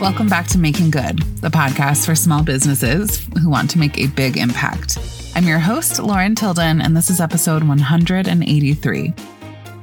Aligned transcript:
Welcome 0.00 0.28
back 0.28 0.46
to 0.48 0.58
Making 0.58 0.92
Good, 0.92 1.18
the 1.40 1.48
podcast 1.48 2.06
for 2.06 2.14
small 2.14 2.44
businesses 2.44 3.26
who 3.42 3.50
want 3.50 3.68
to 3.70 3.80
make 3.80 3.98
a 3.98 4.06
big 4.06 4.36
impact. 4.36 4.96
I'm 5.34 5.48
your 5.48 5.58
host, 5.58 5.98
Lauren 5.98 6.36
Tilden, 6.36 6.80
and 6.80 6.96
this 6.96 7.10
is 7.10 7.20
episode 7.20 7.64
183. 7.64 9.14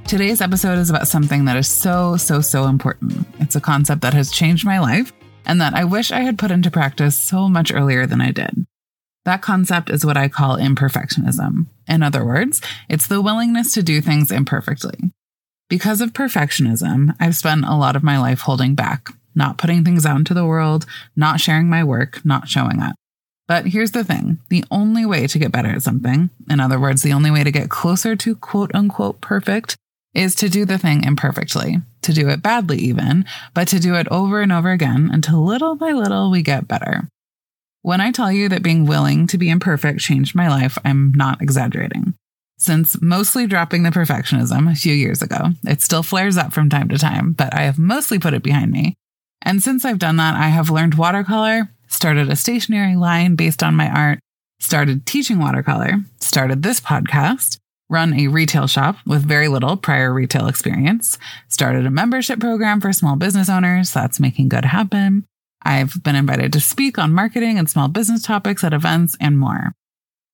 Today's 0.07 0.39
episode 0.39 0.77
is 0.77 0.89
about 0.89 1.09
something 1.09 1.43
that 1.45 1.57
is 1.57 1.67
so, 1.67 2.15
so, 2.15 2.39
so 2.39 2.63
important. 2.67 3.27
It's 3.41 3.57
a 3.57 3.61
concept 3.61 4.03
that 4.03 4.13
has 4.13 4.31
changed 4.31 4.65
my 4.65 4.79
life 4.79 5.11
and 5.45 5.59
that 5.59 5.73
I 5.73 5.83
wish 5.83 6.13
I 6.13 6.21
had 6.21 6.39
put 6.39 6.49
into 6.49 6.71
practice 6.71 7.17
so 7.17 7.49
much 7.49 7.73
earlier 7.73 8.05
than 8.05 8.21
I 8.21 8.31
did. 8.31 8.65
That 9.25 9.41
concept 9.41 9.89
is 9.89 10.05
what 10.05 10.15
I 10.15 10.29
call 10.29 10.55
imperfectionism. 10.55 11.65
In 11.89 12.03
other 12.03 12.23
words, 12.23 12.61
it's 12.87 13.07
the 13.07 13.21
willingness 13.21 13.73
to 13.73 13.83
do 13.83 13.99
things 13.99 14.31
imperfectly. 14.31 15.11
Because 15.67 15.99
of 15.99 16.13
perfectionism, 16.13 17.13
I've 17.19 17.35
spent 17.35 17.65
a 17.65 17.75
lot 17.75 17.97
of 17.97 18.03
my 18.03 18.17
life 18.17 18.39
holding 18.41 18.75
back, 18.75 19.09
not 19.35 19.57
putting 19.57 19.83
things 19.83 20.05
out 20.05 20.17
into 20.17 20.33
the 20.33 20.45
world, 20.45 20.85
not 21.15 21.39
sharing 21.39 21.69
my 21.69 21.83
work, 21.83 22.23
not 22.25 22.47
showing 22.47 22.81
up. 22.81 22.95
But 23.47 23.67
here's 23.67 23.91
the 23.91 24.03
thing 24.03 24.39
the 24.49 24.65
only 24.71 25.05
way 25.05 25.27
to 25.27 25.39
get 25.39 25.51
better 25.51 25.69
at 25.69 25.83
something, 25.83 26.29
in 26.49 26.59
other 26.59 26.79
words, 26.79 27.03
the 27.03 27.13
only 27.13 27.31
way 27.31 27.43
to 27.43 27.51
get 27.51 27.69
closer 27.69 28.15
to 28.15 28.35
quote 28.35 28.73
unquote 28.73 29.21
perfect, 29.21 29.75
is 30.13 30.33
to 30.35 30.49
do 30.49 30.65
the 30.65 30.77
thing 30.77 31.03
imperfectly, 31.03 31.81
to 32.01 32.13
do 32.13 32.29
it 32.29 32.41
badly 32.41 32.77
even, 32.77 33.25
but 33.53 33.67
to 33.67 33.79
do 33.79 33.95
it 33.95 34.07
over 34.09 34.41
and 34.41 34.51
over 34.51 34.71
again 34.71 35.09
until 35.11 35.43
little 35.43 35.75
by 35.75 35.91
little 35.91 36.31
we 36.31 36.41
get 36.41 36.67
better. 36.67 37.07
When 37.81 38.01
I 38.01 38.11
tell 38.11 38.31
you 38.31 38.49
that 38.49 38.63
being 38.63 38.87
willing 38.87 39.27
to 39.27 39.37
be 39.37 39.49
imperfect 39.49 39.99
changed 39.99 40.33
my 40.33 40.47
life, 40.47 40.77
I'm 40.83 41.11
not 41.15 41.41
exaggerating. 41.41 42.15
Since 42.57 42.99
mostly 43.01 43.45
dropping 43.45 43.83
the 43.83 43.91
perfectionism 43.91 44.71
a 44.71 44.75
few 44.75 44.93
years 44.93 45.21
ago, 45.21 45.49
it 45.65 45.81
still 45.81 46.01
flares 46.01 46.37
up 46.37 46.53
from 46.53 46.69
time 46.69 46.87
to 46.89 46.97
time, 46.97 47.33
but 47.33 47.53
I 47.53 47.61
have 47.61 47.77
mostly 47.77 48.17
put 48.17 48.33
it 48.33 48.41
behind 48.41 48.71
me. 48.71 48.95
And 49.45 49.61
since 49.61 49.85
I've 49.85 49.99
done 49.99 50.17
that, 50.17 50.35
I 50.35 50.47
have 50.47 50.71
learned 50.71 50.95
watercolor, 50.95 51.69
started 51.87 52.29
a 52.29 52.35
stationery 52.35 52.95
line 52.95 53.35
based 53.35 53.61
on 53.61 53.75
my 53.75 53.89
art, 53.89 54.19
started 54.59 55.05
teaching 55.05 55.37
watercolor, 55.37 55.93
started 56.19 56.63
this 56.63 56.81
podcast, 56.81 57.59
run 57.87 58.13
a 58.15 58.27
retail 58.27 58.65
shop 58.65 58.97
with 59.05 59.23
very 59.23 59.47
little 59.47 59.77
prior 59.77 60.11
retail 60.11 60.47
experience, 60.47 61.19
started 61.47 61.85
a 61.85 61.91
membership 61.91 62.39
program 62.39 62.81
for 62.81 62.91
small 62.91 63.15
business 63.15 63.47
owners. 63.47 63.93
That's 63.93 64.19
making 64.19 64.49
good 64.49 64.65
happen. 64.65 65.25
I've 65.61 66.03
been 66.03 66.15
invited 66.15 66.51
to 66.53 66.59
speak 66.59 66.97
on 66.97 67.13
marketing 67.13 67.59
and 67.59 67.69
small 67.69 67.87
business 67.87 68.23
topics 68.23 68.63
at 68.63 68.73
events 68.73 69.15
and 69.19 69.37
more. 69.37 69.73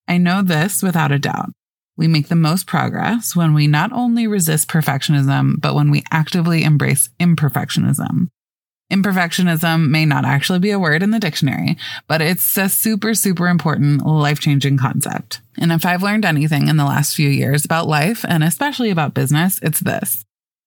I 0.07 0.17
know 0.17 0.41
this 0.41 0.81
without 0.81 1.11
a 1.11 1.19
doubt. 1.19 1.51
We 1.97 2.07
make 2.07 2.29
the 2.29 2.35
most 2.35 2.65
progress 2.65 3.35
when 3.35 3.53
we 3.53 3.67
not 3.67 3.91
only 3.91 4.25
resist 4.25 4.69
perfectionism, 4.69 5.55
but 5.59 5.75
when 5.75 5.91
we 5.91 6.03
actively 6.11 6.63
embrace 6.63 7.09
imperfectionism. 7.19 8.27
Imperfectionism 8.91 9.89
may 9.89 10.05
not 10.05 10.25
actually 10.25 10.59
be 10.59 10.71
a 10.71 10.79
word 10.79 11.01
in 11.01 11.11
the 11.11 11.19
dictionary, 11.19 11.77
but 12.07 12.21
it's 12.21 12.57
a 12.57 12.67
super, 12.67 13.13
super 13.13 13.47
important 13.47 14.05
life 14.05 14.39
changing 14.39 14.77
concept. 14.77 15.41
And 15.57 15.71
if 15.71 15.85
I've 15.85 16.03
learned 16.03 16.25
anything 16.25 16.67
in 16.67 16.75
the 16.75 16.85
last 16.85 17.15
few 17.15 17.29
years 17.29 17.63
about 17.63 17.87
life 17.87 18.25
and 18.27 18.43
especially 18.43 18.89
about 18.89 19.13
business, 19.13 19.59
it's 19.63 19.79
this. 19.79 20.25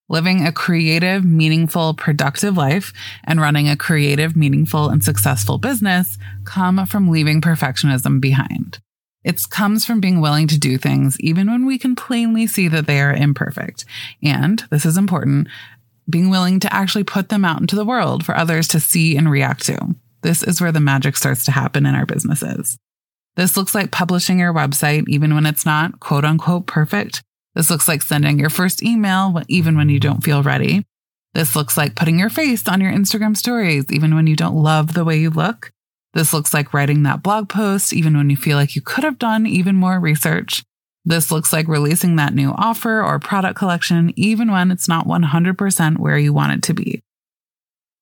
Living 0.08 0.46
a 0.46 0.52
creative, 0.52 1.24
meaningful, 1.24 1.94
productive 1.94 2.56
life 2.56 2.92
and 3.24 3.40
running 3.40 3.68
a 3.68 3.76
creative, 3.76 4.36
meaningful, 4.36 4.88
and 4.88 5.04
successful 5.04 5.58
business 5.58 6.16
come 6.44 6.86
from 6.86 7.10
leaving 7.10 7.40
perfectionism 7.42 8.20
behind. 8.20 8.78
It 9.24 9.40
comes 9.48 9.86
from 9.86 10.00
being 10.00 10.20
willing 10.20 10.46
to 10.48 10.58
do 10.58 10.76
things 10.76 11.18
even 11.20 11.50
when 11.50 11.64
we 11.64 11.78
can 11.78 11.96
plainly 11.96 12.46
see 12.46 12.68
that 12.68 12.86
they 12.86 13.00
are 13.00 13.14
imperfect. 13.14 13.86
And 14.22 14.62
this 14.70 14.84
is 14.84 14.98
important, 14.98 15.48
being 16.08 16.30
willing 16.30 16.60
to 16.60 16.72
actually 16.72 17.04
put 17.04 17.28
them 17.28 17.44
out 17.44 17.60
into 17.60 17.76
the 17.76 17.84
world 17.84 18.24
for 18.24 18.36
others 18.36 18.68
to 18.68 18.80
see 18.80 19.16
and 19.16 19.30
react 19.30 19.64
to. 19.66 19.94
This 20.22 20.42
is 20.42 20.60
where 20.60 20.72
the 20.72 20.80
magic 20.80 21.16
starts 21.16 21.44
to 21.44 21.52
happen 21.52 21.86
in 21.86 21.94
our 21.94 22.06
businesses. 22.06 22.78
This 23.36 23.56
looks 23.56 23.74
like 23.74 23.90
publishing 23.90 24.38
your 24.38 24.54
website 24.54 25.04
even 25.08 25.34
when 25.34 25.46
it's 25.46 25.66
not 25.66 26.00
quote 26.00 26.24
unquote 26.24 26.66
perfect. 26.66 27.22
This 27.54 27.70
looks 27.70 27.88
like 27.88 28.02
sending 28.02 28.38
your 28.38 28.50
first 28.50 28.82
email 28.82 29.42
even 29.48 29.76
when 29.76 29.88
you 29.88 30.00
don't 30.00 30.24
feel 30.24 30.42
ready. 30.42 30.84
This 31.34 31.56
looks 31.56 31.76
like 31.76 31.96
putting 31.96 32.18
your 32.18 32.30
face 32.30 32.66
on 32.68 32.80
your 32.80 32.92
Instagram 32.92 33.36
stories 33.36 33.84
even 33.90 34.14
when 34.14 34.26
you 34.26 34.36
don't 34.36 34.56
love 34.56 34.94
the 34.94 35.04
way 35.04 35.18
you 35.18 35.30
look. 35.30 35.72
This 36.14 36.32
looks 36.32 36.54
like 36.54 36.72
writing 36.72 37.02
that 37.02 37.22
blog 37.24 37.48
post 37.48 37.92
even 37.92 38.16
when 38.16 38.30
you 38.30 38.36
feel 38.36 38.56
like 38.56 38.76
you 38.76 38.82
could 38.82 39.02
have 39.02 39.18
done 39.18 39.46
even 39.46 39.74
more 39.74 39.98
research. 39.98 40.62
This 41.04 41.30
looks 41.30 41.52
like 41.52 41.68
releasing 41.68 42.16
that 42.16 42.34
new 42.34 42.50
offer 42.50 43.02
or 43.02 43.18
product 43.18 43.56
collection, 43.56 44.12
even 44.16 44.50
when 44.50 44.70
it's 44.70 44.88
not 44.88 45.06
100% 45.06 45.98
where 45.98 46.18
you 46.18 46.32
want 46.32 46.52
it 46.52 46.62
to 46.62 46.74
be. 46.74 47.02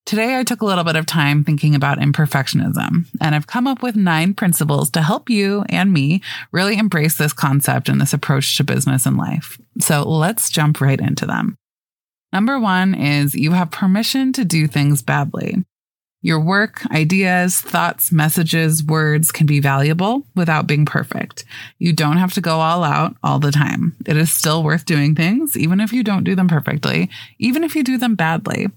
Today, 0.05 0.39
I 0.39 0.45
took 0.45 0.63
a 0.63 0.67
little 0.67 0.85
bit 0.85 0.97
of 0.97 1.07
time 1.07 1.45
thinking 1.45 1.75
about 1.75 1.99
imperfectionism, 1.99 3.07
and 3.21 3.35
I've 3.35 3.47
come 3.47 3.69
up 3.69 3.83
with 3.83 3.95
nine 3.95 4.35
principles 4.35 4.91
to 4.91 5.03
help 5.03 5.31
you 5.31 5.65
and 5.69 5.93
me 5.93 6.23
really 6.51 6.77
embrace 6.77 7.17
this 7.17 7.33
concept 7.33 7.89
and 7.89 8.01
this 8.01 8.13
approach 8.13 8.57
to 8.57 8.65
business 8.65 9.07
and 9.07 9.17
life. 9.17 9.59
So 9.81 10.03
let's 10.03 10.51
jump 10.51 10.81
right 10.81 11.01
into 11.01 11.25
them. 11.25 11.57
Number 12.33 12.59
one 12.59 12.95
is 12.95 13.35
you 13.35 13.53
have 13.53 13.71
permission 13.71 14.33
to 14.33 14.45
do 14.45 14.67
things 14.67 15.03
badly. 15.03 15.65
Your 16.25 16.39
work, 16.39 16.87
ideas, 16.93 17.61
thoughts, 17.61 18.13
messages, 18.13 18.85
words 18.85 19.33
can 19.33 19.45
be 19.45 19.59
valuable 19.59 20.25
without 20.37 20.69
being 20.69 20.87
perfect. 20.87 21.45
You 21.79 21.93
don't 21.93 22.19
have 22.19 22.33
to 22.35 22.41
go 22.41 22.61
all 22.61 22.85
out 22.85 23.17
all 23.25 23.41
the 23.41 23.51
time. 23.51 23.97
It 24.07 24.17
is 24.17 24.33
still 24.33 24.63
worth 24.63 24.87
doing 24.87 25.17
things, 25.17 25.57
even 25.57 25.81
if 25.81 25.93
you 25.93 26.05
don't 26.05 26.23
do 26.23 26.37
them 26.37 26.47
perfectly, 26.47 27.11
even 27.41 27.65
if 27.65 27.75
you 27.75 27.83
do 27.83 27.99
them 27.99 28.15
badly. 28.15 28.69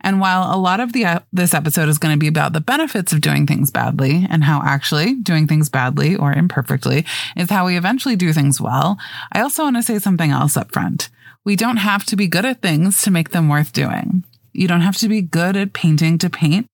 And 0.00 0.20
while 0.20 0.54
a 0.54 0.58
lot 0.58 0.78
of 0.78 0.92
the 0.92 1.04
uh, 1.04 1.20
this 1.32 1.54
episode 1.54 1.88
is 1.88 1.98
going 1.98 2.14
to 2.14 2.18
be 2.18 2.28
about 2.28 2.52
the 2.52 2.60
benefits 2.60 3.12
of 3.12 3.20
doing 3.20 3.46
things 3.46 3.70
badly 3.72 4.26
and 4.30 4.44
how 4.44 4.62
actually 4.64 5.14
doing 5.14 5.48
things 5.48 5.68
badly 5.68 6.14
or 6.14 6.32
imperfectly 6.32 7.04
is 7.36 7.50
how 7.50 7.66
we 7.66 7.76
eventually 7.76 8.16
do 8.16 8.32
things 8.32 8.60
well, 8.60 8.96
I 9.32 9.40
also 9.40 9.64
want 9.64 9.76
to 9.76 9.82
say 9.82 9.98
something 9.98 10.30
else 10.30 10.56
up 10.56 10.72
front. 10.72 11.08
We 11.44 11.56
don't 11.56 11.78
have 11.78 12.04
to 12.06 12.16
be 12.16 12.28
good 12.28 12.44
at 12.44 12.62
things 12.62 13.02
to 13.02 13.10
make 13.10 13.30
them 13.30 13.48
worth 13.48 13.72
doing. 13.72 14.24
You 14.52 14.68
don't 14.68 14.80
have 14.80 14.96
to 14.98 15.08
be 15.08 15.20
good 15.20 15.56
at 15.56 15.72
painting 15.72 16.18
to 16.18 16.30
paint 16.30 16.66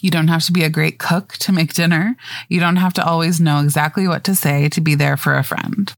you 0.00 0.10
don't 0.10 0.28
have 0.28 0.44
to 0.44 0.52
be 0.52 0.64
a 0.64 0.70
great 0.70 0.98
cook 0.98 1.32
to 1.34 1.52
make 1.52 1.74
dinner. 1.74 2.16
You 2.48 2.60
don't 2.60 2.76
have 2.76 2.94
to 2.94 3.04
always 3.04 3.40
know 3.40 3.60
exactly 3.60 4.08
what 4.08 4.24
to 4.24 4.34
say 4.34 4.68
to 4.70 4.80
be 4.80 4.94
there 4.94 5.16
for 5.16 5.36
a 5.36 5.44
friend. 5.44 5.92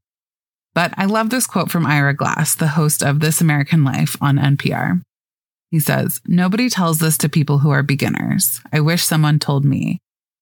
But 0.73 0.93
I 0.97 1.05
love 1.05 1.29
this 1.29 1.47
quote 1.47 1.69
from 1.69 1.85
Ira 1.85 2.15
Glass, 2.15 2.55
the 2.55 2.69
host 2.69 3.03
of 3.03 3.19
This 3.19 3.41
American 3.41 3.83
Life 3.83 4.17
on 4.19 4.37
NPR. 4.37 5.01
He 5.69 5.79
says, 5.79 6.21
Nobody 6.27 6.69
tells 6.69 6.99
this 6.99 7.17
to 7.19 7.29
people 7.29 7.59
who 7.59 7.69
are 7.69 7.83
beginners. 7.83 8.61
I 8.71 8.79
wish 8.79 9.03
someone 9.03 9.39
told 9.39 9.65
me. 9.65 9.99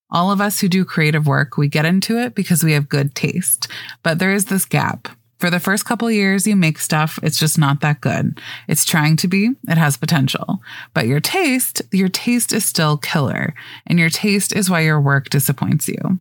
All 0.10 0.30
of 0.30 0.42
us 0.42 0.60
who 0.60 0.68
do 0.68 0.84
creative 0.84 1.26
work, 1.26 1.58
we 1.58 1.70
get 1.70 1.86
into 1.86 2.18
it 2.18 2.36
because 2.36 2.64
we 2.64 2.74
have 2.74 2.90
good 2.90 3.16
taste. 3.16 3.70
But 4.04 4.20
there 4.20 4.34
is 4.34 4.46
this 4.46 4.66
gap. 4.66 5.08
For 5.42 5.50
the 5.50 5.60
first 5.60 5.86
couple 5.86 6.12
years 6.12 6.46
you 6.46 6.56
make 6.56 6.78
stuff, 6.78 7.18
it's 7.24 7.40
just 7.40 7.58
not 7.58 7.80
that 7.80 8.00
good. 8.00 8.40
It's 8.68 8.86
trying 8.86 9.16
to 9.18 9.28
be, 9.28 9.50
it 9.68 9.76
has 9.76 9.98
potential. 9.98 10.60
But 10.94 11.08
your 11.08 11.20
taste, 11.20 11.82
your 11.92 12.10
taste 12.10 12.54
is 12.54 12.64
still 12.64 12.96
killer. 12.96 13.56
And 13.88 13.98
your 13.98 14.12
taste 14.12 14.56
is 14.56 14.70
why 14.70 14.82
your 14.82 15.02
work 15.02 15.32
disappoints 15.32 15.88
you. 15.88 16.20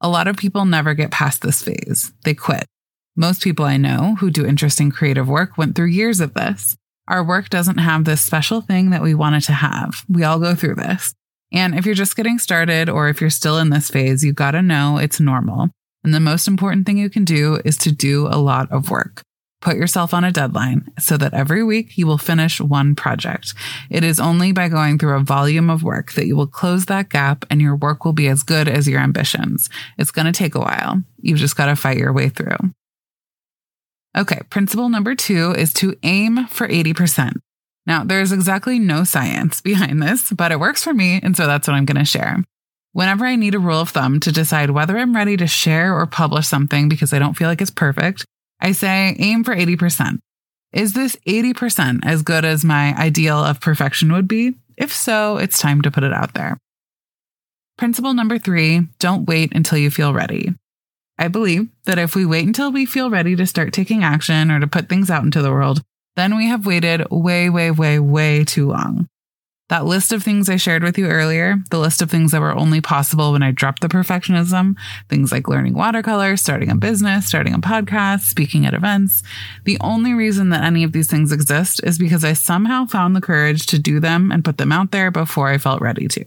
A 0.00 0.08
lot 0.08 0.26
of 0.26 0.36
people 0.36 0.64
never 0.64 0.94
get 0.94 1.12
past 1.12 1.40
this 1.40 1.62
phase. 1.62 2.12
They 2.24 2.34
quit. 2.34 2.66
Most 3.14 3.44
people 3.44 3.64
I 3.64 3.76
know 3.76 4.16
who 4.18 4.28
do 4.28 4.44
interesting 4.44 4.90
creative 4.90 5.28
work 5.28 5.56
went 5.56 5.76
through 5.76 5.86
years 5.86 6.18
of 6.18 6.34
this. 6.34 6.76
Our 7.06 7.22
work 7.22 7.50
doesn't 7.50 7.78
have 7.78 8.06
this 8.06 8.22
special 8.22 8.60
thing 8.60 8.90
that 8.90 9.02
we 9.02 9.14
want 9.14 9.36
it 9.36 9.42
to 9.42 9.52
have. 9.52 10.04
We 10.08 10.24
all 10.24 10.40
go 10.40 10.56
through 10.56 10.74
this. 10.74 11.14
And 11.52 11.76
if 11.76 11.86
you're 11.86 11.94
just 11.94 12.16
getting 12.16 12.40
started 12.40 12.88
or 12.88 13.08
if 13.08 13.20
you're 13.20 13.30
still 13.30 13.58
in 13.58 13.70
this 13.70 13.88
phase, 13.88 14.24
you 14.24 14.32
got 14.32 14.50
to 14.50 14.62
know 14.62 14.98
it's 14.98 15.20
normal. 15.20 15.70
And 16.04 16.14
the 16.14 16.20
most 16.20 16.46
important 16.46 16.86
thing 16.86 16.98
you 16.98 17.10
can 17.10 17.24
do 17.24 17.60
is 17.64 17.76
to 17.78 17.92
do 17.92 18.26
a 18.26 18.38
lot 18.38 18.70
of 18.70 18.90
work. 18.90 19.22
Put 19.60 19.76
yourself 19.76 20.14
on 20.14 20.22
a 20.22 20.30
deadline 20.30 20.92
so 21.00 21.16
that 21.16 21.34
every 21.34 21.64
week 21.64 21.98
you 21.98 22.06
will 22.06 22.18
finish 22.18 22.60
one 22.60 22.94
project. 22.94 23.54
It 23.90 24.04
is 24.04 24.20
only 24.20 24.52
by 24.52 24.68
going 24.68 24.98
through 24.98 25.16
a 25.16 25.24
volume 25.24 25.68
of 25.68 25.82
work 25.82 26.12
that 26.12 26.26
you 26.26 26.36
will 26.36 26.46
close 26.46 26.86
that 26.86 27.08
gap 27.08 27.44
and 27.50 27.60
your 27.60 27.74
work 27.74 28.04
will 28.04 28.12
be 28.12 28.28
as 28.28 28.44
good 28.44 28.68
as 28.68 28.86
your 28.86 29.00
ambitions. 29.00 29.68
It's 29.98 30.12
going 30.12 30.26
to 30.26 30.32
take 30.32 30.54
a 30.54 30.60
while. 30.60 31.02
You've 31.20 31.40
just 31.40 31.56
got 31.56 31.66
to 31.66 31.76
fight 31.76 31.98
your 31.98 32.12
way 32.12 32.28
through. 32.28 32.56
Okay, 34.16 34.40
principle 34.48 34.88
number 34.88 35.14
two 35.14 35.52
is 35.52 35.72
to 35.74 35.96
aim 36.04 36.46
for 36.46 36.68
80%. 36.68 37.34
Now, 37.86 38.04
there's 38.04 38.32
exactly 38.32 38.78
no 38.78 39.02
science 39.02 39.60
behind 39.62 40.02
this, 40.02 40.30
but 40.30 40.52
it 40.52 40.60
works 40.60 40.84
for 40.84 40.94
me, 40.94 41.18
and 41.22 41.36
so 41.36 41.46
that's 41.46 41.66
what 41.66 41.74
I'm 41.74 41.84
going 41.84 41.98
to 41.98 42.04
share. 42.04 42.42
Whenever 42.98 43.24
I 43.24 43.36
need 43.36 43.54
a 43.54 43.60
rule 43.60 43.82
of 43.82 43.90
thumb 43.90 44.18
to 44.18 44.32
decide 44.32 44.70
whether 44.70 44.98
I'm 44.98 45.14
ready 45.14 45.36
to 45.36 45.46
share 45.46 45.96
or 45.96 46.04
publish 46.04 46.48
something 46.48 46.88
because 46.88 47.12
I 47.12 47.20
don't 47.20 47.34
feel 47.34 47.46
like 47.46 47.60
it's 47.60 47.70
perfect, 47.70 48.24
I 48.60 48.72
say 48.72 49.14
aim 49.20 49.44
for 49.44 49.54
80%. 49.54 50.18
Is 50.72 50.94
this 50.94 51.14
80% 51.24 52.00
as 52.04 52.24
good 52.24 52.44
as 52.44 52.64
my 52.64 52.92
ideal 52.96 53.36
of 53.36 53.60
perfection 53.60 54.12
would 54.12 54.26
be? 54.26 54.54
If 54.76 54.92
so, 54.92 55.36
it's 55.36 55.60
time 55.60 55.80
to 55.82 55.92
put 55.92 56.02
it 56.02 56.12
out 56.12 56.34
there. 56.34 56.58
Principle 57.76 58.14
number 58.14 58.36
three 58.36 58.88
don't 58.98 59.28
wait 59.28 59.54
until 59.54 59.78
you 59.78 59.92
feel 59.92 60.12
ready. 60.12 60.54
I 61.20 61.28
believe 61.28 61.68
that 61.84 62.00
if 62.00 62.16
we 62.16 62.26
wait 62.26 62.48
until 62.48 62.72
we 62.72 62.84
feel 62.84 63.10
ready 63.10 63.36
to 63.36 63.46
start 63.46 63.72
taking 63.72 64.02
action 64.02 64.50
or 64.50 64.58
to 64.58 64.66
put 64.66 64.88
things 64.88 65.08
out 65.08 65.22
into 65.22 65.40
the 65.40 65.52
world, 65.52 65.82
then 66.16 66.36
we 66.36 66.48
have 66.48 66.66
waited 66.66 67.08
way, 67.12 67.48
way, 67.48 67.70
way, 67.70 68.00
way 68.00 68.42
too 68.42 68.66
long. 68.66 69.06
That 69.68 69.84
list 69.84 70.12
of 70.12 70.22
things 70.22 70.48
I 70.48 70.56
shared 70.56 70.82
with 70.82 70.96
you 70.96 71.08
earlier, 71.08 71.56
the 71.70 71.78
list 71.78 72.00
of 72.00 72.10
things 72.10 72.32
that 72.32 72.40
were 72.40 72.56
only 72.56 72.80
possible 72.80 73.32
when 73.32 73.42
I 73.42 73.50
dropped 73.50 73.82
the 73.82 73.88
perfectionism, 73.88 74.76
things 75.10 75.30
like 75.30 75.46
learning 75.46 75.74
watercolor, 75.74 76.38
starting 76.38 76.70
a 76.70 76.74
business, 76.74 77.26
starting 77.26 77.52
a 77.52 77.58
podcast, 77.58 78.20
speaking 78.20 78.64
at 78.64 78.72
events. 78.72 79.22
The 79.64 79.76
only 79.82 80.14
reason 80.14 80.48
that 80.50 80.64
any 80.64 80.84
of 80.84 80.92
these 80.92 81.10
things 81.10 81.32
exist 81.32 81.82
is 81.84 81.98
because 81.98 82.24
I 82.24 82.32
somehow 82.32 82.86
found 82.86 83.14
the 83.14 83.20
courage 83.20 83.66
to 83.66 83.78
do 83.78 84.00
them 84.00 84.32
and 84.32 84.44
put 84.44 84.56
them 84.56 84.72
out 84.72 84.90
there 84.90 85.10
before 85.10 85.48
I 85.48 85.58
felt 85.58 85.82
ready 85.82 86.08
to. 86.08 86.24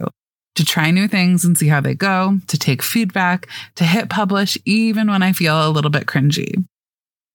To 0.55 0.65
try 0.65 0.91
new 0.91 1.07
things 1.07 1.43
and 1.43 1.57
see 1.57 1.67
how 1.67 1.81
they 1.81 1.95
go, 1.95 2.37
to 2.45 2.59
take 2.59 2.83
feedback, 2.83 3.47
to 3.75 3.85
hit 3.85 4.09
publish 4.09 4.55
even 4.65 5.09
when 5.09 5.23
I 5.23 5.31
feel 5.33 5.67
a 5.67 5.71
little 5.71 5.89
bit 5.89 6.05
cringy. 6.05 6.63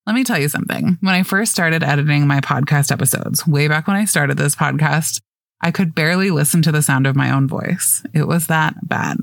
Let 0.05 0.15
me 0.15 0.23
tell 0.23 0.39
you 0.39 0.47
something. 0.47 0.97
When 1.01 1.13
I 1.13 1.23
first 1.23 1.51
started 1.51 1.83
editing 1.83 2.27
my 2.27 2.39
podcast 2.39 2.93
episodes, 2.93 3.45
way 3.45 3.67
back 3.67 3.87
when 3.87 3.97
I 3.97 4.05
started 4.05 4.37
this 4.37 4.55
podcast, 4.55 5.19
I 5.61 5.71
could 5.71 5.95
barely 5.95 6.31
listen 6.31 6.61
to 6.63 6.71
the 6.71 6.81
sound 6.81 7.07
of 7.07 7.15
my 7.15 7.31
own 7.31 7.47
voice. 7.47 8.03
It 8.13 8.27
was 8.27 8.47
that 8.47 8.75
bad. 8.87 9.17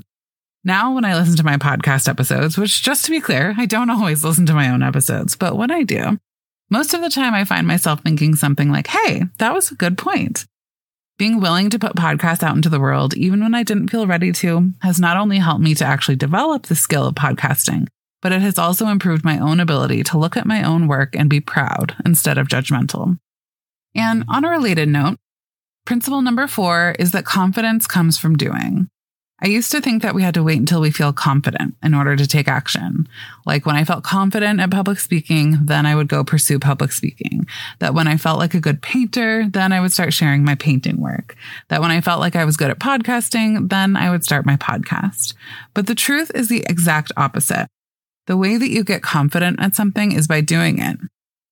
Now, 0.63 0.95
when 0.95 1.05
I 1.05 1.15
listen 1.15 1.35
to 1.37 1.43
my 1.43 1.57
podcast 1.57 2.09
episodes, 2.09 2.57
which 2.57 2.81
just 2.81 3.05
to 3.05 3.11
be 3.11 3.21
clear, 3.21 3.53
I 3.57 3.65
don't 3.65 3.89
always 3.91 4.23
listen 4.23 4.45
to 4.47 4.53
my 4.53 4.69
own 4.69 4.83
episodes, 4.83 5.35
but 5.35 5.55
when 5.55 5.71
I 5.71 5.83
do, 5.83 6.19
most 6.69 6.93
of 6.93 7.01
the 7.01 7.09
time 7.09 7.33
I 7.33 7.43
find 7.43 7.67
myself 7.67 8.01
thinking 8.01 8.35
something 8.35 8.71
like, 8.71 8.87
hey, 8.87 9.23
that 9.37 9.53
was 9.53 9.71
a 9.71 9.75
good 9.75 9.97
point. 9.97 10.45
Being 11.17 11.39
willing 11.39 11.69
to 11.69 11.79
put 11.79 11.95
podcasts 11.95 12.43
out 12.43 12.55
into 12.55 12.67
the 12.67 12.79
world, 12.79 13.13
even 13.15 13.41
when 13.41 13.55
I 13.55 13.63
didn't 13.63 13.89
feel 13.89 14.07
ready 14.07 14.31
to, 14.33 14.71
has 14.81 14.99
not 14.99 15.15
only 15.15 15.37
helped 15.37 15.61
me 15.61 15.73
to 15.75 15.85
actually 15.85 16.17
develop 16.17 16.65
the 16.65 16.75
skill 16.75 17.07
of 17.07 17.15
podcasting, 17.15 17.87
but 18.21 18.31
it 18.31 18.41
has 18.41 18.57
also 18.57 18.87
improved 18.87 19.23
my 19.23 19.39
own 19.39 19.59
ability 19.59 20.03
to 20.03 20.17
look 20.17 20.35
at 20.35 20.47
my 20.47 20.63
own 20.63 20.87
work 20.87 21.15
and 21.15 21.29
be 21.29 21.39
proud 21.39 21.95
instead 22.05 22.37
of 22.37 22.47
judgmental. 22.47 23.19
And 23.93 24.25
on 24.27 24.43
a 24.43 24.49
related 24.49 24.89
note, 24.89 25.17
Principle 25.85 26.23
number 26.23 26.47
four 26.47 26.95
is 26.97 27.11
that 27.11 27.25
confidence 27.25 27.85
comes 27.85 28.17
from 28.17 28.35
doing. 28.35 28.87
I 29.43 29.47
used 29.47 29.69
to 29.71 29.81
think 29.81 30.01
that 30.01 30.15
we 30.15 30.23
had 30.23 30.33
to 30.35 30.43
wait 30.43 30.57
until 30.57 30.81
we 30.81 30.89
feel 30.89 31.13
confident 31.13 31.75
in 31.83 31.93
order 31.93 32.15
to 32.15 32.25
take 32.25 32.47
action. 32.47 33.07
Like 33.45 33.65
when 33.65 33.75
I 33.75 33.83
felt 33.83 34.03
confident 34.03 34.59
at 34.59 34.71
public 34.71 34.97
speaking, 34.97 35.59
then 35.65 35.85
I 35.85 35.93
would 35.93 36.07
go 36.07 36.23
pursue 36.23 36.57
public 36.57 36.91
speaking. 36.91 37.45
That 37.79 37.93
when 37.93 38.07
I 38.07 38.17
felt 38.17 38.39
like 38.39 38.55
a 38.55 38.61
good 38.61 38.81
painter, 38.81 39.45
then 39.47 39.71
I 39.71 39.81
would 39.81 39.91
start 39.91 40.13
sharing 40.13 40.43
my 40.43 40.55
painting 40.55 40.99
work. 41.01 41.35
That 41.67 41.81
when 41.81 41.91
I 41.91 42.01
felt 42.01 42.21
like 42.21 42.35
I 42.35 42.45
was 42.45 42.57
good 42.57 42.71
at 42.71 42.79
podcasting, 42.79 43.69
then 43.69 43.95
I 43.95 44.09
would 44.09 44.23
start 44.23 44.45
my 44.45 44.55
podcast. 44.55 45.35
But 45.75 45.85
the 45.85 45.95
truth 45.95 46.31
is 46.33 46.47
the 46.47 46.65
exact 46.67 47.11
opposite. 47.15 47.67
The 48.25 48.37
way 48.37 48.57
that 48.57 48.71
you 48.71 48.83
get 48.83 49.03
confident 49.03 49.59
at 49.59 49.75
something 49.75 50.13
is 50.13 50.27
by 50.27 50.41
doing 50.41 50.79
it. 50.79 50.97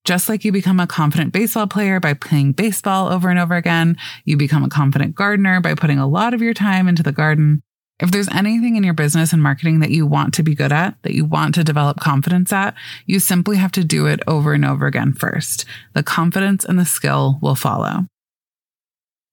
Just 0.06 0.28
like 0.28 0.44
you 0.44 0.52
become 0.52 0.82
a 0.82 0.88
confident 0.88 1.32
baseball 1.32 1.66
player 1.66 2.02
by 2.02 2.14
playing 2.14 2.52
baseball 2.52 3.08
over 3.08 3.30
and 3.30 3.40
over 3.40 3.56
again, 3.56 3.96
you 4.26 4.36
become 4.36 4.64
a 4.64 4.70
confident 4.70 5.16
gardener 5.16 5.62
by 5.62 5.76
putting 5.76 5.98
a 5.98 6.08
lot 6.08 6.34
of 6.34 6.42
your 6.42 6.54
time 6.54 6.90
into 6.90 7.04
the 7.04 7.14
garden. 7.14 7.62
If 8.02 8.12
there's 8.12 8.28
anything 8.30 8.76
in 8.76 8.84
your 8.84 8.94
business 8.94 9.32
and 9.32 9.42
marketing 9.42 9.80
that 9.80 9.92
you 9.92 10.06
want 10.06 10.34
to 10.34 10.44
be 10.44 10.56
good 10.56 10.74
at, 10.74 10.98
that 11.04 11.14
you 11.14 11.24
want 11.24 11.56
to 11.56 11.64
develop 11.64 12.02
confidence 12.02 12.52
at, 12.52 12.76
you 13.06 13.20
simply 13.20 13.56
have 13.56 13.72
to 13.74 13.84
do 13.86 14.06
it 14.08 14.20
over 14.28 14.52
and 14.52 14.66
over 14.66 14.88
again 14.88 15.14
first. 15.14 15.64
The 15.94 16.04
confidence 16.04 16.66
and 16.66 16.78
the 16.78 16.86
skill 16.86 17.40
will 17.42 17.56
follow. 17.56 18.08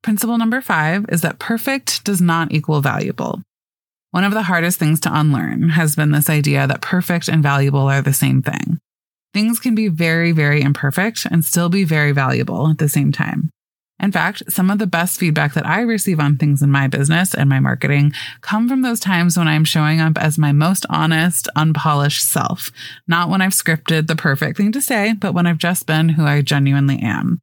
Principle 0.03 0.39
number 0.39 0.61
five 0.61 1.05
is 1.09 1.23
that 1.23 1.41
perfect 1.41 2.05
does 2.05 2.21
not 2.21 2.53
equal 2.53 2.81
valuable. 2.81 3.43
One 4.13 4.25
of 4.25 4.33
the 4.33 4.43
hardest 4.43 4.79
things 4.79 5.01
to 5.01 5.11
unlearn 5.13 5.71
has 5.71 5.97
been 5.97 6.13
this 6.13 6.31
idea 6.31 6.69
that 6.69 6.81
perfect 6.81 7.29
and 7.29 7.43
valuable 7.43 7.89
are 7.89 8.03
the 8.03 8.13
same 8.13 8.41
thing. 8.41 8.79
Things 9.33 9.61
can 9.61 9.75
be 9.75 9.89
very, 9.89 10.33
very 10.33 10.61
imperfect 10.61 11.27
and 11.31 11.45
still 11.45 11.69
be 11.69 11.85
very 11.85 12.13
valuable 12.13 12.69
at 12.69 12.79
the 12.79 12.89
same 12.89 13.13
time. 13.13 13.51
In 14.01 14.13
fact, 14.13 14.43
some 14.49 14.71
of 14.71 14.79
the 14.79 14.87
best 14.87 15.21
feedback 15.21 15.53
that 15.55 15.67
I 15.67 15.83
receive 15.83 16.21
on 16.21 16.37
things 16.37 16.63
in 16.63 16.71
my 16.71 16.89
business 16.89 17.35
and 17.35 17.51
my 17.51 17.61
marketing 17.61 18.13
come 18.41 18.69
from 18.69 18.81
those 18.81 18.99
times 18.99 19.37
when 19.37 19.47
I'm 19.47 19.65
showing 19.65 20.01
up 20.01 20.17
as 20.17 20.39
my 20.39 20.53
most 20.53 20.87
honest, 20.89 21.49
unpolished 21.55 22.25
self. 22.25 22.71
Not 23.07 23.29
when 23.29 23.43
I've 23.43 23.53
scripted 23.53 24.07
the 24.07 24.17
perfect 24.17 24.57
thing 24.57 24.73
to 24.73 24.81
say, 24.81 25.13
but 25.13 25.35
when 25.35 25.47
I've 25.47 25.59
just 25.59 25.87
been 25.87 26.11
who 26.11 26.25
I 26.25 26.41
genuinely 26.41 26.99
am. 27.01 27.41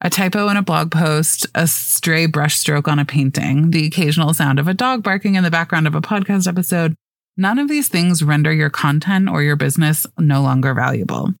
A 0.00 0.08
typo 0.08 0.48
in 0.48 0.56
a 0.56 0.62
blog 0.62 0.92
post, 0.92 1.48
a 1.56 1.66
stray 1.66 2.28
brushstroke 2.28 2.86
on 2.86 3.00
a 3.00 3.04
painting, 3.04 3.72
the 3.72 3.84
occasional 3.84 4.32
sound 4.32 4.60
of 4.60 4.68
a 4.68 4.74
dog 4.74 5.02
barking 5.02 5.34
in 5.34 5.42
the 5.42 5.50
background 5.50 5.88
of 5.88 5.96
a 5.96 6.00
podcast 6.00 6.46
episode, 6.46 6.94
None 7.40 7.60
of 7.60 7.68
these 7.68 7.86
things 7.86 8.24
render 8.24 8.52
your 8.52 8.68
content 8.68 9.28
or 9.28 9.44
your 9.44 9.54
business 9.54 10.08
no 10.18 10.42
longer 10.42 10.74
valuable. 10.74 11.34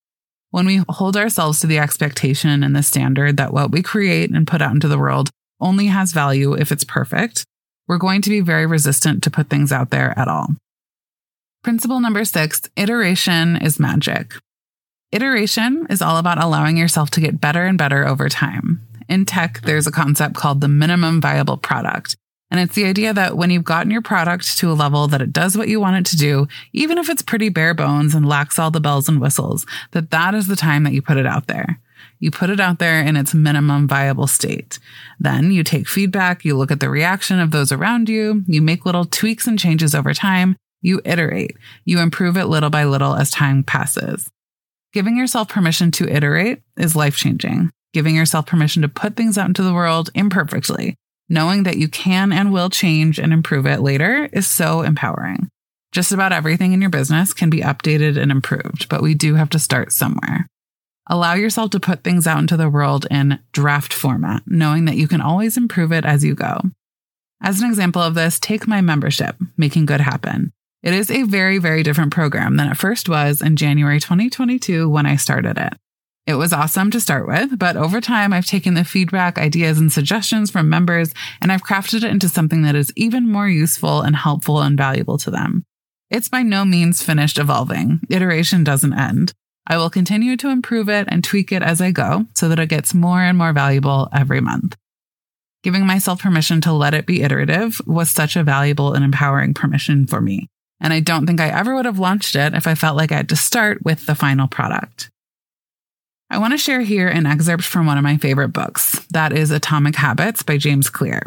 When 0.52 0.64
we 0.64 0.84
hold 0.88 1.16
ourselves 1.16 1.58
to 1.60 1.66
the 1.66 1.80
expectation 1.80 2.62
and 2.62 2.74
the 2.74 2.84
standard 2.84 3.36
that 3.36 3.52
what 3.52 3.72
we 3.72 3.82
create 3.82 4.30
and 4.30 4.46
put 4.46 4.62
out 4.62 4.72
into 4.72 4.86
the 4.86 4.98
world 4.98 5.28
only 5.60 5.86
has 5.86 6.12
value 6.12 6.54
if 6.54 6.70
it's 6.70 6.84
perfect, 6.84 7.44
we're 7.88 7.98
going 7.98 8.22
to 8.22 8.30
be 8.30 8.40
very 8.40 8.64
resistant 8.64 9.24
to 9.24 9.30
put 9.30 9.50
things 9.50 9.72
out 9.72 9.90
there 9.90 10.16
at 10.16 10.28
all. 10.28 10.46
Principle 11.64 11.98
number 11.98 12.24
six 12.24 12.62
iteration 12.76 13.56
is 13.56 13.80
magic. 13.80 14.34
Iteration 15.10 15.88
is 15.90 16.00
all 16.00 16.18
about 16.18 16.40
allowing 16.40 16.76
yourself 16.76 17.10
to 17.10 17.20
get 17.20 17.40
better 17.40 17.64
and 17.64 17.76
better 17.76 18.06
over 18.06 18.28
time. 18.28 18.86
In 19.08 19.24
tech, 19.24 19.62
there's 19.62 19.88
a 19.88 19.92
concept 19.92 20.36
called 20.36 20.60
the 20.60 20.68
minimum 20.68 21.20
viable 21.20 21.56
product. 21.56 22.14
And 22.50 22.60
it's 22.60 22.74
the 22.74 22.86
idea 22.86 23.12
that 23.12 23.36
when 23.36 23.50
you've 23.50 23.64
gotten 23.64 23.90
your 23.90 24.00
product 24.00 24.56
to 24.58 24.70
a 24.70 24.74
level 24.74 25.06
that 25.08 25.20
it 25.20 25.32
does 25.32 25.56
what 25.56 25.68
you 25.68 25.80
want 25.80 25.96
it 25.96 26.10
to 26.10 26.16
do, 26.16 26.48
even 26.72 26.96
if 26.96 27.10
it's 27.10 27.22
pretty 27.22 27.50
bare 27.50 27.74
bones 27.74 28.14
and 28.14 28.26
lacks 28.26 28.58
all 28.58 28.70
the 28.70 28.80
bells 28.80 29.08
and 29.08 29.20
whistles, 29.20 29.66
that 29.92 30.10
that 30.10 30.34
is 30.34 30.46
the 30.46 30.56
time 30.56 30.84
that 30.84 30.94
you 30.94 31.02
put 31.02 31.18
it 31.18 31.26
out 31.26 31.46
there. 31.46 31.80
You 32.20 32.30
put 32.30 32.50
it 32.50 32.58
out 32.58 32.78
there 32.78 33.00
in 33.00 33.16
its 33.16 33.34
minimum 33.34 33.86
viable 33.86 34.26
state. 34.26 34.78
Then 35.20 35.50
you 35.52 35.62
take 35.62 35.88
feedback, 35.88 36.44
you 36.44 36.56
look 36.56 36.70
at 36.70 36.80
the 36.80 36.90
reaction 36.90 37.38
of 37.38 37.50
those 37.50 37.70
around 37.70 38.08
you, 38.08 38.44
you 38.46 38.62
make 38.62 38.86
little 38.86 39.04
tweaks 39.04 39.46
and 39.46 39.58
changes 39.58 39.94
over 39.94 40.14
time, 40.14 40.56
you 40.80 41.00
iterate, 41.04 41.56
you 41.84 42.00
improve 42.00 42.36
it 42.36 42.46
little 42.46 42.70
by 42.70 42.84
little 42.84 43.14
as 43.14 43.30
time 43.30 43.62
passes. 43.62 44.30
Giving 44.92 45.16
yourself 45.16 45.48
permission 45.48 45.90
to 45.92 46.08
iterate 46.08 46.62
is 46.76 46.96
life 46.96 47.16
changing. 47.16 47.70
Giving 47.92 48.16
yourself 48.16 48.46
permission 48.46 48.82
to 48.82 48.88
put 48.88 49.16
things 49.16 49.36
out 49.36 49.48
into 49.48 49.62
the 49.62 49.74
world 49.74 50.10
imperfectly, 50.14 50.96
Knowing 51.28 51.64
that 51.64 51.76
you 51.76 51.88
can 51.88 52.32
and 52.32 52.52
will 52.52 52.70
change 52.70 53.18
and 53.18 53.32
improve 53.32 53.66
it 53.66 53.80
later 53.80 54.28
is 54.32 54.46
so 54.46 54.82
empowering. 54.82 55.48
Just 55.92 56.12
about 56.12 56.32
everything 56.32 56.72
in 56.72 56.80
your 56.80 56.90
business 56.90 57.32
can 57.34 57.50
be 57.50 57.60
updated 57.60 58.20
and 58.20 58.30
improved, 58.30 58.88
but 58.88 59.02
we 59.02 59.14
do 59.14 59.34
have 59.34 59.50
to 59.50 59.58
start 59.58 59.92
somewhere. 59.92 60.46
Allow 61.06 61.34
yourself 61.34 61.70
to 61.70 61.80
put 61.80 62.04
things 62.04 62.26
out 62.26 62.38
into 62.38 62.56
the 62.56 62.68
world 62.68 63.06
in 63.10 63.38
draft 63.52 63.92
format, 63.92 64.42
knowing 64.46 64.84
that 64.84 64.96
you 64.96 65.08
can 65.08 65.22
always 65.22 65.56
improve 65.56 65.92
it 65.92 66.04
as 66.04 66.24
you 66.24 66.34
go. 66.34 66.60
As 67.40 67.60
an 67.60 67.68
example 67.68 68.02
of 68.02 68.14
this, 68.14 68.38
take 68.38 68.66
my 68.66 68.80
membership, 68.80 69.36
Making 69.56 69.86
Good 69.86 70.00
Happen. 70.00 70.52
It 70.82 70.92
is 70.92 71.10
a 71.10 71.22
very, 71.22 71.58
very 71.58 71.82
different 71.82 72.12
program 72.12 72.56
than 72.56 72.70
it 72.70 72.76
first 72.76 73.08
was 73.08 73.40
in 73.40 73.56
January 73.56 74.00
2022 74.00 74.88
when 74.88 75.06
I 75.06 75.16
started 75.16 75.56
it. 75.56 75.74
It 76.28 76.34
was 76.34 76.52
awesome 76.52 76.90
to 76.90 77.00
start 77.00 77.26
with, 77.26 77.58
but 77.58 77.78
over 77.78 78.02
time, 78.02 78.34
I've 78.34 78.44
taken 78.44 78.74
the 78.74 78.84
feedback, 78.84 79.38
ideas, 79.38 79.78
and 79.78 79.90
suggestions 79.90 80.50
from 80.50 80.68
members 80.68 81.14
and 81.40 81.50
I've 81.50 81.64
crafted 81.64 82.04
it 82.04 82.10
into 82.10 82.28
something 82.28 82.60
that 82.62 82.74
is 82.74 82.92
even 82.96 83.32
more 83.32 83.48
useful 83.48 84.02
and 84.02 84.14
helpful 84.14 84.60
and 84.60 84.76
valuable 84.76 85.16
to 85.16 85.30
them. 85.30 85.64
It's 86.10 86.28
by 86.28 86.42
no 86.42 86.66
means 86.66 87.02
finished 87.02 87.38
evolving. 87.38 88.00
Iteration 88.10 88.62
doesn't 88.62 88.92
end. 88.92 89.32
I 89.66 89.78
will 89.78 89.88
continue 89.88 90.36
to 90.36 90.50
improve 90.50 90.90
it 90.90 91.08
and 91.08 91.24
tweak 91.24 91.50
it 91.50 91.62
as 91.62 91.80
I 91.80 91.92
go 91.92 92.26
so 92.34 92.50
that 92.50 92.58
it 92.58 92.68
gets 92.68 92.92
more 92.92 93.22
and 93.22 93.38
more 93.38 93.54
valuable 93.54 94.10
every 94.12 94.42
month. 94.42 94.76
Giving 95.62 95.86
myself 95.86 96.20
permission 96.20 96.60
to 96.60 96.74
let 96.74 96.92
it 96.92 97.06
be 97.06 97.22
iterative 97.22 97.80
was 97.86 98.10
such 98.10 98.36
a 98.36 98.44
valuable 98.44 98.92
and 98.92 99.02
empowering 99.02 99.54
permission 99.54 100.06
for 100.06 100.20
me. 100.20 100.50
And 100.78 100.92
I 100.92 101.00
don't 101.00 101.26
think 101.26 101.40
I 101.40 101.48
ever 101.48 101.74
would 101.74 101.86
have 101.86 101.98
launched 101.98 102.36
it 102.36 102.52
if 102.52 102.66
I 102.66 102.74
felt 102.74 102.98
like 102.98 103.12
I 103.12 103.16
had 103.16 103.30
to 103.30 103.36
start 103.36 103.82
with 103.82 104.04
the 104.04 104.14
final 104.14 104.46
product. 104.46 105.08
I 106.30 106.36
want 106.36 106.52
to 106.52 106.58
share 106.58 106.82
here 106.82 107.08
an 107.08 107.24
excerpt 107.24 107.64
from 107.64 107.86
one 107.86 107.96
of 107.96 108.04
my 108.04 108.18
favorite 108.18 108.48
books. 108.48 109.00
That 109.10 109.32
is 109.32 109.50
Atomic 109.50 109.96
Habits 109.96 110.42
by 110.42 110.58
James 110.58 110.90
Clear. 110.90 111.22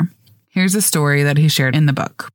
Here's 0.47 0.75
a 0.75 0.81
story 0.81 1.23
that 1.23 1.37
he 1.37 1.47
shared 1.47 1.75
in 1.75 1.87
the 1.87 1.93
book. 1.93 2.29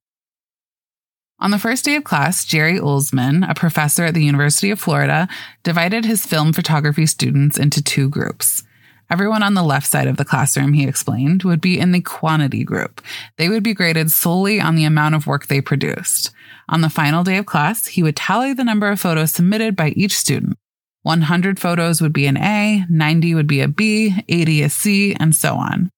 On 1.39 1.53
the 1.53 1.61
first 1.61 1.85
day 1.85 1.95
of 1.95 2.03
class, 2.03 2.45
Jerry 2.45 2.81
Uelsmann, 2.81 3.49
a 3.49 3.55
professor 3.55 4.05
at 4.05 4.15
the 4.15 4.25
University 4.25 4.73
of 4.73 4.81
Florida, 4.81 5.29
divided 5.63 6.05
his 6.05 6.27
film 6.27 6.53
photography 6.53 7.07
students 7.07 7.57
into 7.57 7.81
two 7.81 8.09
groups. 8.09 8.65
Everyone 9.09 9.45
on 9.45 9.55
the 9.55 9.63
left 9.63 9.87
side 9.87 10.09
of 10.09 10.17
the 10.17 10.25
classroom, 10.25 10.73
he 10.73 10.89
explained, 10.89 11.45
would 11.45 11.61
be 11.61 11.79
in 11.79 11.93
the 11.93 12.01
quantity 12.01 12.65
group. 12.65 13.01
They 13.37 13.49
would 13.49 13.63
be 13.63 13.75
graded 13.75 14.11
solely 14.11 14.61
on 14.61 14.75
the 14.75 14.87
amount 14.87 15.15
of 15.15 15.29
work 15.29 15.47
they 15.47 15.61
produced. 15.61 16.33
On 16.69 16.81
the 16.81 16.91
final 16.91 17.23
day 17.23 17.37
of 17.37 17.47
class, 17.47 17.87
he 17.87 18.03
would 18.03 18.17
tally 18.17 18.53
the 18.53 18.65
number 18.65 18.89
of 18.91 18.99
photos 18.99 19.31
submitted 19.31 19.77
by 19.77 19.91
each 19.91 20.17
student. 20.17 20.59
100 21.07 21.61
photos 21.61 22.03
would 22.03 22.13
be 22.13 22.27
an 22.27 22.37
A, 22.37 22.85
90 22.91 23.37
would 23.37 23.47
be 23.47 23.61
a 23.61 23.69
B, 23.69 24.13
80 24.29 24.63
a 24.65 24.69
C, 24.69 25.15
and 25.15 25.37
so 25.37 25.55
on. 25.55 25.93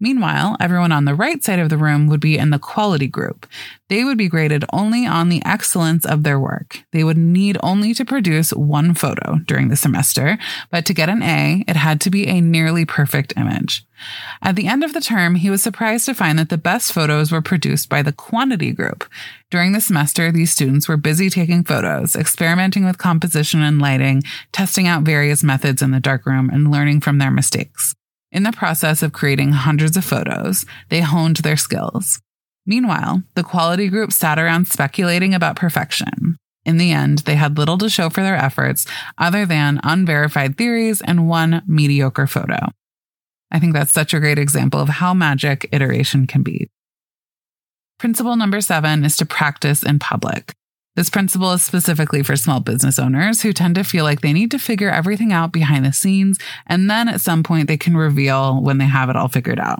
Meanwhile, 0.00 0.56
everyone 0.60 0.92
on 0.92 1.06
the 1.06 1.14
right 1.14 1.42
side 1.42 1.58
of 1.58 1.70
the 1.70 1.76
room 1.76 2.06
would 2.06 2.20
be 2.20 2.38
in 2.38 2.50
the 2.50 2.58
quality 2.60 3.08
group. 3.08 3.46
They 3.88 4.04
would 4.04 4.16
be 4.16 4.28
graded 4.28 4.64
only 4.72 5.06
on 5.06 5.28
the 5.28 5.42
excellence 5.44 6.06
of 6.06 6.22
their 6.22 6.38
work. 6.38 6.84
They 6.92 7.02
would 7.02 7.16
need 7.16 7.58
only 7.62 7.94
to 7.94 8.04
produce 8.04 8.52
one 8.52 8.94
photo 8.94 9.38
during 9.46 9.68
the 9.68 9.76
semester, 9.76 10.38
but 10.70 10.86
to 10.86 10.94
get 10.94 11.08
an 11.08 11.22
A, 11.22 11.64
it 11.66 11.74
had 11.74 12.00
to 12.02 12.10
be 12.10 12.28
a 12.28 12.40
nearly 12.40 12.84
perfect 12.84 13.32
image. 13.36 13.84
At 14.40 14.54
the 14.54 14.68
end 14.68 14.84
of 14.84 14.92
the 14.92 15.00
term, 15.00 15.34
he 15.34 15.50
was 15.50 15.62
surprised 15.62 16.06
to 16.06 16.14
find 16.14 16.38
that 16.38 16.48
the 16.48 16.58
best 16.58 16.92
photos 16.92 17.32
were 17.32 17.42
produced 17.42 17.88
by 17.88 18.02
the 18.02 18.12
quantity 18.12 18.70
group. 18.70 19.04
During 19.50 19.72
the 19.72 19.80
semester, 19.80 20.30
these 20.30 20.52
students 20.52 20.86
were 20.86 20.96
busy 20.96 21.28
taking 21.28 21.64
photos, 21.64 22.14
experimenting 22.14 22.84
with 22.84 22.98
composition 22.98 23.62
and 23.62 23.80
lighting, 23.80 24.22
testing 24.52 24.86
out 24.86 25.02
various 25.02 25.42
methods 25.42 25.82
in 25.82 25.90
the 25.90 25.98
darkroom, 25.98 26.50
and 26.50 26.70
learning 26.70 27.00
from 27.00 27.18
their 27.18 27.32
mistakes. 27.32 27.96
In 28.30 28.42
the 28.42 28.52
process 28.52 29.02
of 29.02 29.12
creating 29.12 29.52
hundreds 29.52 29.96
of 29.96 30.04
photos, 30.04 30.66
they 30.90 31.00
honed 31.00 31.38
their 31.38 31.56
skills. 31.56 32.20
Meanwhile, 32.66 33.22
the 33.34 33.42
quality 33.42 33.88
group 33.88 34.12
sat 34.12 34.38
around 34.38 34.68
speculating 34.68 35.32
about 35.34 35.56
perfection. 35.56 36.36
In 36.66 36.76
the 36.76 36.92
end, 36.92 37.20
they 37.20 37.36
had 37.36 37.56
little 37.56 37.78
to 37.78 37.88
show 37.88 38.10
for 38.10 38.20
their 38.20 38.36
efforts 38.36 38.86
other 39.16 39.46
than 39.46 39.80
unverified 39.82 40.58
theories 40.58 41.00
and 41.00 41.26
one 41.26 41.62
mediocre 41.66 42.26
photo. 42.26 42.58
I 43.50 43.58
think 43.58 43.72
that's 43.72 43.92
such 43.92 44.12
a 44.12 44.20
great 44.20 44.38
example 44.38 44.78
of 44.78 44.90
how 44.90 45.14
magic 45.14 45.66
iteration 45.72 46.26
can 46.26 46.42
be. 46.42 46.68
Principle 47.98 48.36
number 48.36 48.60
seven 48.60 49.02
is 49.04 49.16
to 49.16 49.24
practice 49.24 49.82
in 49.82 49.98
public. 49.98 50.52
This 50.98 51.10
principle 51.10 51.52
is 51.52 51.62
specifically 51.62 52.24
for 52.24 52.34
small 52.34 52.58
business 52.58 52.98
owners 52.98 53.42
who 53.42 53.52
tend 53.52 53.76
to 53.76 53.84
feel 53.84 54.02
like 54.02 54.20
they 54.20 54.32
need 54.32 54.50
to 54.50 54.58
figure 54.58 54.90
everything 54.90 55.32
out 55.32 55.52
behind 55.52 55.84
the 55.84 55.92
scenes, 55.92 56.40
and 56.66 56.90
then 56.90 57.06
at 57.06 57.20
some 57.20 57.44
point 57.44 57.68
they 57.68 57.76
can 57.76 57.96
reveal 57.96 58.60
when 58.60 58.78
they 58.78 58.86
have 58.86 59.08
it 59.08 59.14
all 59.14 59.28
figured 59.28 59.60
out. 59.60 59.78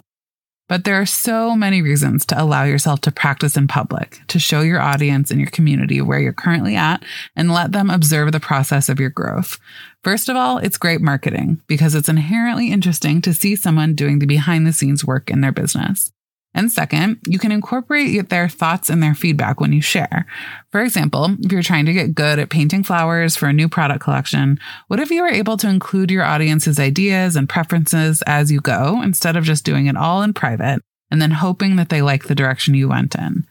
But 0.69 0.85
there 0.85 0.95
are 0.95 1.07
so 1.07 1.57
many 1.57 1.83
reasons 1.83 2.25
to 2.27 2.41
allow 2.41 2.63
yourself 2.63 3.01
to 3.01 3.11
practice 3.11 3.57
in 3.57 3.67
public, 3.67 4.21
to 4.29 4.39
show 4.39 4.61
your 4.61 4.81
audience 4.81 5.33
and 5.33 5.41
your 5.41 5.51
community 5.51 6.01
where 6.01 6.21
you're 6.21 6.33
currently 6.33 6.77
at 6.77 7.03
and 7.35 7.53
let 7.53 7.73
them 7.73 7.91
observe 7.91 8.31
the 8.31 8.39
process 8.39 8.89
of 8.89 9.01
your 9.01 9.11
growth. 9.11 9.59
First 10.05 10.29
of 10.29 10.37
all, 10.37 10.59
it's 10.59 10.79
great 10.79 11.01
marketing 11.01 11.61
because 11.67 11.97
it's 11.97 12.09
inherently 12.09 12.71
interesting 12.71 13.21
to 13.23 13.35
see 13.35 13.57
someone 13.57 13.97
doing 13.97 14.21
the 14.21 14.27
behind 14.27 14.69
the 14.69 14.73
scenes 14.73 15.05
work 15.05 15.31
in 15.31 15.41
their 15.41 15.51
business. 15.51 16.13
And 16.55 16.73
second, 16.73 17.21
you 17.27 17.39
can 17.39 17.53
incorporate 17.53 18.29
their 18.31 18.49
thoughts 18.49 18.89
and 18.89 19.03
their 19.03 19.15
feedback 19.15 19.61
when 19.61 19.73
you 19.73 19.81
share. 19.81 20.27
For 20.73 20.81
example, 20.81 21.37
if 21.41 21.53
you're 21.53 21.63
trying 21.63 21.87
to 21.87 21.93
get 21.93 22.15
good 22.15 22.39
at 22.39 22.51
painting 22.51 22.83
flowers 22.83 23.37
for 23.37 23.47
a 23.47 23.53
new 23.53 23.69
product 23.69 24.01
collection, 24.01 24.59
what 24.89 24.99
if 24.99 25.11
you 25.11 25.23
were 25.23 25.29
able 25.29 25.57
to 25.59 25.69
include 25.69 26.11
your 26.11 26.25
audience's 26.25 26.81
ideas 26.81 27.37
and 27.37 27.49
preferences 27.49 28.23
as 28.27 28.51
you 28.51 28.61
go 28.61 29.03
instead 29.03 29.37
of 29.37 29.45
just 29.45 29.65
doing 29.65 29.87
it 29.87 29.97
all 29.97 30.23
in 30.23 30.33
private 30.33 30.81
and 31.11 31.23
then 31.23 31.31
hoping 31.31 31.77
that 31.77 31.91
they 31.91 32.03
like 32.03 32.25
the 32.25 32.35
direction 32.35 32.75
you 32.75 32.89
went 32.89 33.15
in? 33.15 33.47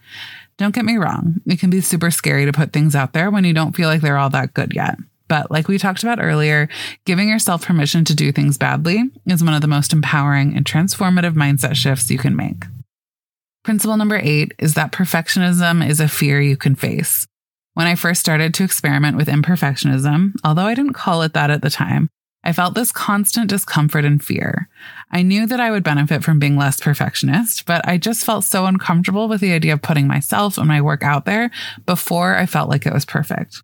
Don't 0.58 0.74
get 0.74 0.86
me 0.86 0.98
wrong, 0.98 1.36
it 1.46 1.60
can 1.60 1.70
be 1.70 1.82
super 1.82 2.10
scary 2.10 2.46
to 2.46 2.52
put 2.52 2.74
things 2.74 2.96
out 2.96 3.14
there 3.14 3.30
when 3.30 3.44
you 3.44 3.54
don't 3.54 3.76
feel 3.76 3.88
like 3.88 4.02
they're 4.02 4.18
all 4.18 4.32
that 4.32 4.56
good 4.56 4.74
yet. 4.74 4.98
But 5.28 5.52
like 5.52 5.68
we 5.68 5.78
talked 5.78 6.04
about 6.04 6.22
earlier, 6.22 6.68
giving 7.06 7.30
yourself 7.30 7.66
permission 7.66 8.06
to 8.06 8.16
do 8.16 8.32
things 8.32 8.58
badly 8.58 9.04
is 9.28 9.44
one 9.44 9.54
of 9.54 9.62
the 9.62 9.68
most 9.68 9.94
empowering 9.94 10.56
and 10.56 10.66
transformative 10.66 11.34
mindset 11.34 11.76
shifts 11.76 12.10
you 12.10 12.18
can 12.18 12.36
make. 12.36 12.64
Principle 13.68 13.98
number 13.98 14.18
eight 14.24 14.54
is 14.60 14.76
that 14.76 14.94
perfectionism 14.94 15.86
is 15.86 16.00
a 16.00 16.08
fear 16.08 16.40
you 16.40 16.56
can 16.56 16.74
face. 16.74 17.28
When 17.74 17.86
I 17.86 17.96
first 17.96 18.22
started 18.22 18.54
to 18.54 18.64
experiment 18.64 19.18
with 19.18 19.28
imperfectionism, 19.28 20.36
although 20.42 20.68
I 20.68 20.74
didn't 20.74 20.94
call 20.94 21.22
it 21.22 21.34
that 21.34 21.52
at 21.52 21.62
the 21.62 21.70
time, 21.70 22.08
I 22.46 22.54
felt 22.54 22.76
this 22.76 22.94
constant 22.94 23.50
discomfort 23.50 24.06
and 24.06 24.24
fear. 24.24 24.70
I 25.12 25.22
knew 25.22 25.46
that 25.48 25.60
I 25.60 25.70
would 25.70 25.84
benefit 25.84 26.24
from 26.24 26.40
being 26.40 26.56
less 26.56 26.80
perfectionist, 26.80 27.66
but 27.66 27.86
I 27.86 27.98
just 27.98 28.24
felt 28.24 28.46
so 28.46 28.66
uncomfortable 28.68 29.28
with 29.28 29.42
the 29.42 29.52
idea 29.52 29.74
of 29.74 29.82
putting 29.82 30.08
myself 30.08 30.58
and 30.58 30.70
my 30.70 30.82
work 30.82 31.04
out 31.04 31.26
there 31.26 31.52
before 31.86 32.38
I 32.38 32.46
felt 32.46 32.70
like 32.70 32.86
it 32.86 32.94
was 32.94 33.04
perfect. 33.04 33.64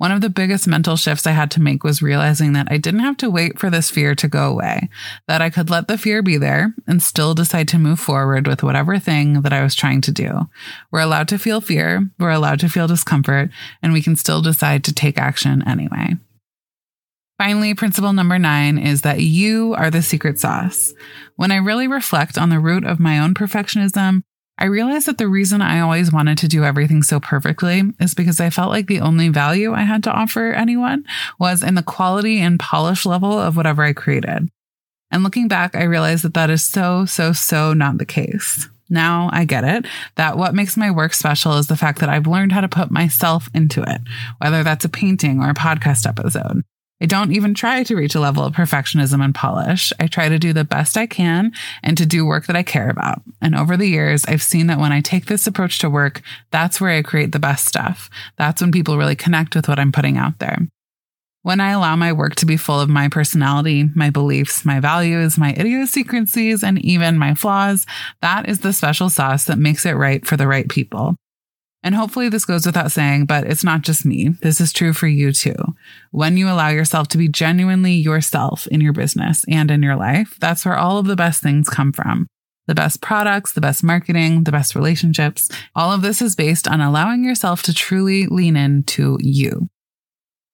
One 0.00 0.12
of 0.12 0.22
the 0.22 0.30
biggest 0.30 0.66
mental 0.66 0.96
shifts 0.96 1.26
I 1.26 1.32
had 1.32 1.50
to 1.50 1.60
make 1.60 1.84
was 1.84 2.00
realizing 2.00 2.54
that 2.54 2.68
I 2.70 2.78
didn't 2.78 3.00
have 3.00 3.18
to 3.18 3.28
wait 3.28 3.58
for 3.58 3.68
this 3.68 3.90
fear 3.90 4.14
to 4.14 4.28
go 4.28 4.48
away, 4.48 4.88
that 5.28 5.42
I 5.42 5.50
could 5.50 5.68
let 5.68 5.88
the 5.88 5.98
fear 5.98 6.22
be 6.22 6.38
there 6.38 6.74
and 6.86 7.02
still 7.02 7.34
decide 7.34 7.68
to 7.68 7.78
move 7.78 8.00
forward 8.00 8.46
with 8.46 8.62
whatever 8.62 8.98
thing 8.98 9.42
that 9.42 9.52
I 9.52 9.62
was 9.62 9.74
trying 9.74 10.00
to 10.00 10.10
do. 10.10 10.48
We're 10.90 11.00
allowed 11.00 11.28
to 11.28 11.38
feel 11.38 11.60
fear, 11.60 12.08
we're 12.18 12.30
allowed 12.30 12.60
to 12.60 12.70
feel 12.70 12.86
discomfort, 12.86 13.50
and 13.82 13.92
we 13.92 14.00
can 14.00 14.16
still 14.16 14.40
decide 14.40 14.84
to 14.84 14.94
take 14.94 15.18
action 15.18 15.62
anyway. 15.68 16.14
Finally, 17.36 17.74
principle 17.74 18.14
number 18.14 18.38
nine 18.38 18.78
is 18.78 19.02
that 19.02 19.20
you 19.20 19.74
are 19.74 19.90
the 19.90 20.00
secret 20.00 20.38
sauce. 20.38 20.94
When 21.36 21.52
I 21.52 21.56
really 21.56 21.88
reflect 21.88 22.38
on 22.38 22.48
the 22.48 22.58
root 22.58 22.84
of 22.84 23.00
my 23.00 23.18
own 23.18 23.34
perfectionism, 23.34 24.22
I 24.60 24.66
realized 24.66 25.06
that 25.06 25.16
the 25.16 25.26
reason 25.26 25.62
I 25.62 25.80
always 25.80 26.12
wanted 26.12 26.36
to 26.38 26.48
do 26.48 26.64
everything 26.64 27.02
so 27.02 27.18
perfectly 27.18 27.82
is 27.98 28.12
because 28.12 28.40
I 28.40 28.50
felt 28.50 28.70
like 28.70 28.86
the 28.86 29.00
only 29.00 29.30
value 29.30 29.72
I 29.72 29.82
had 29.82 30.04
to 30.04 30.12
offer 30.12 30.52
anyone 30.52 31.06
was 31.38 31.62
in 31.62 31.76
the 31.76 31.82
quality 31.82 32.38
and 32.40 32.60
polish 32.60 33.06
level 33.06 33.32
of 33.38 33.56
whatever 33.56 33.82
I 33.82 33.94
created. 33.94 34.50
And 35.10 35.22
looking 35.22 35.48
back, 35.48 35.74
I 35.74 35.84
realized 35.84 36.24
that 36.24 36.34
that 36.34 36.50
is 36.50 36.62
so, 36.62 37.06
so, 37.06 37.32
so 37.32 37.72
not 37.72 37.96
the 37.96 38.04
case. 38.04 38.68
Now 38.90 39.30
I 39.32 39.46
get 39.46 39.64
it 39.64 39.86
that 40.16 40.36
what 40.36 40.54
makes 40.54 40.76
my 40.76 40.90
work 40.90 41.14
special 41.14 41.56
is 41.56 41.68
the 41.68 41.76
fact 41.76 42.00
that 42.00 42.08
I've 42.08 42.26
learned 42.26 42.52
how 42.52 42.60
to 42.60 42.68
put 42.68 42.90
myself 42.90 43.48
into 43.54 43.82
it, 43.82 44.02
whether 44.38 44.62
that's 44.62 44.84
a 44.84 44.90
painting 44.90 45.40
or 45.40 45.48
a 45.48 45.54
podcast 45.54 46.06
episode. 46.06 46.64
I 47.02 47.06
don't 47.06 47.32
even 47.32 47.54
try 47.54 47.82
to 47.82 47.96
reach 47.96 48.14
a 48.14 48.20
level 48.20 48.44
of 48.44 48.52
perfectionism 48.52 49.24
and 49.24 49.34
polish. 49.34 49.92
I 49.98 50.06
try 50.06 50.28
to 50.28 50.38
do 50.38 50.52
the 50.52 50.64
best 50.64 50.98
I 50.98 51.06
can 51.06 51.52
and 51.82 51.96
to 51.96 52.04
do 52.04 52.26
work 52.26 52.46
that 52.46 52.56
I 52.56 52.62
care 52.62 52.90
about. 52.90 53.22
And 53.40 53.54
over 53.54 53.76
the 53.76 53.88
years, 53.88 54.24
I've 54.26 54.42
seen 54.42 54.66
that 54.66 54.78
when 54.78 54.92
I 54.92 55.00
take 55.00 55.26
this 55.26 55.46
approach 55.46 55.78
to 55.78 55.88
work, 55.88 56.20
that's 56.50 56.80
where 56.80 56.90
I 56.90 57.02
create 57.02 57.32
the 57.32 57.38
best 57.38 57.66
stuff. 57.66 58.10
That's 58.36 58.60
when 58.60 58.70
people 58.70 58.98
really 58.98 59.16
connect 59.16 59.56
with 59.56 59.66
what 59.66 59.78
I'm 59.78 59.92
putting 59.92 60.18
out 60.18 60.38
there. 60.40 60.58
When 61.42 61.58
I 61.58 61.70
allow 61.70 61.96
my 61.96 62.12
work 62.12 62.34
to 62.36 62.46
be 62.46 62.58
full 62.58 62.80
of 62.80 62.90
my 62.90 63.08
personality, 63.08 63.88
my 63.94 64.10
beliefs, 64.10 64.66
my 64.66 64.78
values, 64.78 65.38
my 65.38 65.54
idiosyncrasies, 65.54 66.62
and 66.62 66.78
even 66.84 67.16
my 67.16 67.34
flaws, 67.34 67.86
that 68.20 68.46
is 68.46 68.60
the 68.60 68.74
special 68.74 69.08
sauce 69.08 69.46
that 69.46 69.58
makes 69.58 69.86
it 69.86 69.92
right 69.92 70.26
for 70.26 70.36
the 70.36 70.46
right 70.46 70.68
people. 70.68 71.16
And 71.82 71.94
hopefully 71.94 72.28
this 72.28 72.44
goes 72.44 72.66
without 72.66 72.92
saying, 72.92 73.24
but 73.24 73.44
it's 73.44 73.64
not 73.64 73.82
just 73.82 74.04
me. 74.04 74.28
This 74.42 74.60
is 74.60 74.72
true 74.72 74.92
for 74.92 75.06
you 75.06 75.32
too. 75.32 75.56
When 76.10 76.36
you 76.36 76.48
allow 76.48 76.68
yourself 76.68 77.08
to 77.08 77.18
be 77.18 77.28
genuinely 77.28 77.92
yourself 77.92 78.66
in 78.66 78.80
your 78.80 78.92
business 78.92 79.44
and 79.48 79.70
in 79.70 79.82
your 79.82 79.96
life, 79.96 80.36
that's 80.40 80.64
where 80.64 80.76
all 80.76 80.98
of 80.98 81.06
the 81.06 81.16
best 81.16 81.42
things 81.42 81.68
come 81.70 81.92
from. 81.92 82.26
The 82.66 82.74
best 82.74 83.00
products, 83.00 83.52
the 83.52 83.62
best 83.62 83.82
marketing, 83.82 84.44
the 84.44 84.52
best 84.52 84.74
relationships. 84.74 85.48
All 85.74 85.90
of 85.90 86.02
this 86.02 86.20
is 86.20 86.36
based 86.36 86.68
on 86.68 86.80
allowing 86.80 87.24
yourself 87.24 87.62
to 87.64 87.74
truly 87.74 88.26
lean 88.26 88.56
into 88.56 89.16
you. 89.20 89.68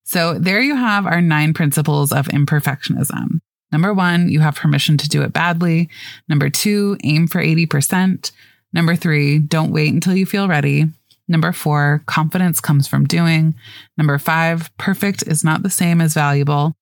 So 0.04 0.38
there 0.38 0.60
you 0.60 0.76
have 0.76 1.04
our 1.04 1.20
nine 1.20 1.52
principles 1.52 2.12
of 2.12 2.28
imperfectionism. 2.28 3.40
Number 3.72 3.92
one, 3.92 4.28
you 4.28 4.40
have 4.40 4.54
permission 4.54 4.96
to 4.98 5.08
do 5.08 5.22
it 5.22 5.32
badly. 5.32 5.90
Number 6.28 6.48
two, 6.48 6.96
aim 7.02 7.26
for 7.26 7.42
80%. 7.42 8.30
Number 8.72 8.94
three, 8.94 9.40
don't 9.40 9.72
wait 9.72 9.92
until 9.92 10.14
you 10.14 10.24
feel 10.24 10.46
ready. 10.46 10.86
Number 11.28 11.52
four, 11.52 12.02
confidence 12.06 12.60
comes 12.60 12.86
from 12.86 13.06
doing. 13.06 13.54
Number 13.98 14.18
five, 14.18 14.70
perfect 14.78 15.26
is 15.26 15.42
not 15.42 15.62
the 15.62 15.70
same 15.70 16.00
as 16.00 16.14
valuable. 16.14 16.74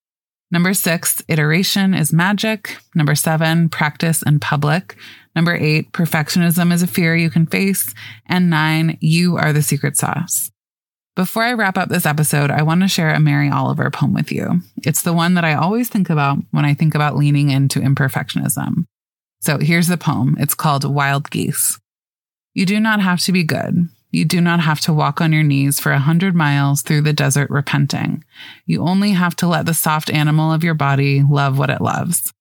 Number 0.50 0.74
six, 0.74 1.22
iteration 1.28 1.94
is 1.94 2.12
magic. 2.12 2.76
Number 2.94 3.14
seven, 3.14 3.68
practice 3.68 4.22
in 4.22 4.38
public. 4.40 4.96
Number 5.34 5.54
eight, 5.54 5.92
perfectionism 5.92 6.72
is 6.72 6.82
a 6.82 6.86
fear 6.86 7.16
you 7.16 7.30
can 7.30 7.46
face. 7.46 7.92
And 8.26 8.50
nine, 8.50 8.98
you 9.00 9.36
are 9.36 9.52
the 9.52 9.62
secret 9.62 9.96
sauce. 9.96 10.50
Before 11.16 11.44
I 11.44 11.52
wrap 11.52 11.78
up 11.78 11.88
this 11.88 12.06
episode, 12.06 12.50
I 12.50 12.62
want 12.62 12.82
to 12.82 12.88
share 12.88 13.14
a 13.14 13.20
Mary 13.20 13.48
Oliver 13.48 13.90
poem 13.90 14.14
with 14.14 14.32
you. 14.32 14.60
It's 14.84 15.02
the 15.02 15.12
one 15.12 15.34
that 15.34 15.44
I 15.44 15.54
always 15.54 15.88
think 15.88 16.10
about 16.10 16.38
when 16.50 16.64
I 16.64 16.74
think 16.74 16.94
about 16.94 17.16
leaning 17.16 17.50
into 17.50 17.80
imperfectionism. 17.80 18.84
So 19.40 19.58
here's 19.58 19.88
the 19.88 19.96
poem. 19.96 20.36
It's 20.40 20.54
called 20.54 20.84
Wild 20.84 21.30
Geese. 21.30 21.78
You 22.52 22.66
do 22.66 22.80
not 22.80 23.00
have 23.00 23.20
to 23.20 23.32
be 23.32 23.44
good. 23.44 23.88
You 24.14 24.24
do 24.24 24.40
not 24.40 24.60
have 24.60 24.80
to 24.82 24.92
walk 24.92 25.20
on 25.20 25.32
your 25.32 25.42
knees 25.42 25.80
for 25.80 25.90
a 25.90 25.98
hundred 25.98 26.36
miles 26.36 26.82
through 26.82 27.00
the 27.00 27.12
desert 27.12 27.50
repenting. 27.50 28.22
You 28.64 28.82
only 28.82 29.10
have 29.10 29.34
to 29.36 29.48
let 29.48 29.66
the 29.66 29.74
soft 29.74 30.08
animal 30.08 30.52
of 30.52 30.62
your 30.62 30.74
body 30.74 31.24
love 31.28 31.58
what 31.58 31.68
it 31.68 31.80
loves. 31.80 32.32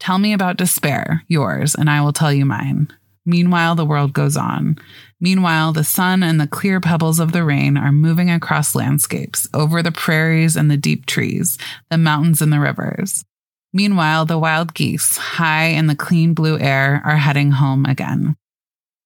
Tell 0.00 0.18
me 0.18 0.32
about 0.32 0.56
despair, 0.56 1.22
yours, 1.28 1.76
and 1.76 1.88
I 1.88 2.00
will 2.00 2.12
tell 2.12 2.32
you 2.32 2.44
mine. 2.44 2.88
Meanwhile, 3.24 3.76
the 3.76 3.84
world 3.84 4.12
goes 4.12 4.36
on. 4.36 4.76
Meanwhile, 5.20 5.74
the 5.74 5.84
sun 5.84 6.24
and 6.24 6.40
the 6.40 6.48
clear 6.48 6.80
pebbles 6.80 7.20
of 7.20 7.30
the 7.30 7.44
rain 7.44 7.76
are 7.76 7.92
moving 7.92 8.28
across 8.28 8.74
landscapes, 8.74 9.48
over 9.54 9.80
the 9.80 9.92
prairies 9.92 10.56
and 10.56 10.68
the 10.68 10.76
deep 10.76 11.06
trees, 11.06 11.56
the 11.88 11.98
mountains 11.98 12.42
and 12.42 12.52
the 12.52 12.58
rivers. 12.58 13.24
Meanwhile, 13.72 14.26
the 14.26 14.40
wild 14.40 14.74
geese, 14.74 15.18
high 15.18 15.66
in 15.66 15.86
the 15.86 15.94
clean 15.94 16.34
blue 16.34 16.58
air, 16.58 17.00
are 17.04 17.16
heading 17.16 17.52
home 17.52 17.86
again. 17.86 18.34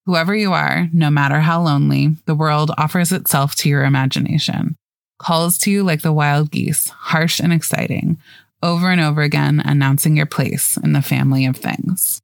Whoever 0.06 0.36
you 0.36 0.52
are, 0.52 0.88
no 0.92 1.10
matter 1.10 1.40
how 1.40 1.62
lonely, 1.62 2.16
the 2.26 2.36
world 2.36 2.70
offers 2.78 3.10
itself 3.10 3.56
to 3.56 3.68
your 3.68 3.84
imagination, 3.84 4.76
calls 5.18 5.58
to 5.58 5.70
you 5.70 5.82
like 5.82 6.02
the 6.02 6.12
wild 6.12 6.52
geese, 6.52 6.90
harsh 6.90 7.40
and 7.40 7.52
exciting, 7.52 8.16
over 8.62 8.92
and 8.92 9.00
over 9.00 9.22
again, 9.22 9.60
announcing 9.64 10.16
your 10.16 10.26
place 10.26 10.76
in 10.76 10.92
the 10.92 11.02
family 11.02 11.44
of 11.44 11.56
things. 11.56 12.20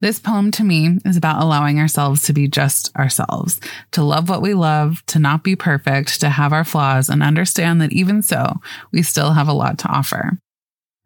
This 0.00 0.20
poem 0.20 0.52
to 0.52 0.62
me 0.62 1.00
is 1.04 1.16
about 1.16 1.42
allowing 1.42 1.80
ourselves 1.80 2.22
to 2.22 2.32
be 2.32 2.46
just 2.46 2.94
ourselves, 2.94 3.60
to 3.90 4.04
love 4.04 4.28
what 4.28 4.40
we 4.40 4.54
love, 4.54 5.04
to 5.06 5.18
not 5.18 5.42
be 5.42 5.56
perfect, 5.56 6.20
to 6.20 6.30
have 6.30 6.52
our 6.52 6.62
flaws, 6.62 7.08
and 7.08 7.24
understand 7.24 7.80
that 7.80 7.92
even 7.92 8.22
so, 8.22 8.60
we 8.92 9.02
still 9.02 9.32
have 9.32 9.48
a 9.48 9.52
lot 9.52 9.78
to 9.78 9.88
offer. 9.88 10.38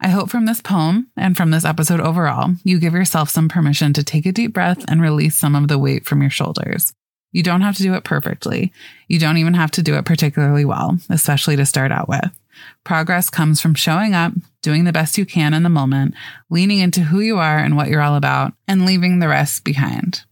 I 0.03 0.09
hope 0.09 0.29
from 0.29 0.45
this 0.45 0.61
poem 0.61 1.07
and 1.15 1.37
from 1.37 1.51
this 1.51 1.63
episode 1.63 2.01
overall, 2.01 2.55
you 2.65 2.77
give 2.77 2.93
yourself 2.93 3.29
some 3.29 3.47
permission 3.47 3.93
to 3.93 4.03
take 4.03 4.25
a 4.25 4.33
deep 4.33 4.51
breath 4.51 4.83
and 4.89 5.01
release 5.01 5.37
some 5.37 5.55
of 5.55 5.69
the 5.69 5.79
weight 5.79 6.05
from 6.05 6.19
your 6.19 6.29
shoulders. 6.29 6.93
You 7.31 7.41
don't 7.41 7.61
have 7.61 7.77
to 7.77 7.83
do 7.83 7.93
it 7.93 8.03
perfectly. 8.03 8.73
You 9.07 9.17
don't 9.17 9.37
even 9.37 9.53
have 9.53 9.71
to 9.71 9.81
do 9.81 9.95
it 9.95 10.03
particularly 10.03 10.65
well, 10.65 10.97
especially 11.09 11.55
to 11.55 11.65
start 11.65 11.93
out 11.93 12.09
with. 12.09 12.37
Progress 12.83 13.29
comes 13.29 13.61
from 13.61 13.75
showing 13.75 14.13
up, 14.13 14.33
doing 14.61 14.83
the 14.83 14.91
best 14.91 15.17
you 15.17 15.25
can 15.25 15.53
in 15.53 15.63
the 15.63 15.69
moment, 15.69 16.15
leaning 16.49 16.79
into 16.79 16.99
who 16.99 17.21
you 17.21 17.37
are 17.37 17.57
and 17.57 17.77
what 17.77 17.87
you're 17.87 18.01
all 18.01 18.17
about, 18.17 18.51
and 18.67 18.85
leaving 18.85 19.19
the 19.19 19.29
rest 19.29 19.63
behind. 19.63 20.23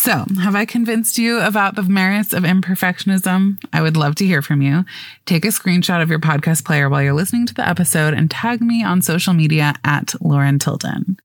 So, 0.00 0.24
have 0.40 0.54
I 0.54 0.64
convinced 0.64 1.18
you 1.18 1.40
about 1.40 1.74
the 1.74 1.82
merits 1.82 2.32
of 2.32 2.44
imperfectionism? 2.44 3.58
I 3.72 3.82
would 3.82 3.96
love 3.96 4.14
to 4.16 4.26
hear 4.26 4.42
from 4.42 4.62
you. 4.62 4.84
Take 5.26 5.44
a 5.44 5.48
screenshot 5.48 6.00
of 6.00 6.08
your 6.08 6.20
podcast 6.20 6.64
player 6.64 6.88
while 6.88 7.02
you're 7.02 7.12
listening 7.12 7.46
to 7.46 7.54
the 7.54 7.68
episode 7.68 8.14
and 8.14 8.30
tag 8.30 8.60
me 8.60 8.84
on 8.84 9.02
social 9.02 9.34
media 9.34 9.74
at 9.82 10.14
Lauren 10.20 10.60
Tilden. 10.60 11.18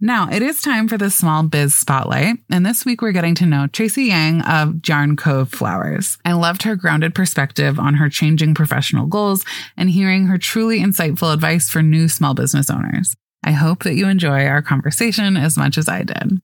Now, 0.00 0.30
it 0.30 0.40
is 0.40 0.62
time 0.62 0.88
for 0.88 0.96
the 0.96 1.10
Small 1.10 1.42
Biz 1.42 1.74
Spotlight, 1.74 2.36
and 2.50 2.64
this 2.64 2.86
week 2.86 3.02
we're 3.02 3.12
getting 3.12 3.34
to 3.34 3.46
know 3.46 3.66
Tracy 3.66 4.04
Yang 4.04 4.40
of 4.40 4.80
JARN 4.80 5.16
Co. 5.16 5.44
Flowers. 5.44 6.16
I 6.24 6.32
loved 6.32 6.62
her 6.62 6.76
grounded 6.76 7.14
perspective 7.14 7.78
on 7.78 7.92
her 7.94 8.08
changing 8.08 8.54
professional 8.54 9.06
goals 9.06 9.44
and 9.76 9.90
hearing 9.90 10.28
her 10.28 10.38
truly 10.38 10.80
insightful 10.80 11.34
advice 11.34 11.68
for 11.68 11.82
new 11.82 12.08
small 12.08 12.32
business 12.32 12.70
owners. 12.70 13.14
I 13.44 13.52
hope 13.52 13.82
that 13.82 13.96
you 13.96 14.08
enjoy 14.08 14.46
our 14.46 14.62
conversation 14.62 15.36
as 15.36 15.58
much 15.58 15.76
as 15.76 15.90
I 15.90 16.04
did. 16.04 16.40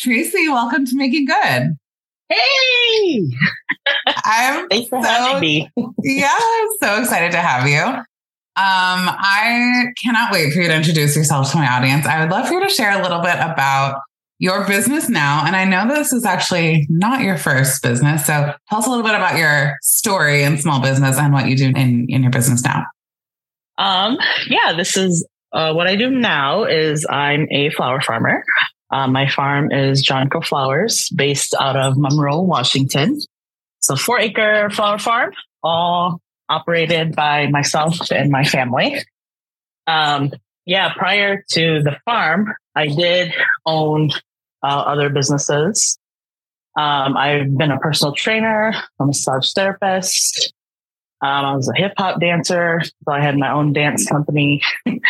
Tracy, 0.00 0.48
welcome 0.48 0.86
to 0.86 0.96
Making 0.96 1.26
Good. 1.26 1.76
Hey! 2.30 3.22
I'm 4.24 4.66
Thanks 4.70 4.88
for 4.88 5.02
so, 5.02 5.08
having 5.08 5.40
me. 5.42 5.70
yeah, 6.02 6.30
I'm 6.32 6.68
so 6.80 7.02
excited 7.02 7.32
to 7.32 7.38
have 7.38 7.68
you. 7.68 7.82
Um, 7.82 8.06
I 8.56 9.88
cannot 10.02 10.32
wait 10.32 10.54
for 10.54 10.60
you 10.60 10.68
to 10.68 10.74
introduce 10.74 11.14
yourself 11.14 11.50
to 11.52 11.58
my 11.58 11.68
audience. 11.68 12.06
I 12.06 12.18
would 12.20 12.30
love 12.30 12.48
for 12.48 12.54
you 12.54 12.62
to 12.66 12.70
share 12.70 12.98
a 12.98 13.02
little 13.02 13.20
bit 13.20 13.34
about 13.34 14.00
your 14.38 14.66
business 14.66 15.10
now. 15.10 15.44
And 15.44 15.54
I 15.54 15.66
know 15.66 15.86
this 15.86 16.14
is 16.14 16.24
actually 16.24 16.86
not 16.88 17.20
your 17.20 17.36
first 17.36 17.82
business. 17.82 18.24
So 18.24 18.54
tell 18.70 18.78
us 18.78 18.86
a 18.86 18.88
little 18.90 19.04
bit 19.04 19.14
about 19.14 19.36
your 19.36 19.76
story 19.82 20.44
in 20.44 20.56
small 20.56 20.80
business 20.80 21.18
and 21.18 21.30
what 21.30 21.46
you 21.46 21.56
do 21.58 21.66
in, 21.76 22.06
in 22.08 22.22
your 22.22 22.30
business 22.30 22.64
now. 22.64 22.84
Um, 23.76 24.16
yeah, 24.48 24.72
this 24.74 24.96
is 24.96 25.28
uh, 25.52 25.74
what 25.74 25.88
I 25.88 25.96
do 25.96 26.10
now 26.10 26.64
is 26.64 27.04
I'm 27.10 27.46
a 27.50 27.68
flower 27.68 28.00
farmer. 28.00 28.42
Uh, 28.90 29.06
my 29.06 29.28
farm 29.28 29.70
is 29.70 30.06
Cove 30.06 30.44
Flowers 30.44 31.08
based 31.10 31.54
out 31.58 31.76
of 31.76 31.96
Monroe, 31.96 32.40
Washington. 32.40 33.20
It's 33.78 33.90
a 33.90 33.96
four 33.96 34.18
acre 34.18 34.68
flower 34.70 34.98
farm, 34.98 35.32
all 35.62 36.20
operated 36.48 37.14
by 37.14 37.46
myself 37.46 38.10
and 38.10 38.30
my 38.30 38.44
family. 38.44 38.98
Um, 39.86 40.32
yeah, 40.66 40.92
prior 40.92 41.44
to 41.52 41.82
the 41.82 41.96
farm, 42.04 42.52
I 42.74 42.88
did 42.88 43.32
own 43.64 44.10
uh, 44.62 44.66
other 44.66 45.08
businesses. 45.08 45.98
Um, 46.76 47.16
I've 47.16 47.56
been 47.56 47.70
a 47.70 47.78
personal 47.78 48.14
trainer, 48.14 48.72
a 49.00 49.06
massage 49.06 49.52
therapist. 49.52 50.52
Um, 51.22 51.44
I 51.44 51.56
was 51.56 51.68
a 51.68 51.78
hip 51.78 51.92
hop 51.96 52.20
dancer, 52.20 52.80
so 52.82 53.12
I 53.12 53.20
had 53.20 53.36
my 53.36 53.52
own 53.52 53.72
dance 53.72 54.08
company 54.08 54.62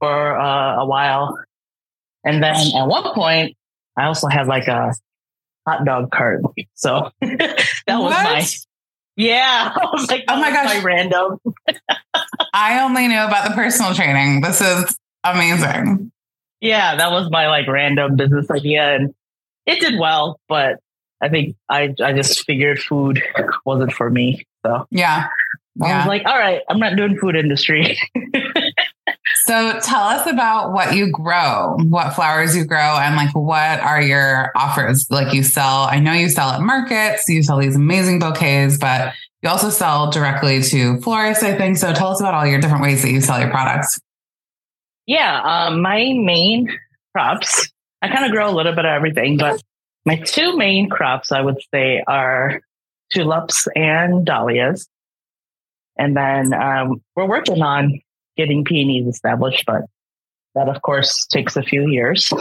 for 0.00 0.38
uh, 0.38 0.82
a 0.82 0.86
while. 0.86 1.38
And 2.24 2.42
then 2.42 2.54
at 2.54 2.84
one 2.86 3.14
point, 3.14 3.56
I 3.96 4.06
also 4.06 4.28
had 4.28 4.46
like 4.46 4.68
a 4.68 4.92
hot 5.66 5.84
dog 5.84 6.10
cart. 6.10 6.42
So 6.74 7.10
that 7.20 7.58
was 7.88 8.12
What? 8.12 8.24
my 8.24 8.44
yeah. 9.16 9.72
I 9.76 9.84
was 9.92 10.08
like, 10.10 10.24
Oh 10.28 10.40
my 10.40 10.50
was 10.50 10.56
gosh. 10.56 10.74
my 10.76 10.82
random. 10.82 11.38
I 12.54 12.80
only 12.84 13.08
knew 13.08 13.20
about 13.20 13.48
the 13.48 13.54
personal 13.54 13.94
training. 13.94 14.40
This 14.42 14.60
is 14.60 14.96
amazing. 15.24 16.12
Yeah, 16.60 16.96
that 16.96 17.10
was 17.10 17.28
my 17.30 17.48
like 17.48 17.66
random 17.68 18.16
business 18.16 18.50
idea, 18.50 18.94
and 18.96 19.14
it 19.66 19.80
did 19.80 19.98
well. 19.98 20.40
But 20.48 20.78
I 21.20 21.28
think 21.28 21.56
I 21.68 21.94
I 22.02 22.12
just 22.12 22.44
figured 22.46 22.80
food 22.80 23.22
wasn't 23.64 23.92
for 23.92 24.08
me. 24.10 24.44
So 24.64 24.86
Yeah. 24.90 25.28
I 25.80 25.86
Yeah. 25.86 25.98
was 25.98 26.06
like, 26.08 26.22
all 26.26 26.36
right, 26.38 26.62
I'm 26.68 26.80
not 26.80 26.96
doing 26.96 27.16
food 27.18 27.36
industry. 27.36 27.96
So 29.46 29.78
tell 29.80 30.02
us 30.02 30.26
about 30.26 30.72
what 30.72 30.94
you 30.94 31.10
grow, 31.10 31.76
what 31.88 32.14
flowers 32.14 32.56
you 32.56 32.64
grow, 32.64 32.96
and 32.98 33.16
like 33.16 33.34
what 33.34 33.80
are 33.80 34.00
your 34.00 34.52
offers? 34.54 35.06
Like 35.10 35.32
you 35.32 35.42
sell, 35.42 35.84
I 35.84 36.00
know 36.00 36.12
you 36.12 36.28
sell 36.28 36.50
at 36.50 36.60
markets, 36.60 37.24
you 37.28 37.42
sell 37.42 37.58
these 37.58 37.76
amazing 37.76 38.18
bouquets, 38.18 38.78
but 38.78 39.14
you 39.42 39.48
also 39.48 39.70
sell 39.70 40.10
directly 40.10 40.62
to 40.62 41.00
florists, 41.00 41.44
I 41.44 41.56
think. 41.56 41.76
So 41.76 41.92
tell 41.92 42.08
us 42.08 42.20
about 42.20 42.34
all 42.34 42.46
your 42.46 42.60
different 42.60 42.82
ways 42.82 43.02
that 43.02 43.10
you 43.10 43.20
sell 43.20 43.40
your 43.40 43.50
products. 43.50 43.98
Yeah, 45.06 45.40
um, 45.42 45.80
my 45.80 46.12
main 46.14 46.68
crops, 47.14 47.70
I 48.02 48.08
kind 48.08 48.26
of 48.26 48.32
grow 48.32 48.50
a 48.50 48.54
little 48.54 48.74
bit 48.74 48.84
of 48.84 48.90
everything, 48.90 49.38
but 49.38 49.62
my 50.04 50.16
two 50.16 50.56
main 50.56 50.90
crops, 50.90 51.32
I 51.32 51.40
would 51.40 51.58
say, 51.72 52.02
are 52.06 52.60
tulips 53.12 53.66
and 53.74 54.26
dahlias. 54.26 54.88
And 55.96 56.16
then 56.16 56.52
um, 56.52 57.02
we're 57.16 57.26
working 57.26 57.62
on 57.62 58.00
getting 58.38 58.64
peonies 58.64 59.06
established, 59.06 59.64
but 59.66 59.82
that, 60.54 60.68
of 60.68 60.80
course, 60.80 61.26
takes 61.26 61.56
a 61.56 61.62
few 61.62 61.88
years. 61.88 62.32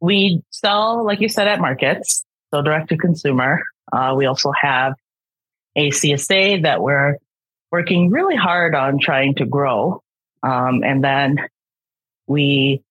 We 0.00 0.42
sell, 0.50 1.02
like 1.04 1.20
you 1.20 1.30
said, 1.30 1.48
at 1.48 1.60
markets, 1.60 2.24
so 2.52 2.60
direct 2.60 2.90
to 2.90 2.98
consumer. 2.98 3.62
Uh, 3.90 4.14
we 4.16 4.26
also 4.26 4.52
have 4.52 4.94
a 5.76 5.90
CSA 5.90 6.62
that 6.64 6.82
we're 6.82 7.16
working 7.70 8.10
really 8.10 8.36
hard 8.36 8.74
on 8.74 8.98
trying 8.98 9.36
to 9.36 9.46
grow. 9.46 10.02
Um, 10.42 10.82
and 10.84 11.02
then 11.02 11.38
we 12.26 12.82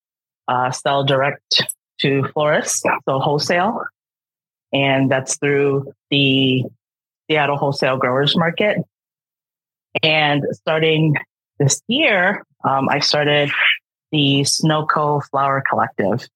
uh, 0.47 0.71
sell 0.71 1.03
direct 1.03 1.63
to 1.99 2.23
florists, 2.33 2.81
so 2.81 3.19
wholesale. 3.19 3.83
And 4.73 5.11
that's 5.11 5.37
through 5.37 5.93
the 6.09 6.63
Seattle 7.29 7.57
Wholesale 7.57 7.97
Growers 7.97 8.35
Market. 8.35 8.77
And 10.03 10.43
starting 10.51 11.15
this 11.59 11.81
year, 11.87 12.45
um, 12.63 12.89
I 12.89 12.99
started 12.99 13.51
the 14.11 14.41
Snowco 14.41 15.23
Flower 15.29 15.63
Collective, 15.67 16.27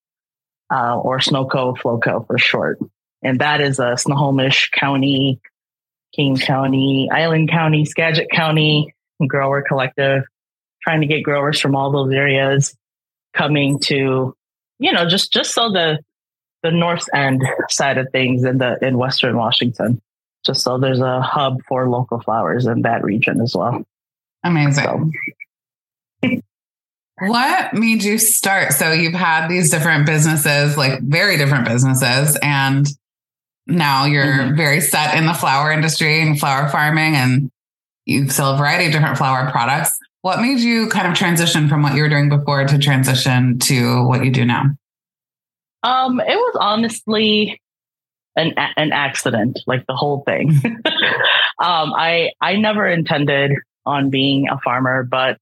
uh, 0.72 0.98
or 0.98 1.18
Snowco 1.18 1.76
Floco 1.76 2.26
for 2.26 2.38
short. 2.38 2.78
And 3.22 3.40
that 3.40 3.60
is 3.60 3.78
a 3.78 3.96
Snohomish 3.96 4.70
County, 4.70 5.40
King 6.14 6.36
County, 6.36 7.08
Island 7.12 7.50
County, 7.50 7.84
Skagit 7.84 8.30
County 8.30 8.94
grower 9.26 9.62
collective, 9.62 10.24
trying 10.82 11.00
to 11.00 11.06
get 11.06 11.22
growers 11.22 11.60
from 11.60 11.76
all 11.76 11.92
those 11.92 12.12
areas 12.12 12.74
coming 13.34 13.78
to, 13.78 14.34
you 14.78 14.92
know, 14.92 15.06
just, 15.06 15.32
just 15.32 15.52
so 15.52 15.70
the, 15.70 15.98
the 16.62 16.70
north 16.70 17.06
end 17.14 17.42
side 17.68 17.98
of 17.98 18.08
things 18.12 18.44
in 18.44 18.58
the, 18.58 18.78
in 18.82 18.96
Western 18.96 19.36
Washington, 19.36 20.00
just 20.44 20.62
so 20.62 20.78
there's 20.78 21.00
a 21.00 21.20
hub 21.20 21.58
for 21.68 21.88
local 21.88 22.20
flowers 22.20 22.66
in 22.66 22.82
that 22.82 23.04
region 23.04 23.40
as 23.40 23.54
well. 23.54 23.84
Amazing. 24.44 24.84
So, 24.84 25.10
What 27.22 27.74
made 27.74 28.02
you 28.02 28.16
start? 28.18 28.72
So 28.72 28.92
you've 28.92 29.12
had 29.12 29.48
these 29.48 29.70
different 29.70 30.06
businesses, 30.06 30.78
like 30.78 31.00
very 31.02 31.36
different 31.36 31.66
businesses, 31.66 32.38
and 32.42 32.86
now 33.66 34.06
you're 34.06 34.24
Mhm. 34.24 34.56
very 34.56 34.80
set 34.80 35.14
in 35.18 35.26
the 35.26 35.34
flower 35.34 35.70
industry 35.70 36.22
and 36.22 36.40
flower 36.40 36.68
farming, 36.70 37.14
and 37.16 37.50
you 38.06 38.30
sell 38.30 38.54
a 38.54 38.56
variety 38.56 38.86
of 38.86 38.92
different 38.92 39.18
flower 39.18 39.50
products. 39.50 39.98
What 40.22 40.40
made 40.40 40.60
you 40.60 40.88
kind 40.88 41.06
of 41.06 41.12
transition 41.14 41.68
from 41.68 41.82
what 41.82 41.94
you 41.94 42.02
were 42.02 42.08
doing 42.08 42.30
before 42.30 42.64
to 42.66 42.78
transition 42.78 43.58
to 43.60 44.02
what 44.06 44.24
you 44.24 44.30
do 44.30 44.46
now? 44.46 44.64
Um, 45.82 46.20
it 46.20 46.36
was 46.36 46.56
honestly 46.58 47.60
an 48.36 48.54
an 48.78 48.92
accident, 48.92 49.58
like 49.66 49.84
the 49.86 49.94
whole 49.94 50.22
thing. 50.24 50.48
um, 51.58 51.92
I 51.94 52.30
I 52.40 52.56
never 52.56 52.86
intended 52.88 53.52
on 53.86 54.10
being 54.10 54.48
a 54.48 54.58
farmer, 54.58 55.02
but 55.02 55.38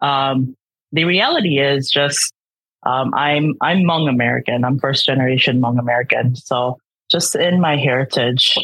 um, 0.00 0.56
the 0.92 1.04
reality 1.04 1.58
is 1.58 1.90
just 1.90 2.32
um, 2.84 3.14
I'm 3.14 3.54
I'm 3.60 3.78
Hmong 3.78 4.08
American. 4.08 4.64
I'm 4.64 4.78
first 4.78 5.06
generation 5.06 5.60
Hmong 5.60 5.78
American. 5.78 6.36
So 6.36 6.78
just 7.10 7.34
in 7.36 7.60
my 7.60 7.76
heritage, 7.76 8.58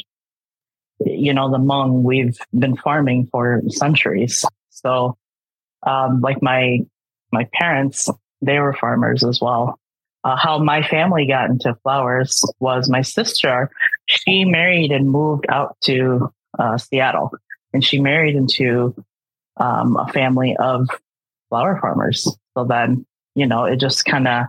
you 1.00 1.32
know, 1.32 1.50
the 1.50 1.58
Hmong, 1.58 2.02
we've 2.02 2.38
been 2.58 2.76
farming 2.76 3.28
for 3.30 3.62
centuries. 3.68 4.44
So, 4.70 5.16
um, 5.86 6.20
like 6.20 6.42
my 6.42 6.80
my 7.32 7.48
parents, 7.52 8.10
they 8.42 8.58
were 8.58 8.72
farmers 8.72 9.22
as 9.22 9.40
well. 9.40 9.78
Uh, 10.24 10.36
how 10.36 10.58
my 10.58 10.82
family 10.82 11.26
got 11.26 11.48
into 11.48 11.76
flowers 11.82 12.42
was 12.58 12.90
my 12.90 13.02
sister. 13.02 13.70
She 14.06 14.44
married 14.44 14.90
and 14.90 15.08
moved 15.08 15.46
out 15.48 15.76
to 15.84 16.32
uh, 16.58 16.76
Seattle, 16.76 17.30
and 17.72 17.84
she 17.84 18.00
married 18.00 18.34
into 18.34 18.94
um, 19.58 19.96
a 19.96 20.06
family 20.12 20.56
of 20.58 20.88
flower 21.48 21.78
farmers. 21.80 22.28
So 22.56 22.64
then, 22.64 23.06
you 23.34 23.46
know, 23.46 23.64
it 23.64 23.76
just 23.80 24.04
kind 24.04 24.28
of 24.28 24.46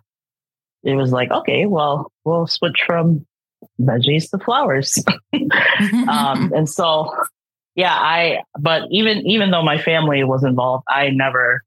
it 0.84 0.96
was 0.96 1.12
like, 1.12 1.32
okay, 1.32 1.66
well, 1.66 2.12
we'll 2.24 2.48
switch 2.48 2.82
from 2.86 3.26
veggies 3.82 4.30
to 4.32 4.40
flowers. 4.40 5.04
um, 6.08 6.52
and 6.56 6.70
so, 6.70 7.14
yeah, 7.76 7.94
I, 7.94 8.44
but 8.60 8.84
even, 8.92 9.26
even 9.28 9.52
though 9.52 9.64
my 9.64 9.78
family 9.78 10.24
was 10.24 10.44
involved, 10.44 10.86
I 10.88 11.10
never 11.10 11.64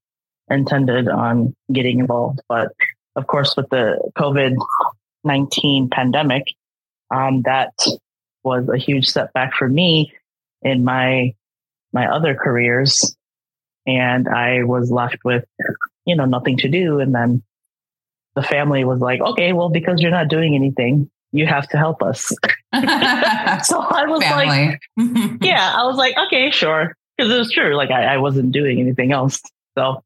intended 0.50 1.08
on 1.08 1.54
getting 1.72 2.00
involved. 2.00 2.40
But 2.48 2.72
of 3.16 3.26
course, 3.26 3.56
with 3.56 3.68
the 3.70 4.10
COVID 4.16 4.56
19 5.24 5.88
pandemic, 5.90 6.44
um, 7.14 7.42
that 7.42 7.72
was 8.42 8.68
a 8.68 8.78
huge 8.78 9.08
setback 9.08 9.54
for 9.54 9.68
me 9.68 10.12
in 10.62 10.84
my, 10.84 11.34
my 11.92 12.06
other 12.06 12.34
careers. 12.34 13.14
And 13.86 14.28
I 14.28 14.62
was 14.64 14.90
left 14.90 15.18
with, 15.24 15.44
you 16.06 16.16
know, 16.16 16.24
nothing 16.24 16.56
to 16.58 16.68
do. 16.68 17.00
And 17.00 17.14
then 17.14 17.42
the 18.34 18.42
family 18.42 18.84
was 18.84 19.00
like, 19.00 19.20
okay, 19.20 19.52
well, 19.52 19.68
because 19.68 20.00
you're 20.00 20.10
not 20.10 20.28
doing 20.28 20.54
anything, 20.54 21.10
you 21.32 21.46
have 21.46 21.68
to 21.68 21.76
help 21.76 22.02
us. 22.02 22.26
so 22.28 22.38
I 22.74 24.04
was 24.06 24.22
Family. 24.22 24.46
like, 24.46 24.80
yeah, 25.42 25.72
I 25.76 25.84
was 25.84 25.96
like, 25.96 26.14
okay, 26.26 26.50
sure. 26.50 26.94
Cause 27.18 27.30
it 27.30 27.38
was 27.38 27.52
true. 27.52 27.74
Like 27.76 27.90
I, 27.90 28.14
I 28.14 28.16
wasn't 28.18 28.52
doing 28.52 28.80
anything 28.80 29.12
else. 29.12 29.40
So 29.76 30.02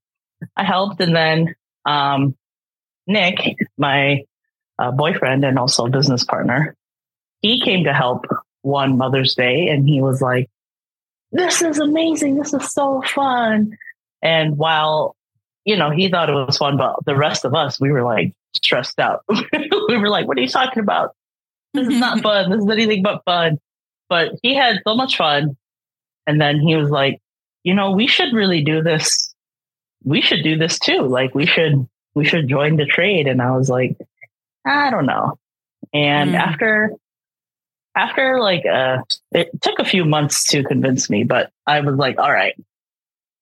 I 0.56 0.64
helped. 0.64 1.00
And 1.00 1.14
then, 1.14 1.54
um, 1.84 2.36
Nick, 3.06 3.38
my 3.78 4.24
uh, 4.78 4.90
boyfriend 4.90 5.44
and 5.44 5.58
also 5.58 5.86
business 5.86 6.24
partner, 6.24 6.74
he 7.42 7.60
came 7.60 7.84
to 7.84 7.92
help 7.92 8.24
one 8.62 8.98
Mother's 8.98 9.34
Day 9.34 9.68
and 9.68 9.88
he 9.88 10.00
was 10.02 10.20
like, 10.20 10.50
this 11.37 11.62
is 11.62 11.79
amazing. 11.79 12.37
This 12.37 12.53
is 12.55 12.72
so 12.72 13.03
fun. 13.14 13.77
And 14.22 14.57
while, 14.57 15.16
you 15.64 15.77
know, 15.77 15.90
he 15.90 16.09
thought 16.09 16.31
it 16.31 16.33
was 16.33 16.59
fun, 16.59 16.77
but 16.77 16.96
the 17.05 17.16
rest 17.16 17.44
of 17.44 17.55
us, 17.55 17.81
we 17.81 17.90
were 17.90 18.03
like, 18.03 18.33
stressed 18.55 18.99
out. 18.99 19.22
we 19.29 19.99
were 19.99 20.09
like, 20.09 20.27
what 20.27 20.38
are 20.38 20.40
you 20.40 20.49
talking 20.49 20.83
about? 20.83 21.14
This 21.75 21.88
is 21.88 21.99
not 21.99 22.20
fun. 22.22 22.51
This 22.51 22.62
is 22.62 22.70
anything 22.70 23.03
but 23.03 23.22
fun. 23.25 23.59
But 24.09 24.33
he 24.42 24.55
had 24.55 24.81
so 24.87 24.94
much 24.94 25.16
fun. 25.16 25.57
And 26.27 26.40
then 26.40 26.61
he 26.61 26.75
was 26.75 26.90
like, 26.90 27.20
you 27.64 27.75
know, 27.75 27.92
we 27.92 28.07
should 28.07 28.33
really 28.33 28.62
do 28.62 28.83
this. 28.83 29.35
We 30.05 30.20
should 30.20 30.42
do 30.42 30.57
this 30.57 30.79
too. 30.79 31.03
Like 31.03 31.35
we 31.35 31.46
should, 31.46 31.87
we 32.14 32.25
should 32.25 32.49
join 32.49 32.77
the 32.77 32.87
trade. 32.87 33.27
And 33.27 33.42
I 33.42 33.57
was 33.57 33.68
like, 33.68 33.96
I 34.64 34.90
don't 34.90 35.07
know. 35.07 35.38
And 35.92 36.31
mm. 36.31 36.38
after, 36.38 36.92
after 37.96 38.38
like, 38.40 38.64
uh, 38.66 38.98
it 39.32 39.50
took 39.62 39.78
a 39.78 39.85
few 39.85 40.04
months 40.04 40.46
to 40.48 40.62
convince 40.62 41.09
me, 41.11 41.24
but 41.24 41.50
I 41.66 41.80
was 41.80 41.96
like, 41.96 42.18
all 42.18 42.32
right, 42.32 42.54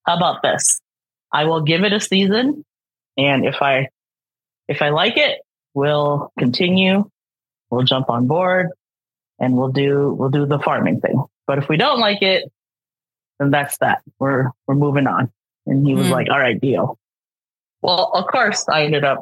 how 0.06 0.16
about 0.16 0.42
this? 0.42 0.80
I 1.32 1.44
will 1.44 1.62
give 1.62 1.82
it 1.82 1.92
a 1.92 2.00
season. 2.00 2.64
And 3.16 3.44
if 3.44 3.60
I 3.60 3.88
if 4.68 4.82
I 4.82 4.90
like 4.90 5.16
it, 5.16 5.40
we'll 5.74 6.32
continue. 6.38 7.10
We'll 7.70 7.82
jump 7.84 8.08
on 8.08 8.26
board 8.26 8.70
and 9.38 9.56
we'll 9.56 9.72
do, 9.72 10.14
we'll 10.18 10.30
do 10.30 10.46
the 10.46 10.58
farming 10.58 11.00
thing. 11.00 11.22
But 11.46 11.58
if 11.58 11.68
we 11.68 11.76
don't 11.76 11.98
like 11.98 12.22
it, 12.22 12.50
then 13.38 13.50
that's 13.50 13.78
that. 13.78 14.02
We're, 14.18 14.50
we're 14.66 14.76
moving 14.76 15.06
on. 15.06 15.30
And 15.66 15.86
he 15.86 15.94
was 15.94 16.06
mm. 16.06 16.10
like, 16.10 16.28
all 16.30 16.38
right, 16.38 16.58
deal. 16.58 16.98
Well, 17.82 18.10
of 18.14 18.26
course 18.26 18.68
I 18.68 18.84
ended 18.84 19.04
up 19.04 19.20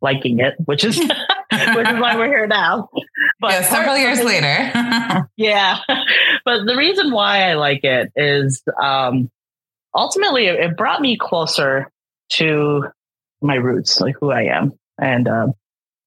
liking 0.00 0.40
it, 0.40 0.54
which 0.64 0.84
is, 0.84 0.98
which 1.50 1.88
is 1.88 2.00
why 2.00 2.16
we're 2.16 2.28
here 2.28 2.46
now. 2.46 2.88
But 3.40 3.52
yeah, 3.52 3.62
several 3.62 3.96
years 3.96 4.22
later. 4.22 5.28
yeah. 5.36 5.78
But 6.44 6.64
the 6.66 6.76
reason 6.76 7.10
why 7.10 7.50
I 7.50 7.54
like 7.54 7.84
it 7.84 8.12
is, 8.16 8.62
um, 8.80 9.30
ultimately 9.94 10.46
it 10.46 10.76
brought 10.76 11.00
me 11.00 11.16
closer 11.16 11.90
to 12.34 12.84
my 13.42 13.54
roots, 13.54 14.00
like 14.00 14.16
who 14.20 14.30
I 14.30 14.42
am, 14.42 14.72
and 15.00 15.26
um, 15.28 15.52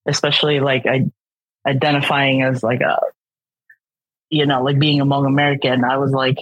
especially 0.08 0.60
like 0.60 0.86
I 0.86 1.06
identifying 1.65 2.43
as 2.43 2.63
like 2.63 2.82
a, 2.82 2.99
you 4.29 4.45
know, 4.45 4.63
like 4.63 4.79
being 4.79 5.01
a 5.01 5.06
Hmong 5.06 5.27
American. 5.27 5.84
I 5.84 5.97
was 5.97 6.12
like, 6.12 6.38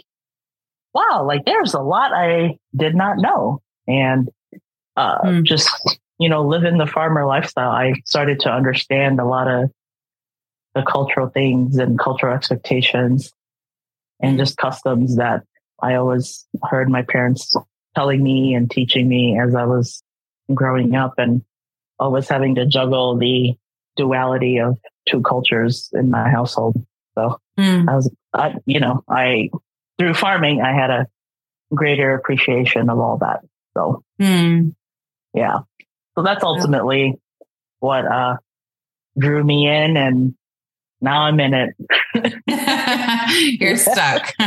wow, 0.93 1.25
like 1.25 1.45
there's 1.45 1.73
a 1.73 1.79
lot 1.79 2.11
I 2.13 2.57
did 2.75 2.95
not 2.95 3.17
know, 3.17 3.61
and 3.87 4.29
uh, 4.95 5.21
mm. 5.21 5.43
just 5.43 5.69
you 6.21 6.29
know, 6.29 6.43
living 6.47 6.77
the 6.77 6.85
farmer 6.85 7.25
lifestyle, 7.25 7.71
I 7.71 7.95
started 8.05 8.41
to 8.41 8.51
understand 8.51 9.19
a 9.19 9.25
lot 9.25 9.47
of 9.47 9.71
the 10.75 10.83
cultural 10.83 11.29
things 11.29 11.77
and 11.77 11.97
cultural 11.97 12.35
expectations 12.35 13.33
and 14.21 14.37
just 14.37 14.55
customs 14.55 15.15
that 15.15 15.41
I 15.81 15.95
always 15.95 16.45
heard 16.61 16.91
my 16.91 17.01
parents 17.01 17.55
telling 17.95 18.21
me 18.21 18.53
and 18.53 18.69
teaching 18.69 19.09
me 19.09 19.39
as 19.39 19.55
I 19.55 19.65
was 19.65 20.03
growing 20.53 20.93
up 20.93 21.15
and 21.17 21.41
always 21.97 22.29
having 22.29 22.53
to 22.53 22.67
juggle 22.67 23.17
the 23.17 23.55
duality 23.97 24.59
of 24.59 24.77
two 25.09 25.21
cultures 25.21 25.89
in 25.91 26.11
my 26.11 26.29
household. 26.29 26.85
So 27.15 27.39
mm. 27.59 27.89
I 27.89 27.95
was, 27.95 28.11
I, 28.31 28.55
you 28.67 28.79
know, 28.79 29.03
I, 29.09 29.49
through 29.97 30.13
farming, 30.13 30.61
I 30.61 30.71
had 30.71 30.91
a 30.91 31.07
greater 31.73 32.13
appreciation 32.13 32.91
of 32.91 32.99
all 32.99 33.17
that. 33.17 33.39
So, 33.75 34.03
mm. 34.21 34.75
yeah. 35.33 35.61
So 36.15 36.23
that's 36.23 36.43
ultimately 36.43 37.19
what, 37.79 38.05
uh, 38.05 38.37
drew 39.17 39.43
me 39.43 39.67
in 39.67 39.97
and 39.97 40.35
now 41.01 41.23
I'm 41.23 41.39
in 41.39 41.53
it. 41.53 41.75
You're 43.59 43.77
stuck. 43.77 44.33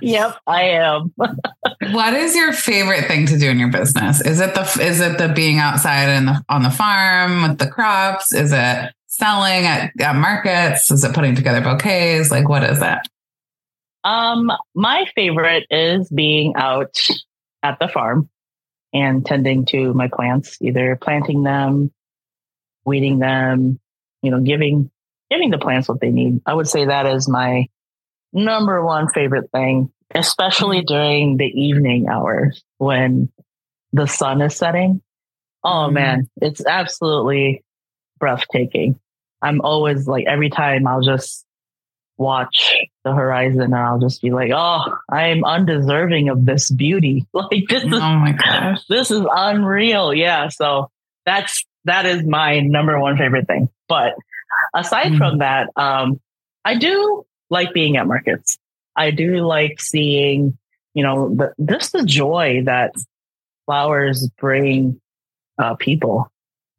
yep, 0.00 0.38
I 0.46 0.62
am. 0.62 1.12
what 1.90 2.14
is 2.14 2.36
your 2.36 2.52
favorite 2.52 3.06
thing 3.06 3.26
to 3.26 3.38
do 3.38 3.50
in 3.50 3.58
your 3.58 3.70
business? 3.70 4.20
Is 4.20 4.40
it 4.40 4.54
the 4.54 4.62
is 4.80 5.00
it 5.00 5.18
the 5.18 5.28
being 5.28 5.58
outside 5.58 6.08
and 6.08 6.30
on 6.48 6.62
the 6.62 6.70
farm 6.70 7.42
with 7.42 7.58
the 7.58 7.68
crops? 7.68 8.32
Is 8.32 8.52
it 8.52 8.92
selling 9.06 9.66
at, 9.66 9.90
at 10.00 10.14
markets? 10.14 10.90
Is 10.90 11.02
it 11.02 11.14
putting 11.14 11.34
together 11.34 11.60
bouquets? 11.60 12.30
Like 12.30 12.48
what 12.48 12.62
is 12.62 12.80
it? 12.80 12.98
Um, 14.04 14.52
my 14.74 15.06
favorite 15.16 15.66
is 15.70 16.08
being 16.08 16.54
out 16.54 16.96
at 17.64 17.80
the 17.80 17.88
farm 17.88 18.30
and 18.92 19.24
tending 19.24 19.66
to 19.66 19.92
my 19.94 20.08
plants, 20.08 20.58
either 20.60 20.96
planting 20.96 21.42
them, 21.42 21.92
weeding 22.84 23.18
them, 23.18 23.78
you 24.22 24.30
know, 24.30 24.40
giving 24.40 24.90
giving 25.30 25.50
the 25.50 25.58
plants 25.58 25.88
what 25.88 26.00
they 26.00 26.10
need. 26.10 26.40
I 26.46 26.54
would 26.54 26.68
say 26.68 26.86
that 26.86 27.06
is 27.06 27.28
my 27.28 27.66
number 28.32 28.84
one 28.84 29.08
favorite 29.08 29.50
thing, 29.52 29.92
especially 30.14 30.82
during 30.82 31.36
the 31.36 31.46
evening 31.46 32.08
hours 32.08 32.62
when 32.78 33.30
the 33.92 34.06
sun 34.06 34.40
is 34.40 34.56
setting. 34.56 35.02
Oh 35.62 35.68
mm-hmm. 35.68 35.94
man, 35.94 36.30
it's 36.40 36.64
absolutely 36.64 37.64
breathtaking. 38.18 38.98
I'm 39.40 39.60
always 39.60 40.06
like, 40.08 40.26
every 40.26 40.50
time 40.50 40.86
I'll 40.86 41.02
just 41.02 41.44
watch 42.18 42.74
the 43.04 43.14
horizon 43.14 43.60
and 43.60 43.74
I'll 43.74 44.00
just 44.00 44.20
be 44.20 44.30
like, 44.30 44.50
oh, 44.54 44.96
I'm 45.08 45.44
undeserving 45.44 46.28
of 46.28 46.44
this 46.44 46.70
beauty. 46.70 47.26
Like 47.32 47.68
this 47.68 47.84
is, 47.84 47.92
oh 47.92 48.16
my 48.16 48.32
gosh, 48.32 48.84
this 48.88 49.10
is 49.10 49.24
unreal. 49.30 50.12
Yeah. 50.12 50.48
So 50.48 50.90
that's, 51.24 51.64
that 51.84 52.04
is 52.04 52.24
my 52.24 52.60
number 52.60 52.98
one 52.98 53.16
favorite 53.16 53.46
thing. 53.46 53.68
But 53.88 54.14
aside 54.74 55.06
mm-hmm. 55.06 55.18
from 55.18 55.38
that, 55.38 55.70
um, 55.76 56.20
I 56.64 56.76
do 56.76 57.24
like 57.48 57.72
being 57.72 57.96
at 57.96 58.06
markets. 58.06 58.58
I 58.96 59.12
do 59.12 59.46
like 59.46 59.80
seeing, 59.80 60.58
you 60.94 61.04
know, 61.04 61.34
the, 61.34 61.54
just 61.64 61.92
the 61.92 62.04
joy 62.04 62.62
that 62.64 62.94
flowers 63.64 64.28
bring 64.38 65.00
uh, 65.58 65.76
people. 65.76 66.30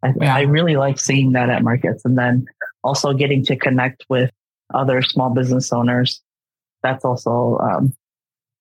I, 0.03 0.13
yeah. 0.19 0.35
I 0.35 0.41
really 0.41 0.75
like 0.75 0.99
seeing 0.99 1.33
that 1.33 1.49
at 1.49 1.63
markets, 1.63 2.03
and 2.05 2.17
then 2.17 2.45
also 2.83 3.13
getting 3.13 3.43
to 3.45 3.55
connect 3.55 4.05
with 4.09 4.31
other 4.73 5.01
small 5.01 5.29
business 5.29 5.71
owners. 5.73 6.21
That's 6.83 7.03
also 7.05 7.57
um, 7.61 7.93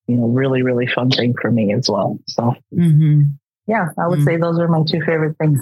you 0.07 0.17
know, 0.17 0.27
really, 0.27 0.63
really 0.63 0.87
fun 0.87 1.11
thing 1.11 1.35
for 1.41 1.51
me 1.51 1.73
as 1.73 1.89
well. 1.89 2.19
So, 2.29 2.55
Mm-hmm. 2.75 3.23
yeah, 3.67 3.89
I 3.99 4.07
would 4.09 4.21
Mm. 4.21 4.25
say 4.25 4.37
those 4.39 4.59
are 4.59 4.67
my 4.69 4.83
two 4.85 5.01
favorite 5.05 5.37
things. 5.39 5.61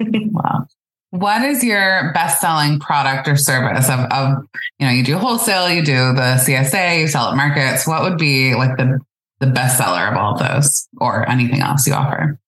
Wow. 0.32 0.66
What 1.10 1.42
is 1.42 1.64
your 1.64 2.12
best 2.12 2.40
selling 2.40 2.80
product 2.80 3.28
or 3.28 3.36
service 3.36 3.88
of, 3.88 4.00
of, 4.12 4.44
you 4.78 4.86
know, 4.86 4.92
you 4.92 5.02
do 5.02 5.16
wholesale, 5.16 5.70
you 5.70 5.82
do 5.82 6.12
the 6.12 6.36
CSA, 6.44 7.00
you 7.00 7.08
sell 7.08 7.30
at 7.30 7.36
markets. 7.36 7.86
What 7.86 8.02
would 8.02 8.18
be 8.18 8.54
like 8.54 8.76
the, 8.76 9.00
the 9.40 9.46
best 9.46 9.78
seller 9.78 10.06
of 10.06 10.16
all 10.18 10.36
those 10.36 10.86
or 10.98 11.26
anything 11.28 11.60
else 11.62 11.86
you 11.86 11.94
offer? 11.94 12.38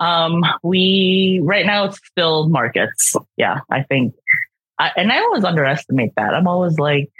Um, 0.00 0.42
we 0.62 1.40
right 1.44 1.66
now 1.66 1.84
it's 1.84 1.98
still 2.06 2.48
markets. 2.48 3.14
Yeah, 3.36 3.60
I 3.70 3.82
think, 3.82 4.14
I, 4.78 4.90
and 4.96 5.10
I 5.10 5.20
always 5.20 5.44
underestimate 5.44 6.12
that. 6.16 6.34
I'm 6.34 6.46
always 6.46 6.78
like, 6.78 7.10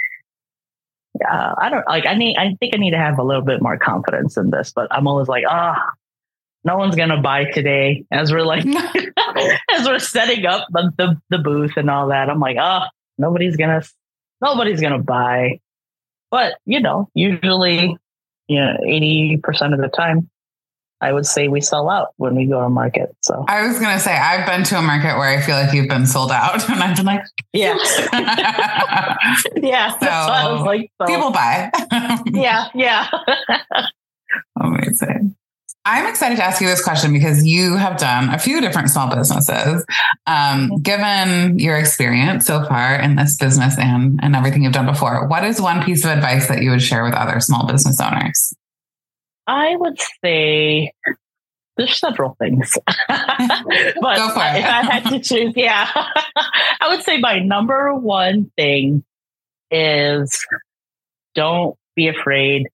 uh, 1.25 1.55
I 1.59 1.71
don't 1.71 1.87
like. 1.88 2.07
I 2.07 2.14
need. 2.14 2.37
I 2.37 2.55
think 2.61 2.75
I 2.75 2.79
need 2.79 2.90
to 2.90 2.99
have 2.99 3.19
a 3.19 3.23
little 3.23 3.42
bit 3.42 3.62
more 3.62 3.79
confidence 3.79 4.37
in 4.37 4.51
this. 4.51 4.73
But 4.75 4.88
I'm 4.90 5.07
always 5.07 5.29
like, 5.29 5.45
ah, 5.49 5.90
no 6.64 6.77
one's 6.77 6.97
gonna 6.97 7.21
buy 7.21 7.45
today. 7.45 8.05
As 8.11 8.33
we're 8.33 8.42
like, 8.42 8.66
as 9.71 9.87
we're 9.87 9.99
setting 9.99 10.45
up 10.47 10.66
the, 10.71 10.92
the 10.99 11.21
the 11.31 11.38
booth 11.38 11.73
and 11.77 11.88
all 11.88 12.09
that, 12.09 12.29
I'm 12.29 12.40
like, 12.40 12.59
ah, 12.61 12.88
nobody's 13.19 13.57
gonna, 13.57 13.83
nobody's 14.42 14.81
gonna 14.81 14.99
buy. 14.99 15.61
But 16.31 16.55
you 16.66 16.81
know, 16.81 17.09
usually, 17.14 17.97
you 18.49 18.61
know, 18.61 18.77
eighty 18.87 19.38
percent 19.42 19.73
of 19.73 19.81
the 19.81 19.88
time, 19.88 20.29
I 21.00 21.12
would 21.12 21.26
say 21.26 21.48
we 21.48 21.61
sell 21.61 21.90
out 21.90 22.09
when 22.16 22.35
we 22.35 22.46
go 22.46 22.62
to 22.62 22.68
market. 22.70 23.14
So 23.22 23.44
I 23.48 23.66
was 23.66 23.78
going 23.78 23.94
to 23.94 24.00
say, 24.00 24.16
I've 24.16 24.46
been 24.46 24.64
to 24.64 24.78
a 24.78 24.82
market 24.82 25.18
where 25.18 25.28
I 25.28 25.42
feel 25.42 25.56
like 25.56 25.72
you've 25.74 25.88
been 25.88 26.06
sold 26.06 26.30
out 26.30 26.68
and 26.70 26.82
I've 26.82 26.96
been 26.96 27.06
like, 27.06 27.24
yeah, 27.52 27.76
yeah. 29.56 29.94
That's 30.00 30.28
why 30.28 30.42
I 30.42 30.52
was 30.52 30.61
So, 30.61 30.64
like, 30.64 30.90
so, 31.00 31.06
people 31.06 31.30
buy. 31.30 31.70
yeah, 32.32 32.68
yeah. 32.74 33.09
Amazing. 34.59 35.37
I'm 35.88 36.06
excited 36.09 36.37
to 36.37 36.42
ask 36.42 36.61
you 36.61 36.66
this 36.66 36.82
question 36.82 37.12
because 37.12 37.44
you 37.44 37.76
have 37.76 37.96
done 37.96 38.35
a 38.35 38.40
few 38.40 38.61
different 38.61 38.90
small 38.90 39.14
businesses. 39.14 39.85
Um, 40.26 40.82
given 40.82 41.61
your 41.61 41.76
experience 41.76 42.46
so 42.46 42.64
far 42.64 42.96
in 42.96 43.14
this 43.14 43.37
business 43.37 43.78
and, 43.78 44.18
and 44.20 44.35
everything 44.35 44.64
you've 44.64 44.72
done 44.72 44.87
before, 44.87 45.28
what 45.28 45.44
is 45.44 45.61
one 45.61 45.85
piece 45.85 46.04
of 46.04 46.11
advice 46.11 46.48
that 46.48 46.61
you 46.62 46.70
would 46.70 46.82
share 46.82 47.04
with 47.04 47.14
other 47.14 47.38
small 47.38 47.68
business 47.68 48.00
owners? 48.00 48.52
I 49.46 49.76
would 49.76 49.98
say 50.24 50.92
there's 51.76 51.98
several 51.98 52.37
things, 52.40 52.76
but 53.09 53.18
Go 53.37 54.30
for 54.30 54.40
it. 54.40 54.59
if 54.59 54.64
I 54.64 54.82
had 54.82 55.04
to 55.11 55.20
choose, 55.20 55.52
yeah, 55.56 55.88
I 56.80 56.88
would 56.88 57.02
say 57.02 57.18
my 57.18 57.38
number 57.38 57.94
one 57.94 58.50
thing 58.56 59.04
is 59.70 60.44
don't 61.35 61.76
be 61.94 62.09
afraid 62.09 62.68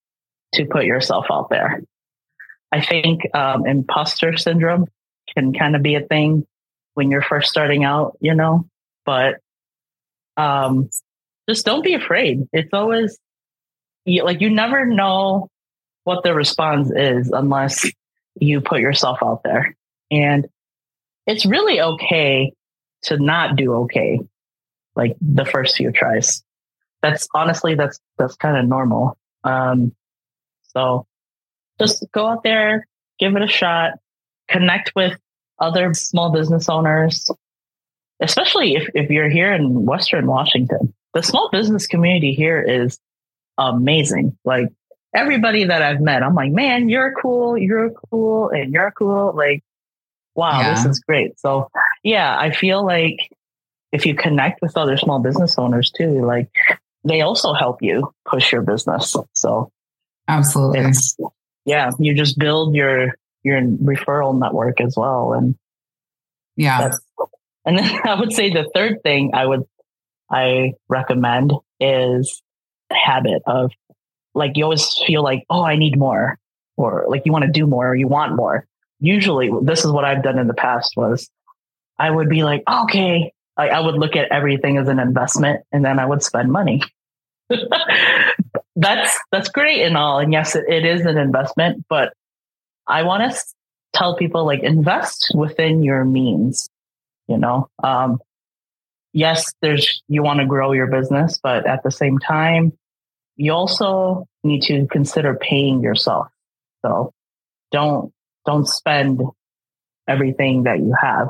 to 0.55 0.67
put 0.67 0.85
yourself 0.85 1.27
out 1.31 1.49
there. 1.51 1.83
I 2.71 2.81
think 2.81 3.23
um, 3.35 3.67
imposter 3.67 4.37
syndrome 4.37 4.87
can 5.35 5.53
kind 5.53 5.77
of 5.77 5.83
be 5.83 5.95
a 5.95 6.01
thing 6.01 6.47
when 6.95 7.11
you're 7.11 7.23
first 7.23 7.51
starting 7.51 7.85
out, 7.85 8.17
you 8.21 8.35
know, 8.35 8.67
but 9.05 9.41
um, 10.37 10.89
just 11.49 11.67
don't 11.67 11.85
be 11.85 11.95
afraid. 11.95 12.47
It's 12.53 12.73
always 12.73 13.19
you, 14.05 14.25
like 14.25 14.41
you 14.41 14.51
never 14.51 14.87
know 14.87 15.49
what 16.05 16.23
the 16.25 16.35
response 16.35 16.91
is 16.95 17.31
unless 17.31 17.89
you 18.35 18.61
put 18.61 18.81
yourself 18.81 19.19
out 19.23 19.43
there. 19.45 19.77
And 20.11 20.47
it's 21.27 21.47
really 21.47 21.81
okay 21.81 22.53
to 23.03 23.19
not 23.19 23.57
do 23.57 23.75
okay 23.75 24.21
like 24.95 25.17
the 25.21 25.45
first 25.45 25.77
few 25.77 25.93
tries. 25.93 26.43
That's 27.03 27.29
honestly 27.35 27.75
that's 27.75 27.99
that's 28.19 28.37
kind 28.37 28.57
of 28.57 28.67
normal. 28.67 29.17
Um 29.45 29.95
so 30.63 31.07
just 31.79 32.05
go 32.13 32.27
out 32.27 32.43
there, 32.43 32.87
give 33.19 33.35
it 33.37 33.43
a 33.43 33.49
shot, 33.49 33.95
connect 34.49 34.93
with 34.95 35.19
other 35.59 35.95
small 35.95 36.33
business 36.33 36.69
owners, 36.69 37.31
especially 38.21 38.77
if, 38.77 38.89
if 38.95 39.11
you're 39.11 39.31
here 39.31 39.53
in 39.53 39.85
Western 39.85 40.27
Washington. 40.27 40.93
The 41.15 41.23
small 41.23 41.51
business 41.51 41.87
community 41.87 42.33
here 42.33 42.61
is 42.61 42.99
amazing. 43.59 44.37
Like 44.45 44.69
everybody 45.15 45.65
that 45.65 45.83
I've 45.83 46.01
met, 46.01 46.23
I'm 46.23 46.35
like, 46.35 46.53
man, 46.53 46.89
you're 46.89 47.15
cool, 47.21 47.57
you're 47.57 47.91
cool, 48.11 48.51
and 48.51 48.73
you're 48.73 48.93
cool. 48.93 49.33
Like, 49.35 49.63
wow, 50.35 50.75
this 50.75 50.85
is 50.85 51.01
great. 51.01 51.39
So, 51.39 51.69
yeah, 52.03 52.37
I 52.39 52.51
feel 52.51 52.85
like 52.85 53.19
if 53.93 54.07
you 54.07 54.15
connect 54.15 54.63
with 54.63 54.77
other 54.77 54.97
small 54.97 55.19
business 55.19 55.59
owners 55.59 55.91
too, 55.91 56.25
like 56.25 56.49
they 57.05 57.21
also 57.21 57.53
help 57.53 57.83
you 57.83 58.13
push 58.25 58.53
your 58.53 58.63
business. 58.63 59.15
So, 59.35 59.71
Absolutely. 60.29 60.93
yeah, 61.65 61.91
you 61.99 62.15
just 62.15 62.39
build 62.39 62.75
your 62.75 63.15
your 63.43 63.61
referral 63.61 64.39
network 64.39 64.81
as 64.81 64.95
well, 64.97 65.33
and 65.33 65.57
Yeah. 66.57 66.91
and 67.65 67.79
then 67.79 68.01
I 68.05 68.15
would 68.19 68.33
say 68.33 68.51
the 68.51 68.71
third 68.75 69.03
thing 69.03 69.33
I 69.35 69.47
would 69.47 69.65
I 70.31 70.73
recommend 70.89 71.53
is 71.79 72.43
habit 72.91 73.43
of 73.47 73.73
like 74.35 74.57
you 74.57 74.65
always 74.65 74.89
feel 75.07 75.23
like 75.23 75.45
oh 75.51 75.65
I 75.65 75.77
need 75.77 75.99
more 75.99 76.39
or 76.77 77.05
like 77.09 77.23
you 77.25 77.33
want 77.33 77.45
to 77.45 77.51
do 77.51 77.67
more 77.67 77.89
or 77.89 77.95
you 77.95 78.09
want 78.09 78.35
more. 78.35 78.67
Usually 79.01 79.51
this 79.63 79.85
is 79.85 79.91
what 79.91 80.05
I've 80.05 80.23
done 80.23 80.39
in 80.39 80.47
the 80.47 80.55
past 80.55 80.95
was 80.97 81.29
I 81.99 82.11
would 82.11 82.29
be 82.29 82.45
like 82.45 82.63
okay 82.69 83.33
I, 83.57 83.69
I 83.69 83.81
would 83.81 83.97
look 83.97 84.17
at 84.17 84.31
everything 84.31 84.79
as 84.79 84.89
an 84.89 84.99
investment 84.99 85.63
and 85.73 85.85
then 85.85 85.99
I 85.99 86.07
would 86.07 86.23
spend 86.23 86.51
money. 86.51 86.83
that's 88.77 89.19
that's 89.31 89.49
great 89.51 89.83
and 89.83 89.97
all 89.97 90.19
and 90.19 90.33
yes 90.33 90.57
it, 90.57 90.65
it 90.69 90.85
is 90.85 91.05
an 91.05 91.19
investment 91.19 91.85
but 91.89 92.15
I 92.87 93.03
want 93.03 93.31
to 93.31 93.39
tell 93.93 94.17
people 94.17 94.47
like 94.47 94.63
invest 94.63 95.31
within 95.35 95.83
your 95.83 96.05
means 96.05 96.69
you 97.29 97.37
know 97.37 97.69
um 97.85 98.19
yes 99.13 99.53
there's 99.61 100.03
you 100.09 100.23
want 100.23 100.41
to 100.41 100.47
grow 100.47 100.73
your 100.73 100.87
business 100.87 101.39
but 101.43 101.67
at 101.67 101.83
the 101.83 101.91
same 101.91 102.19
time 102.19 102.73
you 103.37 103.53
also 103.53 104.27
need 104.45 104.63
to 104.63 104.87
consider 104.89 105.35
paying 105.35 105.83
yourself. 105.83 106.29
So 106.85 107.13
don't 107.71 108.13
don't 108.47 108.67
spend 108.69 109.21
everything 110.09 110.65
that 110.65 110.81
you 110.81 110.95
have. 111.01 111.29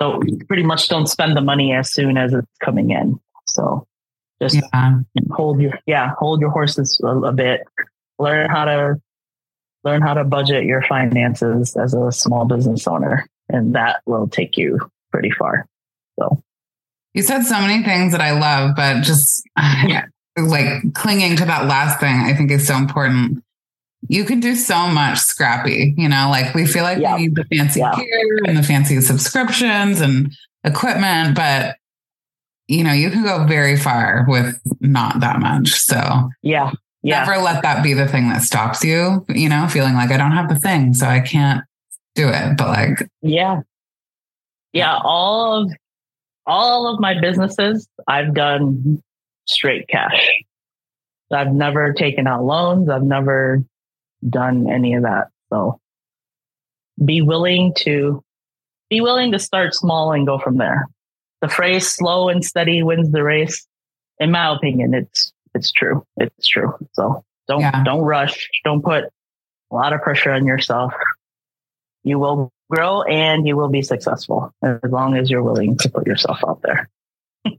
So 0.00 0.20
pretty 0.48 0.62
much 0.62 0.88
don't 0.88 1.06
spend 1.06 1.36
the 1.36 1.40
money 1.40 1.72
as 1.72 1.92
soon 1.92 2.18
as 2.18 2.32
it's 2.34 2.46
coming 2.62 2.90
in. 2.90 3.18
So 3.46 3.86
just 4.40 4.56
Yeah. 4.56 4.98
hold 5.32 5.60
your 5.60 5.78
yeah 5.86 6.12
hold 6.18 6.40
your 6.40 6.50
horses 6.50 7.00
a, 7.02 7.06
a 7.08 7.32
bit. 7.32 7.62
Learn 8.18 8.50
how 8.50 8.64
to 8.66 8.96
learn 9.84 10.02
how 10.02 10.14
to 10.14 10.24
budget 10.24 10.64
your 10.64 10.82
finances 10.82 11.76
as 11.76 11.94
a 11.94 12.10
small 12.12 12.44
business 12.44 12.86
owner 12.86 13.26
and 13.48 13.74
that 13.76 14.00
will 14.04 14.28
take 14.28 14.56
you 14.56 14.78
pretty 15.12 15.30
far. 15.30 15.66
So 16.18 16.42
You 17.14 17.22
said 17.22 17.42
so 17.44 17.60
many 17.60 17.82
things 17.84 18.12
that 18.12 18.20
I 18.20 18.32
love, 18.38 18.76
but 18.76 19.02
just 19.02 19.42
like 20.36 20.94
clinging 20.94 21.36
to 21.36 21.44
that 21.46 21.66
last 21.66 22.00
thing, 22.00 22.16
I 22.20 22.34
think 22.34 22.50
is 22.50 22.66
so 22.66 22.76
important. 22.76 23.42
You 24.08 24.24
can 24.24 24.40
do 24.40 24.54
so 24.54 24.86
much 24.88 25.18
scrappy, 25.18 25.94
you 25.96 26.08
know, 26.08 26.28
like 26.30 26.54
we 26.54 26.66
feel 26.66 26.82
like 26.84 26.98
Yeah. 26.98 27.14
we 27.16 27.22
need 27.22 27.34
the 27.34 27.44
fancy 27.44 27.80
Yeah. 27.80 27.94
gear 27.96 28.38
and 28.46 28.56
the 28.56 28.62
fancy 28.62 29.00
subscriptions 29.00 30.00
and 30.00 30.32
equipment, 30.64 31.34
but 31.34 31.76
you 32.68 32.82
know, 32.82 32.92
you 32.92 33.10
can 33.10 33.22
go 33.22 33.44
very 33.46 33.76
far 33.76 34.26
with 34.28 34.60
not 34.80 35.20
that 35.20 35.38
much. 35.40 35.70
So 35.70 36.30
yeah 36.42 36.72
yeah 37.02 37.24
never 37.24 37.40
let 37.40 37.62
that 37.62 37.82
be 37.82 37.94
the 37.94 38.08
thing 38.08 38.28
that 38.28 38.42
stops 38.42 38.84
you, 38.84 39.24
you 39.28 39.48
know, 39.48 39.66
feeling 39.68 39.94
like 39.94 40.10
I 40.10 40.16
don't 40.16 40.32
have 40.32 40.48
the 40.48 40.58
thing, 40.58 40.92
so 40.92 41.06
I 41.06 41.20
can't 41.20 41.64
do 42.14 42.28
it. 42.28 42.56
But 42.56 42.68
like, 42.68 43.08
yeah 43.22 43.60
yeah 44.72 44.98
all 45.02 45.62
of 45.62 45.72
all 46.46 46.86
of 46.92 47.00
my 47.00 47.18
businesses 47.18 47.88
i've 48.08 48.34
done 48.34 49.02
straight 49.46 49.88
cash. 49.88 50.28
I've 51.32 51.52
never 51.52 51.92
taken 51.92 52.26
out 52.26 52.44
loans. 52.44 52.88
I've 52.88 53.02
never 53.02 53.62
done 54.28 54.70
any 54.70 54.94
of 54.94 55.02
that. 55.02 55.28
So 55.50 55.80
be 57.04 57.20
willing 57.22 57.74
to 57.78 58.22
be 58.88 59.00
willing 59.00 59.32
to 59.32 59.38
start 59.38 59.74
small 59.74 60.12
and 60.12 60.26
go 60.26 60.38
from 60.38 60.58
there. 60.58 60.86
The 61.42 61.48
phrase 61.48 61.86
slow 61.90 62.28
and 62.28 62.44
steady 62.44 62.82
wins 62.82 63.10
the 63.10 63.22
race. 63.22 63.66
In 64.20 64.30
my 64.30 64.54
opinion 64.54 64.94
it's 64.94 65.32
it's 65.54 65.72
true. 65.72 66.04
It's 66.16 66.46
true. 66.46 66.74
So 66.92 67.24
don't 67.48 67.60
Yeah. 67.60 67.82
don't 67.84 68.02
rush. 68.02 68.48
Don't 68.64 68.82
put 68.82 69.04
a 69.04 69.74
lot 69.74 69.92
of 69.92 70.00
pressure 70.02 70.30
on 70.30 70.46
yourself. 70.46 70.92
You 72.04 72.18
will 72.18 72.50
grow 72.70 73.02
and 73.02 73.46
you 73.46 73.56
will 73.56 73.68
be 73.68 73.82
successful 73.82 74.52
as 74.62 74.78
long 74.90 75.16
as 75.16 75.28
you're 75.30 75.42
willing 75.42 75.76
to 75.78 75.90
put 75.90 76.06
yourself 76.06 76.38
out 76.46 76.62
there. 76.62 76.88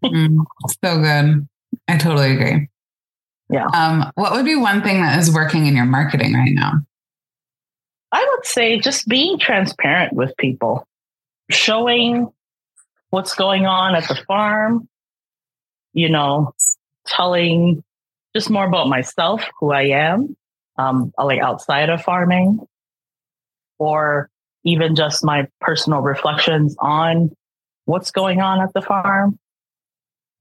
Mm, 0.04 0.46
so 0.84 1.02
good. 1.02 1.48
I 1.88 1.98
totally 1.98 2.32
agree. 2.32 2.70
Yeah. 3.50 3.68
Um, 3.74 4.12
what 4.16 4.34
would 4.34 4.46
be 4.46 4.56
one 4.56 4.82
thing 4.82 5.02
that 5.02 5.20
is 5.20 5.34
working 5.34 5.68
in 5.68 5.76
your 5.76 5.86
marketing 5.86 6.34
right 6.34 6.54
now? 6.54 6.74
I 8.12 8.28
would 8.30 8.46
say 8.46 8.80
just 8.80 9.08
being 9.08 9.40
transparent 9.40 10.14
with 10.14 10.36
people, 10.38 10.88
showing 11.50 12.32
what's 13.10 13.36
going 13.36 13.66
on 13.66 13.96
at 13.96 14.08
the 14.08 14.16
farm, 14.28 14.88
you 15.94 16.10
know, 16.10 16.54
telling 17.06 17.84
just 18.36 18.50
more 18.50 18.66
about 18.66 18.88
myself, 18.88 19.44
who 19.60 19.72
I 19.72 19.84
am, 19.84 20.36
um, 20.78 21.14
like 21.18 21.40
outside 21.40 21.90
of 21.90 22.04
farming, 22.04 22.60
or 23.80 24.30
even 24.64 24.96
just 24.96 25.24
my 25.24 25.48
personal 25.62 26.02
reflections 26.02 26.76
on 26.80 27.32
what's 27.86 28.12
going 28.12 28.42
on 28.42 28.62
at 28.62 28.74
the 28.74 28.82
farm. 28.82 29.40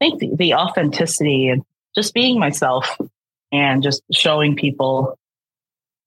I 0.01 0.05
think 0.05 0.21
the, 0.21 0.31
the 0.37 0.55
authenticity 0.55 1.49
and 1.49 1.63
just 1.95 2.13
being 2.13 2.39
myself 2.39 2.99
and 3.53 3.83
just 3.83 4.03
showing 4.13 4.57
people 4.57 5.19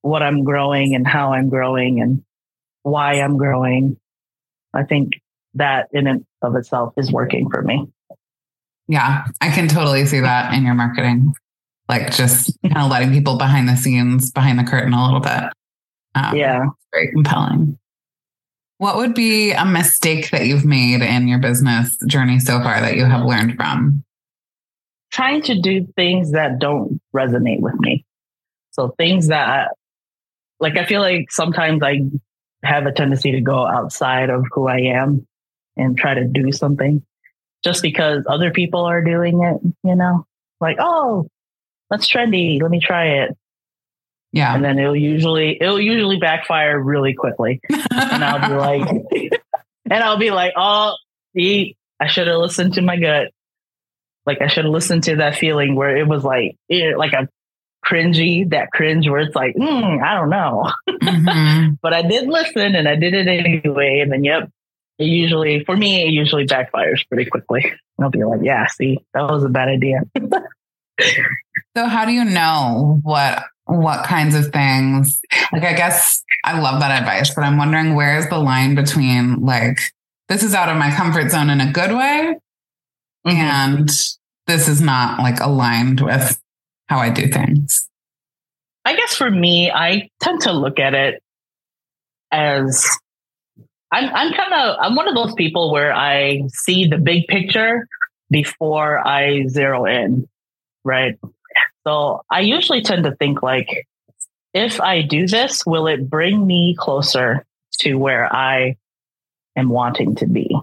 what 0.01 0.21
I'm 0.21 0.43
growing 0.43 0.95
and 0.95 1.07
how 1.07 1.33
I'm 1.33 1.49
growing 1.49 1.99
and 1.99 2.23
why 2.83 3.13
I'm 3.13 3.37
growing. 3.37 3.97
I 4.73 4.83
think 4.83 5.13
that 5.55 5.89
in 5.91 6.05
and 6.07 6.25
of 6.41 6.55
itself 6.55 6.93
is 6.97 7.11
working 7.11 7.49
for 7.49 7.61
me. 7.61 7.87
Yeah, 8.87 9.25
I 9.41 9.49
can 9.49 9.67
totally 9.67 10.05
see 10.05 10.19
that 10.19 10.53
in 10.53 10.63
your 10.63 10.75
marketing. 10.75 11.33
Like 11.87 12.11
just 12.11 12.55
kind 12.63 12.77
of 12.77 12.91
letting 12.91 13.11
people 13.11 13.37
behind 13.37 13.67
the 13.67 13.75
scenes, 13.75 14.31
behind 14.31 14.59
the 14.59 14.63
curtain 14.63 14.93
a 14.93 15.03
little 15.03 15.19
bit. 15.19 15.43
Um, 16.13 16.35
yeah. 16.35 16.65
Very 16.93 17.11
compelling. 17.11 17.78
What 18.79 18.95
would 18.95 19.13
be 19.13 19.51
a 19.51 19.65
mistake 19.65 20.31
that 20.31 20.47
you've 20.47 20.63
made 20.63 21.01
in 21.01 21.27
your 21.27 21.39
business 21.39 21.97
journey 22.07 22.39
so 22.39 22.61
far 22.61 22.79
that 22.79 22.95
you 22.95 23.03
have 23.03 23.25
learned 23.25 23.57
from? 23.57 24.05
Trying 25.11 25.41
to 25.43 25.59
do 25.59 25.85
things 25.97 26.31
that 26.31 26.59
don't 26.59 27.01
resonate 27.13 27.59
with 27.59 27.77
me. 27.77 28.05
So 28.71 28.95
things 28.97 29.27
that, 29.27 29.71
like, 30.61 30.77
I 30.77 30.85
feel 30.85 31.01
like 31.01 31.29
sometimes 31.29 31.83
I 31.83 32.03
have 32.63 32.85
a 32.85 32.93
tendency 32.93 33.33
to 33.33 33.41
go 33.41 33.67
outside 33.67 34.29
of 34.29 34.45
who 34.51 34.69
I 34.69 34.77
am 34.77 35.27
and 35.75 35.97
try 35.97 36.13
to 36.13 36.23
do 36.23 36.53
something 36.53 37.03
just 37.65 37.81
because 37.81 38.23
other 38.29 38.49
people 38.49 38.85
are 38.85 39.03
doing 39.03 39.43
it, 39.43 39.57
you 39.83 39.95
know, 39.95 40.25
like, 40.61 40.77
oh, 40.79 41.27
that's 41.89 42.09
trendy. 42.09 42.61
Let 42.61 42.71
me 42.71 42.79
try 42.79 43.23
it. 43.23 43.37
Yeah. 44.31 44.53
And 44.53 44.63
then 44.63 44.77
it'll 44.77 44.95
usually, 44.95 45.57
it'll 45.59 45.79
usually 45.79 46.17
backfire 46.17 46.79
really 46.79 47.13
quickly. 47.13 47.59
and 47.69 48.23
I'll 48.23 48.47
be 48.47 48.55
like, 48.55 48.89
and 49.89 50.03
I'll 50.03 50.17
be 50.17 50.31
like, 50.31 50.53
oh, 50.55 50.95
see, 51.35 51.75
I 51.99 52.07
should 52.07 52.27
have 52.27 52.37
listened 52.37 52.75
to 52.75 52.81
my 52.81 52.97
gut. 52.97 53.31
Like 54.25 54.41
I 54.41 54.47
should 54.47 54.65
have 54.65 54.73
listened 54.73 55.05
to 55.05 55.17
that 55.17 55.37
feeling 55.37 55.75
where 55.75 55.97
it 55.97 56.07
was 56.07 56.23
like, 56.23 56.55
it, 56.67 56.97
like 56.97 57.13
a 57.13 57.27
cringy, 57.83 58.49
that 58.51 58.71
cringe 58.71 59.07
where 59.09 59.21
it's 59.21 59.35
like, 59.35 59.55
mm, 59.55 60.03
I 60.03 60.13
don't 60.13 60.29
know. 60.29 60.71
Mm-hmm. 60.87 61.73
but 61.81 61.93
I 61.93 62.03
did 62.03 62.27
listen 62.27 62.75
and 62.75 62.87
I 62.87 62.95
did 62.95 63.13
it 63.13 63.27
anyway. 63.27 63.99
And 64.01 64.11
then, 64.11 64.23
yep, 64.23 64.49
it 64.99 65.05
usually, 65.05 65.63
for 65.63 65.75
me, 65.75 66.03
it 66.03 66.11
usually 66.11 66.45
backfires 66.45 67.07
pretty 67.07 67.29
quickly. 67.29 67.63
And 67.63 68.05
I'll 68.05 68.11
be 68.11 68.23
like, 68.23 68.41
yeah, 68.43 68.67
see, 68.67 68.99
that 69.13 69.23
was 69.23 69.43
a 69.43 69.49
bad 69.49 69.69
idea. 69.69 70.01
so 71.75 71.85
how 71.85 72.05
do 72.05 72.11
you 72.11 72.25
know 72.25 72.99
what 73.01 73.43
what 73.69 74.05
kinds 74.05 74.35
of 74.35 74.51
things. 74.51 75.21
Like 75.51 75.63
i 75.63 75.73
guess 75.73 76.23
i 76.43 76.59
love 76.59 76.79
that 76.79 77.01
advice 77.01 77.33
but 77.33 77.43
i'm 77.43 77.57
wondering 77.57 77.95
where's 77.95 78.27
the 78.27 78.37
line 78.37 78.75
between 78.75 79.41
like 79.41 79.79
this 80.27 80.43
is 80.43 80.53
out 80.53 80.69
of 80.69 80.77
my 80.77 80.91
comfort 80.91 81.31
zone 81.31 81.49
in 81.49 81.59
a 81.61 81.71
good 81.71 81.91
way 81.91 82.35
mm-hmm. 83.27 83.37
and 83.37 83.89
this 84.47 84.67
is 84.67 84.81
not 84.81 85.19
like 85.19 85.39
aligned 85.39 86.01
with 86.01 86.39
how 86.87 86.99
i 86.99 87.09
do 87.09 87.27
things. 87.27 87.87
I 88.85 88.95
guess 88.95 89.15
for 89.15 89.29
me 89.29 89.71
i 89.71 90.09
tend 90.21 90.41
to 90.41 90.51
look 90.51 90.79
at 90.79 90.93
it 90.93 91.21
as 92.31 92.87
i'm, 93.91 94.05
I'm 94.13 94.33
kind 94.33 94.53
of 94.53 94.77
i'm 94.79 94.95
one 94.95 95.07
of 95.07 95.15
those 95.15 95.33
people 95.33 95.71
where 95.71 95.93
i 95.93 96.43
see 96.49 96.87
the 96.87 96.97
big 96.97 97.27
picture 97.27 97.87
before 98.29 99.05
i 99.07 99.45
zero 99.47 99.85
in 99.85 100.27
right 100.83 101.17
so 101.85 102.23
I 102.29 102.41
usually 102.41 102.81
tend 102.81 103.03
to 103.05 103.15
think 103.15 103.41
like, 103.41 103.87
if 104.53 104.81
I 104.81 105.01
do 105.01 105.27
this, 105.27 105.65
will 105.65 105.87
it 105.87 106.09
bring 106.09 106.45
me 106.45 106.75
closer 106.77 107.45
to 107.79 107.95
where 107.95 108.33
I 108.33 108.77
am 109.55 109.69
wanting 109.69 110.15
to 110.15 110.25
be? 110.25 110.57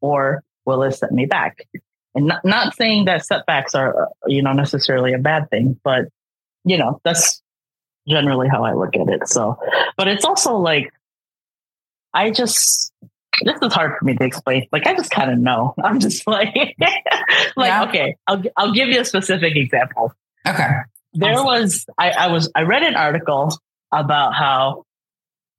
Or 0.00 0.42
will 0.64 0.82
it 0.84 0.92
set 0.92 1.12
me 1.12 1.26
back? 1.26 1.66
And 2.14 2.26
not, 2.26 2.44
not 2.44 2.74
saying 2.76 3.04
that 3.06 3.24
setbacks 3.24 3.74
are, 3.74 4.04
uh, 4.04 4.06
you 4.26 4.42
know, 4.42 4.52
necessarily 4.52 5.12
a 5.12 5.18
bad 5.18 5.50
thing, 5.50 5.78
but, 5.84 6.06
you 6.64 6.78
know, 6.78 7.00
that's 7.04 7.42
generally 8.06 8.48
how 8.48 8.64
I 8.64 8.74
look 8.74 8.96
at 8.96 9.08
it. 9.08 9.28
So, 9.28 9.58
but 9.96 10.08
it's 10.08 10.24
also 10.24 10.56
like, 10.56 10.92
I 12.14 12.30
just, 12.30 12.92
this 13.44 13.58
is 13.62 13.72
hard 13.72 13.98
for 13.98 14.04
me 14.04 14.14
to 14.16 14.24
explain. 14.24 14.66
Like, 14.72 14.86
I 14.86 14.94
just 14.94 15.10
kind 15.10 15.30
of 15.30 15.38
know. 15.38 15.74
I'm 15.84 16.00
just 16.00 16.26
like, 16.26 16.54
like, 16.76 16.76
yeah. 17.56 17.84
okay, 17.88 18.16
I'll, 18.26 18.42
I'll 18.56 18.72
give 18.72 18.88
you 18.88 19.00
a 19.00 19.04
specific 19.04 19.56
example. 19.56 20.12
Okay. 20.46 20.68
There 21.14 21.32
awesome. 21.32 21.46
was 21.46 21.86
I, 21.96 22.10
I 22.10 22.26
was 22.28 22.50
I 22.54 22.62
read 22.62 22.82
an 22.82 22.94
article 22.94 23.56
about 23.92 24.34
how 24.34 24.84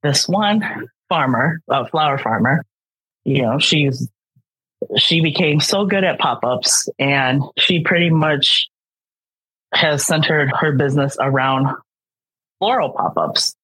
this 0.02 0.28
one 0.28 0.88
farmer, 1.08 1.60
a 1.68 1.86
flower 1.86 2.18
farmer, 2.18 2.64
you 3.24 3.42
know, 3.42 3.58
she's 3.58 4.08
she 4.96 5.20
became 5.20 5.60
so 5.60 5.84
good 5.84 6.04
at 6.04 6.18
pop-ups 6.18 6.88
and 6.98 7.42
she 7.58 7.82
pretty 7.82 8.08
much 8.08 8.68
has 9.74 10.06
centered 10.06 10.50
her 10.58 10.72
business 10.72 11.16
around 11.20 11.68
floral 12.58 12.90
pop-ups. 12.90 13.54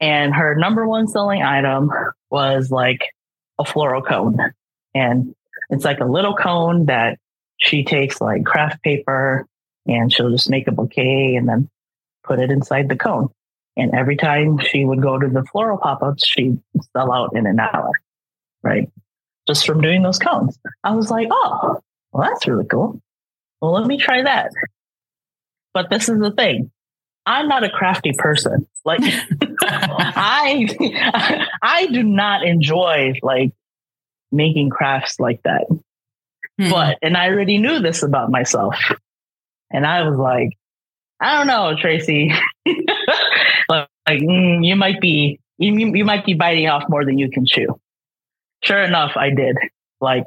And 0.00 0.34
her 0.34 0.54
number 0.54 0.86
one 0.86 1.08
selling 1.08 1.42
item 1.42 1.90
was 2.30 2.70
like 2.70 3.00
a 3.58 3.64
floral 3.64 4.02
cone. 4.02 4.38
And 4.94 5.34
it's 5.70 5.84
like 5.84 6.00
a 6.00 6.04
little 6.04 6.34
cone 6.34 6.86
that 6.86 7.18
she 7.58 7.84
takes 7.84 8.20
like 8.20 8.44
craft 8.44 8.82
paper 8.82 9.46
and 9.86 10.12
she'll 10.12 10.30
just 10.30 10.50
make 10.50 10.66
a 10.66 10.72
bouquet 10.72 11.36
and 11.36 11.48
then 11.48 11.68
put 12.22 12.40
it 12.40 12.50
inside 12.50 12.88
the 12.88 12.96
cone. 12.96 13.28
And 13.76 13.94
every 13.94 14.16
time 14.16 14.58
she 14.58 14.84
would 14.84 15.02
go 15.02 15.18
to 15.18 15.28
the 15.28 15.44
floral 15.44 15.78
pop-ups, 15.78 16.26
she'd 16.26 16.60
sell 16.96 17.12
out 17.12 17.36
in 17.36 17.46
an 17.46 17.58
hour, 17.58 17.90
right? 18.62 18.88
Just 19.48 19.66
from 19.66 19.80
doing 19.80 20.02
those 20.02 20.18
cones. 20.18 20.58
I 20.84 20.94
was 20.94 21.10
like, 21.10 21.28
oh, 21.30 21.80
well, 22.12 22.28
that's 22.28 22.46
really 22.46 22.66
cool. 22.66 23.00
Well, 23.60 23.72
let 23.72 23.86
me 23.86 23.98
try 23.98 24.22
that. 24.22 24.52
But 25.72 25.90
this 25.90 26.08
is 26.08 26.20
the 26.20 26.30
thing. 26.30 26.70
I'm 27.26 27.48
not 27.48 27.64
a 27.64 27.70
crafty 27.70 28.12
person. 28.16 28.66
Like 28.84 29.00
I 29.66 31.48
I 31.62 31.86
do 31.86 32.02
not 32.02 32.46
enjoy 32.46 33.14
like 33.22 33.52
making 34.30 34.70
crafts 34.70 35.18
like 35.18 35.42
that. 35.44 35.66
Hmm. 36.60 36.70
But 36.70 36.98
and 37.02 37.16
I 37.16 37.28
already 37.28 37.58
knew 37.58 37.80
this 37.80 38.02
about 38.02 38.30
myself. 38.30 38.76
And 39.70 39.84
I 39.86 40.02
was 40.08 40.16
like, 40.16 40.50
I 41.20 41.38
don't 41.38 41.46
know, 41.46 41.74
Tracy. 41.80 42.32
like, 43.68 43.88
mm, 44.08 44.66
you 44.66 44.76
might 44.76 45.00
be, 45.00 45.40
you, 45.58 45.74
you 45.94 46.04
might 46.04 46.24
be 46.24 46.34
biting 46.34 46.68
off 46.68 46.84
more 46.88 47.04
than 47.04 47.18
you 47.18 47.30
can 47.30 47.46
chew. 47.46 47.80
Sure 48.62 48.82
enough, 48.82 49.16
I 49.16 49.30
did. 49.30 49.56
Like, 50.00 50.26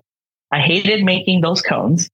I 0.51 0.59
hated 0.59 1.03
making 1.03 1.41
those 1.41 1.61
cones. 1.61 2.09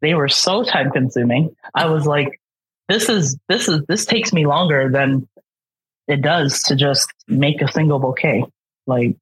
They 0.00 0.14
were 0.14 0.28
so 0.28 0.62
time 0.62 0.90
consuming. 0.90 1.54
I 1.74 1.86
was 1.86 2.06
like, 2.06 2.40
this 2.88 3.08
is, 3.08 3.36
this 3.48 3.68
is, 3.68 3.82
this 3.88 4.06
takes 4.06 4.32
me 4.32 4.46
longer 4.46 4.90
than 4.90 5.28
it 6.08 6.22
does 6.22 6.62
to 6.64 6.74
just 6.74 7.12
make 7.28 7.60
a 7.60 7.70
single 7.70 7.98
bouquet. 7.98 8.44
Like, 8.86 9.16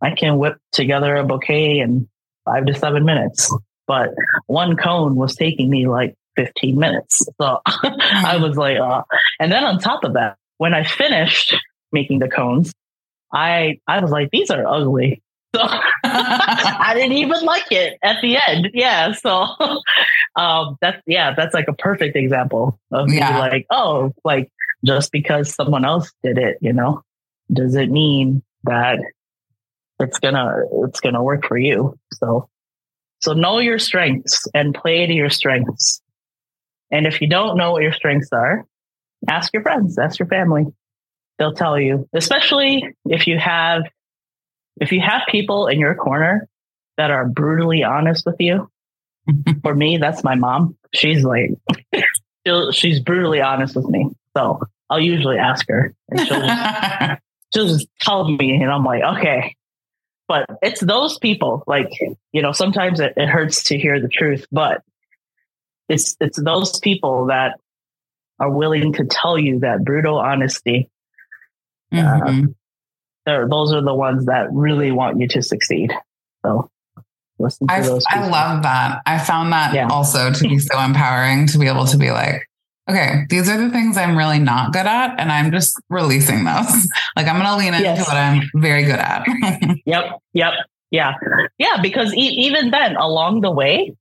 I 0.00 0.12
can 0.12 0.38
whip 0.38 0.56
together 0.72 1.16
a 1.16 1.24
bouquet 1.24 1.80
in 1.80 2.08
five 2.44 2.66
to 2.66 2.74
seven 2.74 3.04
minutes, 3.04 3.54
but 3.86 4.10
one 4.46 4.76
cone 4.76 5.16
was 5.16 5.36
taking 5.36 5.68
me 5.68 5.86
like 5.86 6.14
15 6.36 6.78
minutes. 6.78 7.26
So 7.40 7.60
I 7.66 8.38
was 8.40 8.56
like, 8.56 8.78
uh, 8.78 9.02
and 9.38 9.52
then 9.52 9.64
on 9.64 9.78
top 9.78 10.04
of 10.04 10.14
that, 10.14 10.36
when 10.56 10.72
I 10.72 10.84
finished 10.84 11.56
making 11.92 12.20
the 12.20 12.28
cones, 12.28 12.72
I, 13.32 13.78
I 13.86 14.00
was 14.00 14.10
like, 14.10 14.30
these 14.30 14.50
are 14.50 14.66
ugly. 14.66 15.22
So 15.54 15.62
I 15.64 16.92
didn't 16.94 17.16
even 17.16 17.42
like 17.42 17.72
it 17.72 17.98
at 18.02 18.20
the 18.20 18.36
end. 18.46 18.68
Yeah. 18.74 19.12
So, 19.12 19.30
um, 20.36 20.76
that's, 20.82 21.00
yeah, 21.06 21.34
that's 21.34 21.54
like 21.54 21.68
a 21.68 21.72
perfect 21.72 22.16
example 22.16 22.78
of 22.92 23.10
yeah. 23.10 23.32
me 23.32 23.38
like, 23.38 23.66
oh, 23.70 24.12
like 24.24 24.50
just 24.84 25.12
because 25.12 25.54
someone 25.54 25.84
else 25.84 26.12
did 26.22 26.38
it, 26.38 26.58
you 26.60 26.72
know, 26.72 27.02
does 27.52 27.74
it 27.74 27.90
mean 27.90 28.42
that 28.64 28.98
it's 29.98 30.18
gonna, 30.18 30.62
it's 30.84 31.00
gonna 31.00 31.22
work 31.22 31.46
for 31.46 31.58
you? 31.58 31.98
So, 32.14 32.48
so 33.20 33.32
know 33.32 33.58
your 33.58 33.78
strengths 33.78 34.46
and 34.54 34.74
play 34.74 35.06
to 35.06 35.12
your 35.12 35.30
strengths. 35.30 36.00
And 36.90 37.06
if 37.06 37.20
you 37.20 37.28
don't 37.28 37.56
know 37.56 37.72
what 37.72 37.82
your 37.82 37.92
strengths 37.92 38.28
are, 38.32 38.64
ask 39.28 39.52
your 39.52 39.62
friends, 39.62 39.98
ask 39.98 40.18
your 40.18 40.28
family. 40.28 40.66
They'll 41.38 41.54
tell 41.54 41.78
you, 41.78 42.08
especially 42.12 42.94
if 43.04 43.26
you 43.26 43.38
have, 43.38 43.82
if 44.80 44.92
you 44.92 45.00
have 45.00 45.22
people 45.28 45.66
in 45.66 45.78
your 45.78 45.94
corner 45.94 46.48
that 46.98 47.10
are 47.10 47.26
brutally 47.26 47.82
honest 47.84 48.26
with 48.26 48.36
you. 48.38 48.70
For 49.62 49.74
me, 49.74 49.98
that's 49.98 50.22
my 50.22 50.34
mom. 50.34 50.76
She's 50.94 51.24
like, 51.24 51.50
she's 52.72 53.00
brutally 53.00 53.40
honest 53.40 53.76
with 53.76 53.86
me. 53.86 54.10
So 54.38 54.60
I'll 54.88 55.00
usually 55.00 55.36
ask 55.36 55.66
her 55.68 55.94
and 56.08 56.20
she'll 56.20 56.40
just, 56.40 57.20
she'll 57.54 57.66
just 57.66 57.88
tell 58.00 58.28
me 58.28 58.62
and 58.62 58.70
I'm 58.70 58.84
like, 58.84 59.02
okay. 59.02 59.56
But 60.28 60.46
it's 60.62 60.80
those 60.80 61.18
people, 61.18 61.64
like, 61.66 61.90
you 62.32 62.42
know, 62.42 62.52
sometimes 62.52 63.00
it, 63.00 63.14
it 63.16 63.28
hurts 63.28 63.64
to 63.64 63.78
hear 63.78 64.00
the 64.00 64.08
truth, 64.08 64.46
but 64.52 64.82
it's 65.88 66.16
it's 66.20 66.40
those 66.40 66.78
people 66.80 67.26
that 67.26 67.58
are 68.38 68.50
willing 68.50 68.92
to 68.92 69.06
tell 69.06 69.38
you 69.38 69.60
that 69.60 69.84
brutal 69.84 70.18
honesty. 70.18 70.88
Mm-hmm. 71.92 72.48
Uh, 73.26 73.46
those 73.46 73.72
are 73.72 73.82
the 73.82 73.94
ones 73.94 74.26
that 74.26 74.48
really 74.52 74.92
want 74.92 75.18
you 75.18 75.26
to 75.28 75.42
succeed. 75.42 75.92
So 76.44 76.70
listen 77.38 77.66
to 77.66 77.72
I, 77.72 77.80
those. 77.80 78.04
People. 78.06 78.24
I 78.24 78.28
love 78.28 78.62
that. 78.62 79.00
I 79.06 79.18
found 79.18 79.52
that 79.52 79.74
yeah. 79.74 79.88
also 79.88 80.30
to 80.30 80.48
be 80.48 80.58
so 80.58 80.78
empowering 80.78 81.46
to 81.48 81.58
be 81.58 81.66
able 81.66 81.86
to 81.86 81.96
be 81.96 82.10
like, 82.10 82.48
okay, 82.88 83.26
these 83.28 83.48
are 83.48 83.58
the 83.58 83.70
things 83.70 83.96
I'm 83.96 84.16
really 84.16 84.38
not 84.38 84.72
good 84.72 84.86
at, 84.86 85.18
and 85.18 85.30
I'm 85.30 85.50
just 85.52 85.80
releasing 85.90 86.44
those. 86.44 86.88
like 87.16 87.26
I'm 87.26 87.36
going 87.36 87.46
to 87.46 87.56
lean 87.56 87.74
into 87.74 87.84
yes. 87.84 88.06
what 88.06 88.16
I'm 88.16 88.48
very 88.54 88.84
good 88.84 88.98
at. 88.98 89.26
yep. 89.84 90.20
Yep. 90.32 90.52
Yeah. 90.90 91.14
Yeah. 91.58 91.82
Because 91.82 92.14
e- 92.14 92.46
even 92.46 92.70
then, 92.70 92.96
along 92.96 93.42
the 93.42 93.50
way, 93.50 93.94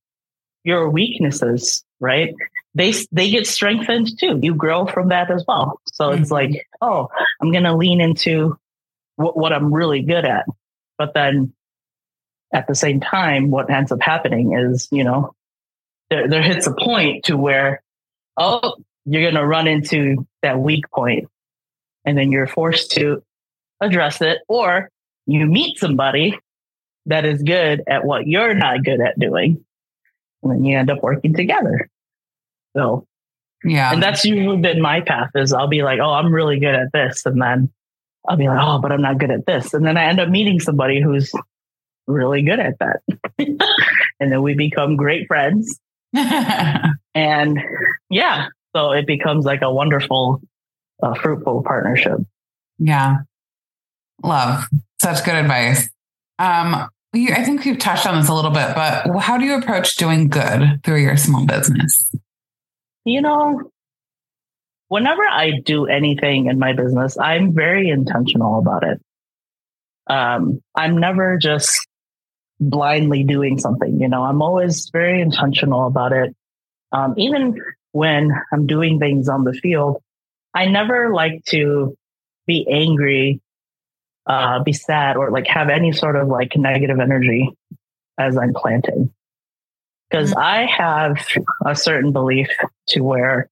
your 0.63 0.89
weaknesses, 0.89 1.83
right? 1.99 2.33
They, 2.75 2.93
they 3.11 3.29
get 3.29 3.47
strengthened 3.47 4.17
too. 4.19 4.39
You 4.41 4.53
grow 4.53 4.85
from 4.85 5.09
that 5.09 5.31
as 5.31 5.43
well. 5.47 5.81
So 5.93 6.09
mm-hmm. 6.09 6.21
it's 6.21 6.31
like, 6.31 6.67
oh, 6.81 7.09
I'm 7.41 7.51
going 7.51 7.63
to 7.63 7.75
lean 7.75 8.01
into 8.01 8.57
w- 9.17 9.33
what 9.33 9.51
I'm 9.51 9.73
really 9.73 10.01
good 10.01 10.25
at. 10.25 10.45
But 10.97 11.13
then 11.13 11.53
at 12.53 12.67
the 12.67 12.75
same 12.75 12.99
time, 12.99 13.49
what 13.51 13.69
ends 13.69 13.91
up 13.91 14.01
happening 14.01 14.53
is, 14.53 14.87
you 14.91 15.03
know, 15.03 15.33
there, 16.09 16.27
there 16.27 16.41
hits 16.41 16.67
a 16.67 16.73
point 16.73 17.25
to 17.25 17.35
where, 17.35 17.81
oh, 18.37 18.75
you're 19.05 19.23
going 19.23 19.35
to 19.35 19.45
run 19.45 19.67
into 19.67 20.27
that 20.41 20.59
weak 20.59 20.89
point 20.91 21.27
and 22.05 22.17
then 22.17 22.31
you're 22.31 22.47
forced 22.47 22.91
to 22.91 23.23
address 23.81 24.21
it 24.21 24.39
or 24.47 24.89
you 25.25 25.45
meet 25.45 25.77
somebody 25.77 26.37
that 27.05 27.25
is 27.25 27.41
good 27.41 27.83
at 27.87 28.05
what 28.05 28.27
you're 28.27 28.53
not 28.53 28.83
good 28.83 29.01
at 29.01 29.17
doing. 29.19 29.63
And 30.43 30.51
then 30.51 30.63
you 30.63 30.77
end 30.77 30.91
up 30.91 31.01
working 31.01 31.33
together. 31.33 31.89
So, 32.75 33.07
yeah. 33.63 33.91
And 33.91 34.03
that's 34.03 34.23
usually 34.23 34.57
been 34.57 34.81
my 34.81 35.01
path 35.01 35.31
is 35.35 35.51
I'll 35.51 35.67
be 35.67 35.83
like, 35.83 35.99
oh, 35.99 36.11
I'm 36.11 36.33
really 36.33 36.59
good 36.59 36.75
at 36.75 36.91
this. 36.93 37.25
And 37.25 37.41
then 37.41 37.71
I'll 38.27 38.37
be 38.37 38.47
like, 38.47 38.59
oh, 38.61 38.79
but 38.79 38.91
I'm 38.91 39.01
not 39.01 39.17
good 39.17 39.31
at 39.31 39.45
this. 39.45 39.73
And 39.73 39.85
then 39.85 39.97
I 39.97 40.05
end 40.05 40.19
up 40.19 40.29
meeting 40.29 40.59
somebody 40.59 41.01
who's 41.01 41.31
really 42.07 42.41
good 42.41 42.59
at 42.59 42.77
that. 42.79 43.01
and 44.19 44.31
then 44.31 44.41
we 44.41 44.53
become 44.53 44.95
great 44.95 45.27
friends. 45.27 45.79
and 46.13 47.59
yeah, 48.09 48.47
so 48.75 48.91
it 48.91 49.07
becomes 49.07 49.45
like 49.45 49.61
a 49.61 49.71
wonderful, 49.71 50.41
uh, 51.01 51.13
fruitful 51.15 51.63
partnership. 51.63 52.19
Yeah. 52.79 53.17
Love. 54.23 54.65
Such 55.01 55.23
good 55.25 55.35
advice. 55.35 55.89
Um, 56.39 56.89
you, 57.13 57.33
I 57.33 57.43
think 57.43 57.63
we've 57.65 57.79
touched 57.79 58.05
on 58.05 58.19
this 58.19 58.29
a 58.29 58.33
little 58.33 58.51
bit, 58.51 58.75
but 58.75 59.19
how 59.19 59.37
do 59.37 59.45
you 59.45 59.57
approach 59.57 59.95
doing 59.95 60.27
good 60.27 60.81
through 60.83 61.01
your 61.01 61.17
small 61.17 61.45
business? 61.45 62.11
You 63.05 63.21
know, 63.21 63.71
whenever 64.89 65.23
I 65.23 65.59
do 65.63 65.85
anything 65.85 66.47
in 66.47 66.59
my 66.59 66.73
business, 66.73 67.17
I'm 67.17 67.53
very 67.53 67.89
intentional 67.89 68.59
about 68.59 68.83
it. 68.83 69.01
Um, 70.07 70.61
I'm 70.75 70.97
never 70.97 71.37
just 71.37 71.75
blindly 72.59 73.23
doing 73.23 73.59
something. 73.59 73.99
You 73.99 74.07
know, 74.07 74.23
I'm 74.23 74.41
always 74.41 74.89
very 74.89 75.21
intentional 75.21 75.87
about 75.87 76.11
it. 76.11 76.35
Um, 76.91 77.13
even 77.17 77.59
when 77.97 78.31
I'm 78.53 78.67
doing 78.67 78.99
things 78.99 79.27
on 79.27 79.43
the 79.43 79.53
field, 79.53 80.03
I 80.53 80.67
never 80.67 81.11
like 81.11 81.43
to 81.45 81.97
be 82.45 82.67
angry, 82.69 83.41
uh, 84.27 84.61
be 84.61 84.71
sad, 84.73 85.17
or 85.17 85.31
like 85.31 85.47
have 85.47 85.69
any 85.69 85.91
sort 85.91 86.15
of 86.15 86.27
like 86.27 86.55
negative 86.55 86.99
energy 86.99 87.49
as 88.19 88.37
I'm 88.37 88.53
planting. 88.53 89.11
Because 90.09 90.29
mm-hmm. 90.29 90.39
I 90.39 90.65
have 90.67 91.17
a 91.65 91.75
certain 91.75 92.11
belief 92.11 92.49
to 92.89 93.01
where, 93.01 93.49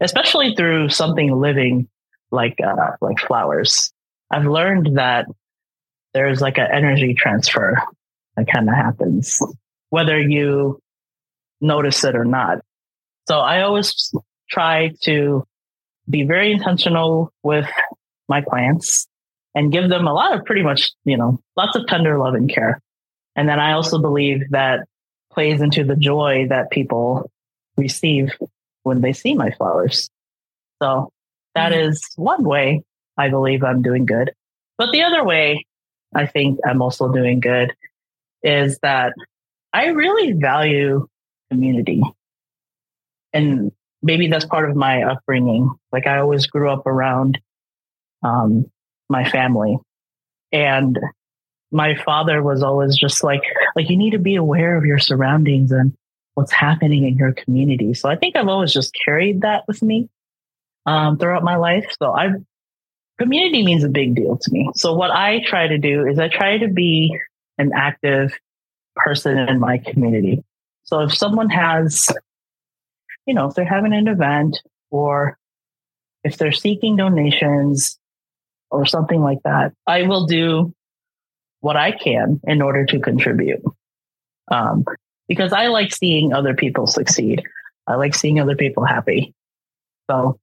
especially 0.00 0.54
through 0.54 0.88
something 0.88 1.30
living 1.30 1.88
like 2.30 2.58
uh, 2.64 2.92
like 3.02 3.18
flowers, 3.20 3.92
I've 4.30 4.46
learned 4.46 4.96
that 4.96 5.26
there's 6.14 6.40
like 6.40 6.56
an 6.56 6.68
energy 6.72 7.12
transfer 7.12 7.76
that 8.38 8.46
kind 8.50 8.66
of 8.66 8.74
happens, 8.74 9.42
whether 9.90 10.18
you 10.18 10.80
notice 11.60 12.02
it 12.02 12.16
or 12.16 12.24
not. 12.24 12.60
So 13.26 13.38
I 13.38 13.62
always 13.62 14.12
try 14.50 14.92
to 15.02 15.44
be 16.08 16.24
very 16.24 16.52
intentional 16.52 17.32
with 17.42 17.66
my 18.28 18.42
clients 18.42 19.06
and 19.54 19.72
give 19.72 19.88
them 19.88 20.06
a 20.06 20.12
lot 20.12 20.36
of 20.36 20.44
pretty 20.44 20.62
much, 20.62 20.92
you 21.04 21.16
know, 21.16 21.40
lots 21.56 21.76
of 21.76 21.86
tender 21.86 22.18
love 22.18 22.34
and 22.34 22.52
care. 22.52 22.80
And 23.36 23.48
then 23.48 23.58
I 23.58 23.72
also 23.72 23.98
believe 23.98 24.50
that 24.50 24.86
plays 25.32 25.60
into 25.60 25.84
the 25.84 25.96
joy 25.96 26.46
that 26.50 26.70
people 26.70 27.30
receive 27.76 28.32
when 28.82 29.00
they 29.00 29.12
see 29.12 29.34
my 29.34 29.50
flowers. 29.52 30.10
So 30.82 31.10
that 31.54 31.72
mm-hmm. 31.72 31.90
is 31.90 32.04
one 32.16 32.44
way 32.44 32.82
I 33.16 33.28
believe 33.30 33.64
I'm 33.64 33.82
doing 33.82 34.06
good. 34.06 34.32
But 34.76 34.92
the 34.92 35.02
other 35.02 35.24
way 35.24 35.66
I 36.14 36.26
think 36.26 36.60
I'm 36.66 36.82
also 36.82 37.10
doing 37.12 37.40
good 37.40 37.74
is 38.42 38.78
that 38.82 39.14
I 39.72 39.86
really 39.86 40.32
value 40.32 41.08
community. 41.50 42.02
And 43.34 43.70
maybe 44.02 44.28
that's 44.28 44.46
part 44.46 44.70
of 44.70 44.76
my 44.76 45.02
upbringing. 45.02 45.70
Like 45.92 46.06
I 46.06 46.18
always 46.18 46.46
grew 46.46 46.70
up 46.70 46.86
around 46.86 47.38
um, 48.22 48.70
my 49.10 49.28
family. 49.28 49.76
And 50.52 50.98
my 51.70 51.96
father 51.96 52.42
was 52.42 52.62
always 52.62 52.96
just 52.96 53.22
like, 53.22 53.42
like 53.76 53.90
you 53.90 53.96
need 53.96 54.12
to 54.12 54.18
be 54.18 54.36
aware 54.36 54.76
of 54.76 54.86
your 54.86 54.98
surroundings 54.98 55.72
and 55.72 55.92
what's 56.34 56.52
happening 56.52 57.04
in 57.04 57.16
your 57.16 57.32
community. 57.32 57.92
So 57.92 58.08
I 58.08 58.16
think 58.16 58.36
I've 58.36 58.48
always 58.48 58.72
just 58.72 58.96
carried 59.04 59.42
that 59.42 59.64
with 59.68 59.82
me 59.82 60.08
um, 60.86 61.18
throughout 61.18 61.42
my 61.44 61.56
life. 61.56 61.92
So 61.98 62.12
I've 62.12 62.36
community 63.18 63.64
means 63.64 63.84
a 63.84 63.88
big 63.88 64.14
deal 64.14 64.36
to 64.36 64.52
me. 64.52 64.70
So 64.74 64.94
what 64.94 65.10
I 65.10 65.42
try 65.46 65.68
to 65.68 65.78
do 65.78 66.06
is 66.06 66.18
I 66.18 66.28
try 66.28 66.58
to 66.58 66.68
be 66.68 67.16
an 67.58 67.72
active 67.74 68.32
person 68.96 69.38
in 69.38 69.60
my 69.60 69.78
community. 69.78 70.42
So 70.84 71.00
if 71.00 71.14
someone 71.14 71.48
has, 71.50 72.08
you 73.26 73.34
know, 73.34 73.48
if 73.48 73.54
they're 73.54 73.64
having 73.64 73.92
an 73.92 74.08
event 74.08 74.60
or 74.90 75.38
if 76.22 76.36
they're 76.36 76.52
seeking 76.52 76.96
donations 76.96 77.98
or 78.70 78.86
something 78.86 79.20
like 79.20 79.42
that, 79.44 79.72
I 79.86 80.02
will 80.02 80.26
do 80.26 80.74
what 81.60 81.76
I 81.76 81.92
can 81.92 82.40
in 82.44 82.62
order 82.62 82.84
to 82.86 83.00
contribute. 83.00 83.62
Um, 84.50 84.84
because 85.28 85.52
I 85.52 85.68
like 85.68 85.94
seeing 85.94 86.32
other 86.32 86.54
people 86.54 86.86
succeed. 86.86 87.42
I 87.86 87.94
like 87.94 88.14
seeing 88.14 88.40
other 88.40 88.56
people 88.56 88.84
happy. 88.84 89.34
So, 90.10 90.38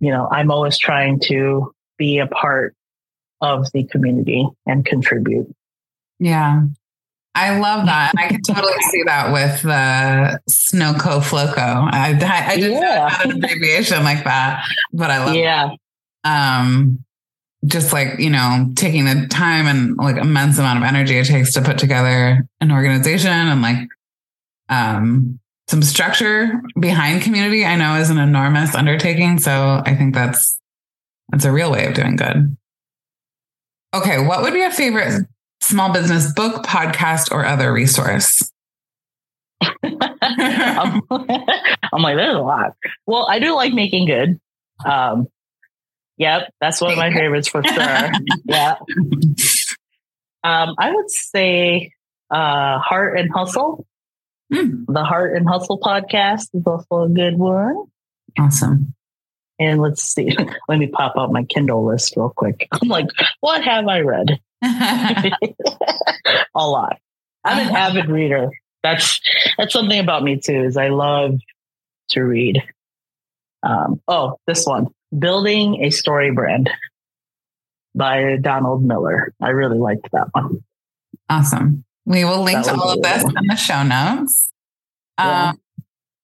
you 0.00 0.10
know, 0.10 0.28
I'm 0.30 0.50
always 0.50 0.78
trying 0.78 1.20
to 1.24 1.74
be 1.98 2.18
a 2.18 2.26
part 2.26 2.74
of 3.40 3.70
the 3.72 3.84
community 3.84 4.46
and 4.66 4.84
contribute. 4.84 5.54
Yeah. 6.18 6.62
I 7.38 7.56
love 7.60 7.86
that. 7.86 8.12
I 8.18 8.26
can 8.26 8.42
totally 8.42 8.80
see 8.90 9.04
that 9.04 9.32
with 9.32 9.62
the 9.62 10.40
Snowco 10.50 11.20
Floco. 11.20 11.88
I, 11.92 12.18
I 12.20 12.56
just 12.58 12.70
yeah. 12.70 13.22
an 13.22 13.30
abbreviation 13.30 14.02
like 14.02 14.24
that, 14.24 14.64
but 14.92 15.12
I 15.12 15.24
love 15.24 15.36
yeah. 15.36 15.70
It. 15.70 15.78
Um, 16.24 17.04
just 17.64 17.92
like, 17.92 18.18
you 18.18 18.30
know, 18.30 18.72
taking 18.74 19.04
the 19.04 19.28
time 19.30 19.66
and 19.66 19.96
like 19.96 20.16
immense 20.16 20.58
amount 20.58 20.78
of 20.78 20.84
energy 20.84 21.16
it 21.16 21.26
takes 21.26 21.52
to 21.52 21.62
put 21.62 21.78
together 21.78 22.44
an 22.60 22.72
organization 22.72 23.30
and 23.30 23.62
like 23.62 23.88
um 24.68 25.38
some 25.68 25.82
structure 25.82 26.60
behind 26.80 27.22
community, 27.22 27.64
I 27.64 27.76
know 27.76 27.94
is 28.00 28.10
an 28.10 28.18
enormous 28.18 28.74
undertaking. 28.74 29.38
So 29.38 29.80
I 29.86 29.94
think 29.94 30.12
that's 30.12 30.58
that's 31.28 31.44
a 31.44 31.52
real 31.52 31.70
way 31.70 31.86
of 31.86 31.94
doing 31.94 32.16
good. 32.16 32.56
Okay, 33.94 34.18
what 34.26 34.42
would 34.42 34.54
be 34.54 34.62
a 34.62 34.72
favorite 34.72 35.24
small 35.60 35.92
business 35.92 36.32
book, 36.32 36.64
podcast, 36.64 37.32
or 37.32 37.44
other 37.44 37.72
resource? 37.72 38.50
I'm, 39.62 41.02
I'm, 41.10 42.02
like, 42.02 42.16
there's 42.16 42.36
a 42.36 42.40
lot. 42.40 42.74
Well, 43.06 43.26
I 43.28 43.38
do 43.38 43.54
like 43.54 43.72
making 43.72 44.06
good. 44.06 44.40
Um, 44.84 45.26
yep, 46.16 46.52
that's 46.60 46.80
one 46.80 46.92
of 46.92 46.98
my 46.98 47.12
favorites 47.12 47.48
for 47.48 47.62
sure. 47.62 47.74
yeah. 48.44 48.76
Um, 50.44 50.74
I 50.78 50.92
would 50.94 51.10
say 51.10 51.92
uh, 52.30 52.78
Heart 52.78 53.18
and 53.18 53.30
Hustle. 53.32 53.86
Mm. 54.52 54.86
The 54.86 55.04
Heart 55.04 55.36
and 55.36 55.48
Hustle 55.48 55.78
podcast 55.78 56.48
is 56.54 56.62
also 56.66 57.02
a 57.02 57.08
good 57.08 57.36
one. 57.36 57.84
Awesome. 58.38 58.94
And 59.58 59.80
let's 59.80 60.02
see, 60.02 60.36
let 60.68 60.78
me 60.78 60.86
pop 60.86 61.16
up 61.16 61.30
my 61.30 61.42
Kindle 61.44 61.86
list 61.86 62.16
real 62.16 62.32
quick. 62.34 62.68
I'm 62.72 62.88
like, 62.88 63.08
what 63.40 63.64
have 63.64 63.86
I 63.88 64.00
read? 64.00 64.40
a 64.62 65.30
lot. 66.54 66.98
I'm 67.44 67.66
an 67.66 67.74
avid 67.74 68.08
reader. 68.08 68.50
That's 68.82 69.20
that's 69.56 69.72
something 69.72 69.98
about 69.98 70.22
me 70.22 70.38
too. 70.38 70.64
Is 70.64 70.76
I 70.76 70.88
love 70.88 71.38
to 72.10 72.22
read. 72.22 72.62
Um, 73.62 74.00
oh, 74.06 74.38
this 74.46 74.64
one, 74.64 74.86
building 75.16 75.84
a 75.84 75.88
StoryBrand 75.88 76.68
by 77.94 78.36
Donald 78.40 78.84
Miller. 78.84 79.32
I 79.40 79.50
really 79.50 79.78
liked 79.78 80.08
that 80.12 80.28
one. 80.32 80.62
Awesome. 81.28 81.84
We 82.06 82.24
will 82.24 82.42
link 82.42 82.64
to 82.64 82.74
all 82.74 82.92
of 82.92 83.02
this 83.02 83.24
in 83.24 83.46
the 83.46 83.56
show 83.56 83.82
notes. 83.82 84.50
Yeah. 85.18 85.50
Um, 85.50 85.60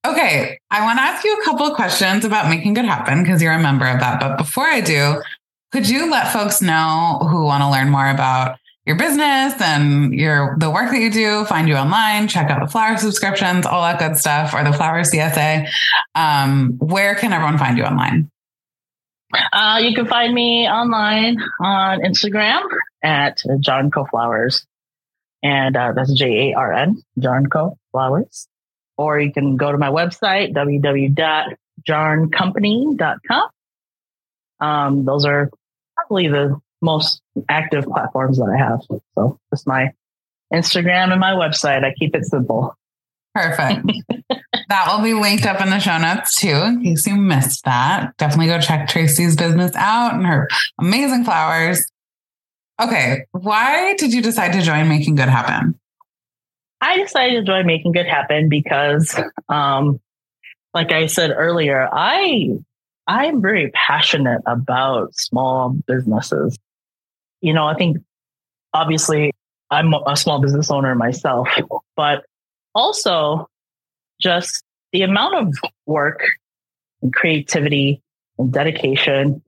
Okay, 0.06 0.58
I 0.70 0.84
want 0.84 0.98
to 0.98 1.02
ask 1.02 1.24
you 1.24 1.34
a 1.40 1.44
couple 1.44 1.66
of 1.66 1.74
questions 1.74 2.26
about 2.26 2.50
making 2.50 2.74
good 2.74 2.84
happen 2.84 3.22
because 3.22 3.40
you're 3.40 3.54
a 3.54 3.58
member 3.58 3.86
of 3.86 4.00
that. 4.00 4.20
But 4.20 4.36
before 4.36 4.64
I 4.64 4.82
do, 4.82 5.22
could 5.74 5.88
you 5.88 6.08
let 6.08 6.32
folks 6.32 6.62
know 6.62 7.18
who 7.28 7.46
want 7.46 7.60
to 7.60 7.68
learn 7.68 7.90
more 7.90 8.08
about 8.08 8.60
your 8.86 8.94
business 8.94 9.60
and 9.60 10.14
your 10.14 10.54
the 10.60 10.70
work 10.70 10.92
that 10.92 11.00
you 11.00 11.10
do, 11.10 11.44
find 11.46 11.68
you 11.68 11.74
online, 11.74 12.28
check 12.28 12.48
out 12.48 12.64
the 12.64 12.70
flower 12.70 12.96
subscriptions, 12.96 13.66
all 13.66 13.82
that 13.82 13.98
good 13.98 14.16
stuff, 14.16 14.54
or 14.54 14.62
the 14.62 14.72
flower 14.72 15.00
CSA. 15.00 15.68
Um, 16.14 16.74
where 16.78 17.16
can 17.16 17.32
everyone 17.32 17.58
find 17.58 17.76
you 17.76 17.82
online? 17.82 18.30
Uh, 19.52 19.80
you 19.82 19.96
can 19.96 20.06
find 20.06 20.32
me 20.32 20.68
online 20.68 21.38
on 21.58 22.02
Instagram 22.02 22.62
at 23.02 23.42
JARN 23.58 23.90
Co. 23.90 24.04
Flowers. 24.04 24.64
And 25.42 25.76
uh, 25.76 25.90
that's 25.96 26.12
J 26.12 26.52
A 26.52 26.56
R 26.56 26.72
N, 26.72 27.02
JARN 27.18 27.50
Co. 27.50 27.76
Flowers. 27.90 28.46
Or 28.96 29.18
you 29.18 29.32
can 29.32 29.56
go 29.56 29.72
to 29.72 29.78
my 29.78 29.88
website, 29.88 30.54
www.jarncompany.com. 30.54 33.48
Um, 34.60 35.04
those 35.04 35.24
are 35.24 35.50
probably 36.06 36.28
the 36.28 36.60
most 36.82 37.20
active 37.48 37.84
platforms 37.84 38.38
that 38.38 38.54
I 38.54 38.58
have. 38.58 38.80
So 39.14 39.38
it's 39.52 39.66
my 39.66 39.92
Instagram 40.52 41.10
and 41.10 41.20
my 41.20 41.32
website. 41.32 41.84
I 41.84 41.94
keep 41.94 42.14
it 42.14 42.24
simple. 42.24 42.76
Perfect. 43.34 43.90
that 44.68 44.86
will 44.86 45.02
be 45.02 45.14
linked 45.14 45.44
up 45.44 45.60
in 45.60 45.70
the 45.70 45.80
show 45.80 45.98
notes 45.98 46.38
too, 46.38 46.48
in 46.48 46.84
case 46.84 47.06
you 47.06 47.16
missed 47.16 47.64
that. 47.64 48.16
Definitely 48.16 48.46
go 48.46 48.60
check 48.60 48.88
Tracy's 48.88 49.34
business 49.34 49.72
out 49.74 50.14
and 50.14 50.26
her 50.26 50.48
amazing 50.78 51.24
flowers. 51.24 51.84
Okay. 52.80 53.26
Why 53.32 53.94
did 53.96 54.12
you 54.12 54.22
decide 54.22 54.52
to 54.52 54.62
join 54.62 54.88
Making 54.88 55.16
Good 55.16 55.28
Happen? 55.28 55.78
I 56.80 56.98
decided 56.98 57.40
to 57.40 57.44
join 57.44 57.66
Making 57.66 57.92
Good 57.92 58.06
Happen 58.06 58.48
because, 58.48 59.18
um, 59.48 60.00
like 60.74 60.92
I 60.92 61.06
said 61.06 61.30
earlier, 61.34 61.88
I 61.90 62.58
I 63.06 63.26
am 63.26 63.42
very 63.42 63.70
passionate 63.70 64.40
about 64.46 65.14
small 65.14 65.76
businesses. 65.86 66.58
You 67.40 67.52
know, 67.52 67.66
I 67.66 67.74
think 67.74 67.98
obviously 68.72 69.32
I'm 69.70 69.92
a 69.92 70.16
small 70.16 70.40
business 70.40 70.70
owner 70.70 70.94
myself, 70.94 71.48
but 71.96 72.24
also 72.74 73.48
just 74.20 74.62
the 74.92 75.02
amount 75.02 75.34
of 75.34 75.54
work 75.86 76.22
and 77.02 77.12
creativity 77.12 78.00
and 78.38 78.52
dedication 78.52 79.42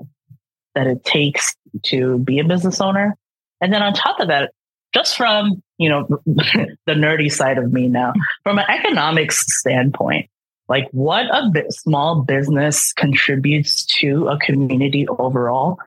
that 0.74 0.86
it 0.86 1.04
takes 1.04 1.54
to 1.84 2.18
be 2.18 2.38
a 2.38 2.44
business 2.44 2.80
owner. 2.80 3.16
And 3.60 3.72
then 3.72 3.82
on 3.82 3.94
top 3.94 4.20
of 4.20 4.28
that, 4.28 4.52
just 4.94 5.16
from, 5.16 5.62
you 5.78 5.88
know, 5.88 6.06
the 6.26 6.92
nerdy 6.92 7.32
side 7.32 7.58
of 7.58 7.72
me 7.72 7.88
now, 7.88 8.12
from 8.42 8.58
an 8.58 8.66
economics 8.68 9.44
standpoint, 9.60 10.28
like 10.68 10.88
what 10.90 11.26
a 11.26 11.50
small 11.70 12.22
business 12.22 12.92
contributes 12.92 13.84
to 13.86 14.28
a 14.28 14.38
community 14.38 15.06
overall. 15.08 15.78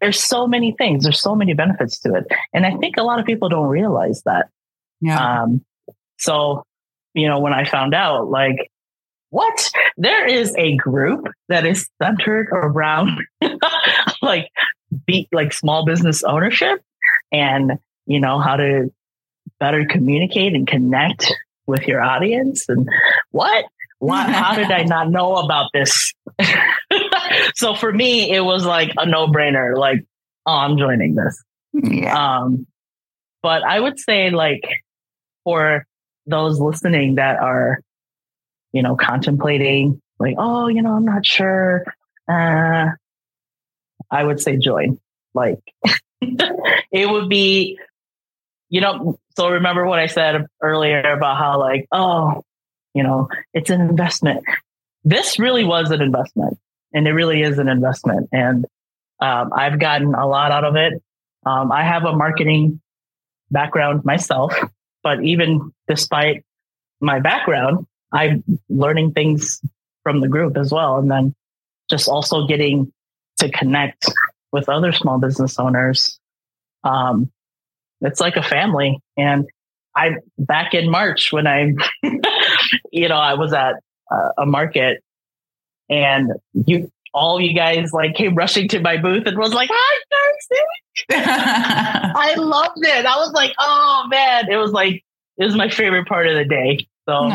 There's 0.00 0.20
so 0.20 0.46
many 0.46 0.72
things. 0.72 1.04
There's 1.04 1.20
so 1.20 1.34
many 1.34 1.54
benefits 1.54 1.98
to 2.00 2.14
it. 2.14 2.26
And 2.52 2.66
I 2.66 2.76
think 2.76 2.96
a 2.96 3.02
lot 3.02 3.18
of 3.18 3.26
people 3.26 3.48
don't 3.48 3.68
realize 3.68 4.22
that. 4.24 4.48
Yeah. 5.00 5.42
Um, 5.42 5.64
so, 6.18 6.64
you 7.14 7.28
know, 7.28 7.40
when 7.40 7.52
I 7.52 7.64
found 7.64 7.94
out, 7.94 8.30
like, 8.30 8.70
what? 9.30 9.72
There 9.96 10.24
is 10.26 10.54
a 10.56 10.76
group 10.76 11.26
that 11.48 11.66
is 11.66 11.88
centered 12.00 12.48
around 12.52 13.18
like 14.22 14.48
be 15.06 15.28
like 15.32 15.52
small 15.52 15.84
business 15.84 16.22
ownership 16.22 16.80
and 17.32 17.72
you 18.06 18.20
know 18.20 18.38
how 18.38 18.54
to 18.56 18.92
better 19.58 19.86
communicate 19.86 20.54
and 20.54 20.68
connect 20.68 21.34
with 21.66 21.82
your 21.88 22.00
audience 22.00 22.68
and 22.68 22.88
what 23.32 23.64
what 24.04 24.28
how 24.30 24.54
did 24.54 24.70
i 24.70 24.82
not 24.82 25.10
know 25.10 25.36
about 25.36 25.70
this 25.72 26.12
so 27.54 27.74
for 27.74 27.92
me 27.92 28.30
it 28.30 28.40
was 28.40 28.64
like 28.64 28.90
a 28.96 29.06
no-brainer 29.06 29.76
like 29.76 30.04
oh 30.46 30.52
i'm 30.52 30.78
joining 30.78 31.14
this 31.14 31.42
yeah. 31.72 32.36
um 32.38 32.66
but 33.42 33.62
i 33.64 33.78
would 33.78 33.98
say 33.98 34.30
like 34.30 34.62
for 35.44 35.86
those 36.26 36.58
listening 36.58 37.16
that 37.16 37.38
are, 37.38 37.80
you 38.72 38.82
know, 38.82 38.96
contemplating 38.96 40.00
like, 40.18 40.36
oh, 40.38 40.68
you 40.68 40.82
know, 40.82 40.92
I'm 40.92 41.04
not 41.04 41.26
sure. 41.26 41.84
Uh, 42.28 42.86
I 44.10 44.24
would 44.24 44.40
say 44.40 44.56
join. 44.56 44.98
Like 45.34 45.60
it 46.20 47.10
would 47.10 47.28
be, 47.28 47.78
you 48.70 48.80
know, 48.80 49.18
so 49.36 49.50
remember 49.50 49.84
what 49.86 49.98
I 49.98 50.06
said 50.06 50.46
earlier 50.62 51.00
about 51.00 51.36
how 51.36 51.58
like, 51.58 51.86
oh, 51.92 52.42
you 52.94 53.02
know, 53.02 53.28
it's 53.52 53.70
an 53.70 53.80
investment. 53.80 54.44
This 55.04 55.38
really 55.38 55.64
was 55.64 55.90
an 55.90 56.00
investment 56.00 56.58
and 56.92 57.06
it 57.06 57.12
really 57.12 57.42
is 57.42 57.58
an 57.58 57.68
investment. 57.68 58.28
And 58.32 58.64
um, 59.20 59.50
I've 59.54 59.78
gotten 59.78 60.14
a 60.14 60.26
lot 60.26 60.52
out 60.52 60.64
of 60.64 60.76
it. 60.76 60.94
Um, 61.44 61.70
I 61.70 61.82
have 61.82 62.04
a 62.04 62.16
marketing 62.16 62.80
background 63.50 64.04
myself. 64.04 64.54
But 65.02 65.22
even 65.22 65.72
despite 65.86 66.44
my 67.00 67.20
background, 67.20 67.86
I'm 68.12 68.42
learning 68.68 69.12
things 69.12 69.60
from 70.02 70.20
the 70.20 70.28
group 70.28 70.56
as 70.56 70.72
well. 70.72 70.98
And 70.98 71.10
then 71.10 71.34
just 71.90 72.08
also 72.08 72.46
getting 72.46 72.92
to 73.38 73.50
connect 73.50 74.10
with 74.52 74.68
other 74.68 74.92
small 74.92 75.18
business 75.18 75.58
owners. 75.58 76.18
Um, 76.84 77.30
it's 78.00 78.20
like 78.20 78.36
a 78.36 78.42
family. 78.42 78.98
And 79.16 79.46
I, 79.96 80.16
back 80.38 80.74
in 80.74 80.90
March 80.90 81.32
when 81.32 81.46
I, 81.46 81.72
you 82.92 83.08
know, 83.08 83.16
I 83.16 83.34
was 83.34 83.52
at 83.52 83.76
a 84.38 84.46
market 84.46 85.02
and 85.88 86.32
you, 86.52 86.90
all 87.12 87.40
you 87.40 87.54
guys 87.54 87.92
like 87.92 88.14
came 88.14 88.34
rushing 88.34 88.68
to 88.68 88.80
my 88.80 88.96
booth 88.96 89.26
and 89.26 89.38
was 89.38 89.54
like, 89.54 89.70
hi, 89.72 90.00
Darcy. 90.10 90.64
I 91.10 92.34
loved 92.36 92.78
it. 92.78 93.06
I 93.06 93.16
was 93.16 93.32
like, 93.32 93.54
oh 93.58 94.06
man, 94.08 94.50
it 94.50 94.56
was 94.56 94.72
like 94.72 95.04
it 95.36 95.44
was 95.44 95.56
my 95.56 95.68
favorite 95.68 96.06
part 96.06 96.26
of 96.26 96.36
the 96.36 96.44
day. 96.44 96.86
So 97.08 97.28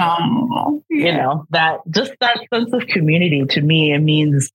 you 0.90 1.12
know 1.12 1.46
that 1.52 1.80
just 1.92 2.14
that 2.22 2.40
sense 2.52 2.74
of 2.74 2.88
community 2.88 3.46
to 3.50 3.62
me 3.62 3.94
it 3.94 4.00
means 4.00 4.52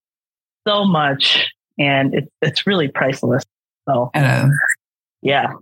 so 0.67 0.85
much, 0.85 1.53
and 1.79 2.15
it's 2.15 2.31
it's 2.43 2.67
really 2.67 2.89
priceless. 2.89 3.45
So 3.89 4.11
yeah. 5.23 5.53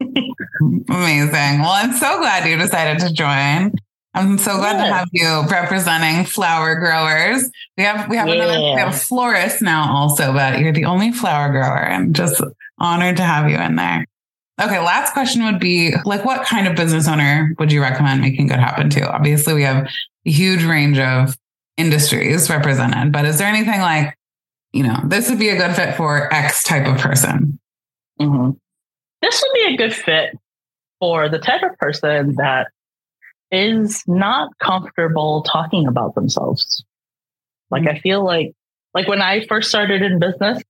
Amazing. 0.00 1.60
Well, 1.60 1.72
I'm 1.72 1.92
so 1.92 2.18
glad 2.18 2.48
you 2.48 2.56
decided 2.56 3.06
to 3.06 3.12
join. 3.12 3.74
I'm 4.12 4.38
so 4.38 4.56
glad 4.56 4.84
to 4.84 4.92
have 4.92 5.08
you 5.12 5.44
representing 5.48 6.24
flower 6.24 6.74
growers. 6.74 7.48
We 7.76 7.84
have 7.84 8.08
we 8.10 8.16
have 8.16 8.26
yeah. 8.28 8.34
another 8.34 8.60
we 8.60 8.80
have 8.80 9.00
florist 9.00 9.62
now 9.62 9.94
also, 9.94 10.32
but 10.32 10.58
you're 10.58 10.72
the 10.72 10.84
only 10.86 11.12
flower 11.12 11.50
grower. 11.50 11.86
I'm 11.86 12.12
just 12.12 12.42
honored 12.78 13.16
to 13.18 13.22
have 13.22 13.48
you 13.48 13.56
in 13.56 13.76
there. 13.76 14.04
Okay, 14.60 14.78
last 14.78 15.12
question 15.12 15.44
would 15.44 15.60
be 15.60 15.94
like 16.04 16.24
what 16.24 16.44
kind 16.44 16.66
of 16.66 16.76
business 16.76 17.06
owner 17.06 17.54
would 17.58 17.70
you 17.70 17.80
recommend 17.80 18.20
making 18.20 18.48
good 18.48 18.58
happen 18.58 18.90
to? 18.90 19.10
Obviously, 19.10 19.54
we 19.54 19.62
have 19.62 19.86
a 19.86 20.30
huge 20.30 20.64
range 20.64 20.98
of 20.98 21.36
industries 21.76 22.50
represented, 22.50 23.12
but 23.12 23.24
is 23.24 23.38
there 23.38 23.48
anything 23.48 23.80
like, 23.80 24.18
you 24.72 24.82
know, 24.82 25.00
this 25.06 25.30
would 25.30 25.38
be 25.38 25.48
a 25.48 25.56
good 25.56 25.74
fit 25.74 25.96
for 25.96 26.32
X 26.34 26.62
type 26.64 26.86
of 26.86 26.98
person? 26.98 27.58
Mm-hmm. 28.20 28.50
This 29.22 29.42
would 29.42 29.54
be 29.54 29.74
a 29.74 29.76
good 29.76 29.94
fit 29.94 30.36
for 30.98 31.28
the 31.28 31.38
type 31.38 31.62
of 31.62 31.78
person 31.78 32.34
that 32.36 32.68
is 33.50 34.02
not 34.06 34.50
comfortable 34.58 35.42
talking 35.42 35.86
about 35.86 36.14
themselves. 36.14 36.84
Like 37.70 37.86
I 37.88 37.98
feel 37.98 38.24
like 38.24 38.54
like 38.94 39.08
when 39.08 39.22
I 39.22 39.46
first 39.46 39.68
started 39.68 40.02
in 40.02 40.18
business, 40.18 40.62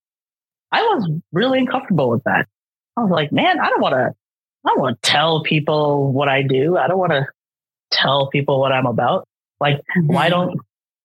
I 0.72 0.82
was 0.82 1.10
really 1.32 1.58
uncomfortable 1.58 2.10
with 2.10 2.22
that. 2.24 2.46
I 2.96 3.02
was 3.02 3.10
like, 3.10 3.32
man, 3.32 3.58
I 3.60 3.68
don't 3.68 3.80
want 3.80 3.94
to, 3.94 4.14
I 4.64 4.68
don't 4.68 4.80
want 4.80 5.02
to 5.02 5.10
tell 5.10 5.42
people 5.42 6.12
what 6.12 6.28
I 6.28 6.42
do. 6.42 6.76
I 6.76 6.86
don't 6.86 6.98
want 6.98 7.12
to 7.12 7.26
tell 7.90 8.28
people 8.28 8.60
what 8.60 8.72
I'm 8.72 8.86
about. 8.86 9.26
Like, 9.58 9.76
mm-hmm. 9.76 10.12
why 10.12 10.28
don't, 10.28 10.60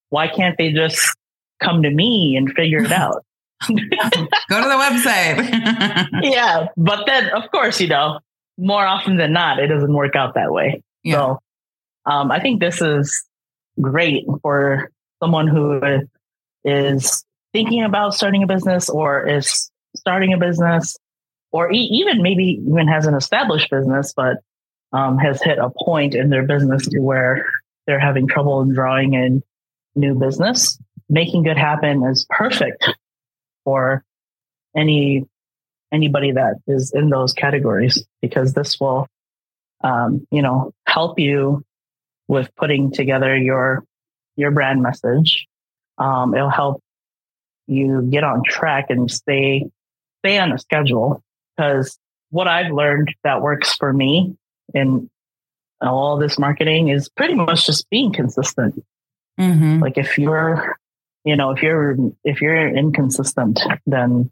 why 0.10 0.28
can't 0.28 0.58
they 0.58 0.72
just 0.72 1.16
come 1.62 1.84
to 1.84 1.90
me 1.90 2.36
and 2.36 2.52
figure 2.52 2.84
it 2.84 2.92
out? 2.92 3.24
Go 3.68 3.76
to 3.76 3.80
the 3.80 4.76
website. 4.76 6.10
yeah. 6.22 6.68
But 6.76 7.06
then, 7.06 7.30
of 7.30 7.50
course, 7.52 7.80
you 7.80 7.88
know, 7.88 8.20
more 8.58 8.86
often 8.86 9.18
than 9.18 9.34
not, 9.34 9.60
it 9.60 9.68
doesn't 9.68 9.94
work 9.94 10.16
out 10.16 10.36
that 10.36 10.52
way. 10.52 10.84
Yeah. 11.04 11.14
So 11.14 11.40
um, 12.06 12.32
I 12.32 12.40
think 12.40 12.60
this 12.60 12.82
is 12.82 13.26
great 13.82 14.26
for 14.42 14.92
someone 15.22 15.48
who 15.48 15.82
is 16.64 17.26
thinking 17.54 17.84
about 17.84 18.14
starting 18.14 18.44
a 18.44 18.48
business 18.48 18.90
or 18.90 19.28
is 19.28 19.72
starting 19.96 20.34
a 20.34 20.38
business 20.38 20.98
or 21.52 21.72
even 21.72 22.22
maybe 22.22 22.62
even 22.68 22.88
has 22.88 23.06
an 23.06 23.16
established 23.16 23.70
business, 23.70 24.14
but 24.16 24.38
um, 24.92 25.18
has 25.18 25.42
hit 25.42 25.58
a 25.58 25.70
point 25.84 26.14
in 26.14 26.30
their 26.30 26.46
business 26.46 26.88
to 26.88 27.00
where 27.00 27.46
they're 27.88 28.00
having 28.00 28.28
trouble 28.28 28.62
in 28.62 28.74
drawing 28.74 29.14
in 29.14 29.42
new 29.96 30.16
business. 30.16 30.78
Making 31.10 31.44
good 31.44 31.58
happen 31.58 32.04
is 32.04 32.26
perfect 32.30 32.90
for 33.64 34.04
any 34.76 35.26
anybody 35.94 36.32
that 36.34 36.56
is 36.68 36.92
in 36.94 37.10
those 37.10 37.32
categories 37.32 38.04
because 38.22 38.54
this 38.54 38.80
will, 38.80 39.08
um, 39.84 40.28
you 40.32 40.42
know, 40.42 40.74
help 40.88 41.20
you 41.20 41.64
with 42.28 42.54
putting 42.56 42.92
together 42.92 43.36
your 43.36 43.84
your 44.36 44.52
brand 44.52 44.82
message. 44.82 45.48
Um, 45.98 46.34
it'll 46.36 46.50
help 46.50 46.82
you 47.68 48.04
get 48.12 48.24
on 48.24 48.44
track 48.44 48.88
and 48.90 49.10
stay 49.10 49.70
stay 50.20 50.38
on 50.38 50.52
a 50.52 50.58
schedule 50.58 51.24
because 51.56 51.98
what 52.30 52.48
I've 52.48 52.72
learned 52.72 53.14
that 53.24 53.42
works 53.42 53.76
for 53.76 53.94
me 53.94 54.36
in 54.74 55.10
all 55.82 56.18
this 56.18 56.40
marketing 56.40 56.90
is 56.90 57.10
pretty 57.10 57.36
much 57.36 57.66
just 57.66 57.90
being 57.90 58.12
consistent. 58.12 58.84
Mm-hmm. 59.40 59.80
Like 59.80 59.98
if 59.98 60.18
you're, 60.18 60.78
you 61.24 61.36
know, 61.36 61.52
if 61.52 61.62
you're 61.62 61.96
if 62.24 62.42
you're 62.42 62.68
inconsistent, 62.68 63.60
then 63.86 64.32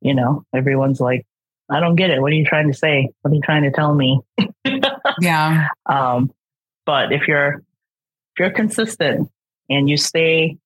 you 0.00 0.14
know 0.14 0.44
everyone's 0.54 1.00
like, 1.00 1.26
I 1.70 1.80
don't 1.80 1.96
get 1.96 2.10
it. 2.10 2.20
What 2.20 2.32
are 2.32 2.36
you 2.36 2.44
trying 2.44 2.70
to 2.70 2.76
say? 2.76 3.10
What 3.22 3.32
are 3.32 3.34
you 3.34 3.42
trying 3.42 3.62
to 3.62 3.70
tell 3.70 3.94
me? 3.94 4.20
yeah. 5.20 5.68
Um, 5.86 6.32
but 6.86 7.12
if 7.12 7.28
you're 7.28 7.62
if 8.34 8.40
you're 8.40 8.50
consistent 8.50 9.28
and 9.68 9.88
you 9.88 9.96
stay, 9.96 10.56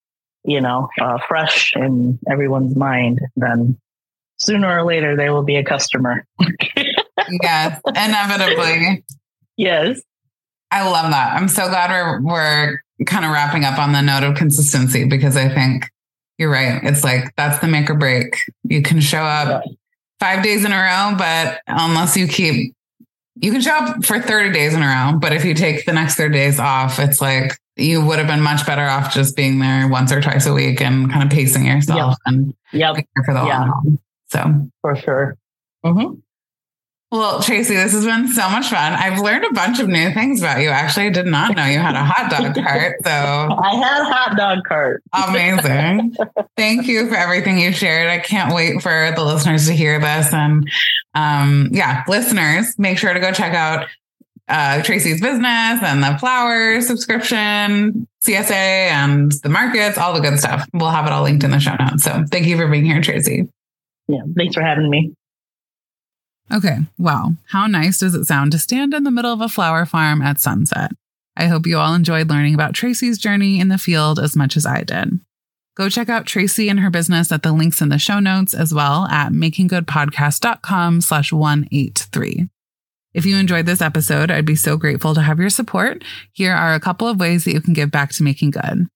you 0.44 0.60
know, 0.60 0.88
uh, 1.00 1.18
fresh 1.26 1.72
in 1.74 2.18
everyone's 2.30 2.76
mind, 2.76 3.20
then 3.36 3.78
sooner 4.38 4.78
or 4.78 4.84
later 4.84 5.16
they 5.16 5.30
will 5.30 5.42
be 5.42 5.56
a 5.56 5.64
customer. 5.64 6.26
yes, 7.42 7.80
inevitably. 7.86 9.04
Yes. 9.56 10.00
I 10.70 10.88
love 10.88 11.10
that. 11.10 11.34
I'm 11.34 11.48
so 11.48 11.68
glad 11.68 11.90
we're 11.90 12.20
we're 12.20 12.80
kind 13.06 13.24
of 13.24 13.30
wrapping 13.30 13.64
up 13.64 13.78
on 13.78 13.92
the 13.92 14.00
note 14.00 14.24
of 14.24 14.36
consistency 14.36 15.04
because 15.04 15.36
I 15.36 15.48
think 15.48 15.88
you're 16.38 16.50
right. 16.50 16.80
It's 16.82 17.04
like 17.04 17.34
that's 17.36 17.58
the 17.60 17.68
make 17.68 17.88
or 17.88 17.94
break. 17.94 18.36
You 18.64 18.82
can 18.82 19.00
show 19.00 19.22
up 19.22 19.64
five 20.20 20.42
days 20.42 20.64
in 20.64 20.72
a 20.72 20.76
row, 20.76 21.14
but 21.16 21.60
unless 21.66 22.16
you 22.16 22.26
keep 22.26 22.74
you 23.36 23.52
can 23.52 23.60
show 23.60 23.72
up 23.72 24.04
for 24.04 24.20
30 24.20 24.52
days 24.52 24.74
in 24.74 24.82
a 24.82 24.86
row, 24.86 25.18
but 25.18 25.32
if 25.32 25.44
you 25.44 25.54
take 25.54 25.84
the 25.84 25.92
next 25.92 26.16
30 26.16 26.32
days 26.32 26.58
off, 26.58 26.98
it's 26.98 27.20
like 27.20 27.58
you 27.76 28.04
would 28.04 28.18
have 28.18 28.26
been 28.26 28.40
much 28.40 28.66
better 28.66 28.82
off 28.82 29.12
just 29.12 29.36
being 29.36 29.58
there 29.58 29.88
once 29.88 30.10
or 30.10 30.20
twice 30.20 30.46
a 30.46 30.52
week 30.52 30.80
and 30.80 31.10
kind 31.10 31.22
of 31.22 31.30
pacing 31.30 31.66
yourself 31.66 31.98
yep. 32.10 32.18
and 32.26 32.54
yep. 32.72 32.96
for 33.24 33.34
the 33.34 33.44
yeah. 33.44 33.60
long 33.60 33.68
haul. 33.68 33.98
So 34.28 34.70
for 34.80 34.96
sure. 34.96 35.36
Mm-hmm. 35.84 36.14
Well, 37.12 37.40
Tracy, 37.40 37.76
this 37.76 37.92
has 37.92 38.04
been 38.04 38.26
so 38.26 38.48
much 38.50 38.68
fun. 38.68 38.92
I've 38.92 39.20
learned 39.20 39.44
a 39.44 39.52
bunch 39.52 39.78
of 39.78 39.86
new 39.86 40.12
things 40.12 40.40
about 40.40 40.60
you. 40.60 40.70
Actually, 40.70 41.06
I 41.06 41.10
did 41.10 41.26
not 41.26 41.54
know 41.54 41.64
you 41.64 41.78
had 41.78 41.94
a 41.94 42.04
hot 42.04 42.30
dog 42.30 42.54
cart. 42.54 42.96
So 43.04 43.10
I 43.10 43.74
had 43.76 44.00
a 44.00 44.04
hot 44.04 44.36
dog 44.36 44.64
cart. 44.64 45.04
Amazing. 45.12 46.16
Thank 46.56 46.88
you 46.88 47.08
for 47.08 47.14
everything 47.14 47.58
you 47.60 47.70
shared. 47.70 48.10
I 48.10 48.18
can't 48.18 48.52
wait 48.52 48.82
for 48.82 49.12
the 49.14 49.24
listeners 49.24 49.68
to 49.68 49.72
hear 49.72 50.00
this. 50.00 50.32
And 50.32 50.68
um, 51.14 51.68
yeah, 51.70 52.02
listeners, 52.08 52.76
make 52.76 52.98
sure 52.98 53.14
to 53.14 53.20
go 53.20 53.30
check 53.30 53.54
out 53.54 53.86
uh, 54.48 54.82
Tracy's 54.82 55.20
business 55.20 55.44
and 55.82 56.02
the 56.02 56.16
flower 56.18 56.80
subscription, 56.80 58.08
CSA 58.26 58.50
and 58.50 59.30
the 59.44 59.48
markets, 59.48 59.96
all 59.96 60.12
the 60.12 60.20
good 60.20 60.40
stuff. 60.40 60.68
We'll 60.72 60.90
have 60.90 61.06
it 61.06 61.12
all 61.12 61.22
linked 61.22 61.44
in 61.44 61.52
the 61.52 61.60
show 61.60 61.76
notes. 61.76 62.02
So 62.02 62.24
thank 62.32 62.46
you 62.46 62.56
for 62.56 62.66
being 62.66 62.84
here, 62.84 63.00
Tracy. 63.00 63.48
Yeah, 64.08 64.22
thanks 64.36 64.54
for 64.54 64.62
having 64.62 64.90
me. 64.90 65.14
Okay, 66.52 66.78
wow. 66.98 67.32
How 67.48 67.66
nice 67.66 67.98
does 67.98 68.14
it 68.14 68.24
sound 68.24 68.52
to 68.52 68.58
stand 68.58 68.94
in 68.94 69.04
the 69.04 69.10
middle 69.10 69.32
of 69.32 69.40
a 69.40 69.48
flower 69.48 69.84
farm 69.84 70.22
at 70.22 70.38
sunset? 70.38 70.92
I 71.36 71.46
hope 71.46 71.66
you 71.66 71.78
all 71.78 71.94
enjoyed 71.94 72.30
learning 72.30 72.54
about 72.54 72.74
Tracy's 72.74 73.18
journey 73.18 73.60
in 73.60 73.68
the 73.68 73.78
field 73.78 74.18
as 74.18 74.36
much 74.36 74.56
as 74.56 74.64
I 74.64 74.82
did. 74.82 75.20
Go 75.76 75.90
check 75.90 76.08
out 76.08 76.24
Tracy 76.24 76.70
and 76.70 76.80
her 76.80 76.88
business 76.88 77.30
at 77.30 77.42
the 77.42 77.52
links 77.52 77.82
in 77.82 77.90
the 77.90 77.98
show 77.98 78.18
notes 78.18 78.54
as 78.54 78.72
well 78.72 79.06
at 79.06 79.32
makinggoodpodcast.com 79.32 81.02
slash 81.02 81.32
183. 81.32 82.48
If 83.12 83.26
you 83.26 83.36
enjoyed 83.36 83.66
this 83.66 83.82
episode, 83.82 84.30
I'd 84.30 84.46
be 84.46 84.56
so 84.56 84.76
grateful 84.76 85.14
to 85.14 85.22
have 85.22 85.38
your 85.38 85.50
support. 85.50 86.02
Here 86.32 86.54
are 86.54 86.74
a 86.74 86.80
couple 86.80 87.08
of 87.08 87.20
ways 87.20 87.44
that 87.44 87.52
you 87.52 87.60
can 87.60 87.74
give 87.74 87.90
back 87.90 88.12
to 88.12 88.22
Making 88.22 88.52
Good. 88.52 88.86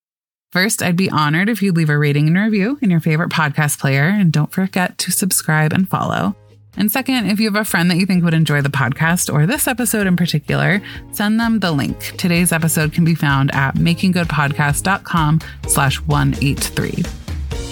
First, 0.53 0.83
I'd 0.83 0.97
be 0.97 1.11
honored 1.11 1.49
if 1.49 1.63
you'd 1.63 1.77
leave 1.77 1.91
a 1.91 1.99
rating 1.99 2.27
and 2.27 2.37
review 2.37 2.79
in 2.83 2.91
your 2.91 3.01
favorite 3.01 3.31
podcast 3.31 3.79
player, 3.79 4.05
and 4.05 4.33
don't 4.33 4.53
forget 4.53 4.99
to 4.99 5.13
subscribe 5.13 5.73
and 5.73 5.89
follow. 5.89 6.35
And 6.77 6.91
second, 6.91 7.27
if 7.27 7.41
you 7.41 7.47
have 7.47 7.61
a 7.61 7.65
friend 7.65 7.91
that 7.91 7.99
you 7.99 8.07
think 8.07 8.25
would 8.25 8.35
enjoy 8.35 8.63
the 8.63 8.69
podcast 8.69 9.33
or 9.33 9.47
this 9.47 9.67
episode 9.67 10.07
in 10.07 10.17
particular, 10.17 10.81
send 11.13 11.39
them 11.39 11.61
the 11.61 11.73
link. 11.73 12.15
Today's 12.17 12.53
episode 12.53 12.93
can 12.93 13.05
be 13.05 13.15
found 13.15 13.55
at 13.55 13.75
makinggoodpodcast.com 13.75 15.41
slash 15.67 16.01
183. 16.03 16.91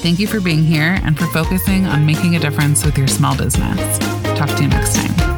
Thank 0.01 0.19
you 0.19 0.27
for 0.27 0.41
being 0.41 0.63
here 0.63 0.99
and 1.03 1.19
for 1.19 1.27
focusing 1.27 1.87
on 1.87 2.07
making 2.07 2.37
a 2.37 2.39
difference 2.39 2.85
with 2.85 2.97
your 2.97 3.09
small 3.09 3.37
business. 3.37 3.99
Talk 4.39 4.49
to 4.51 4.63
you 4.63 4.69
next 4.69 4.95
time. 4.95 5.38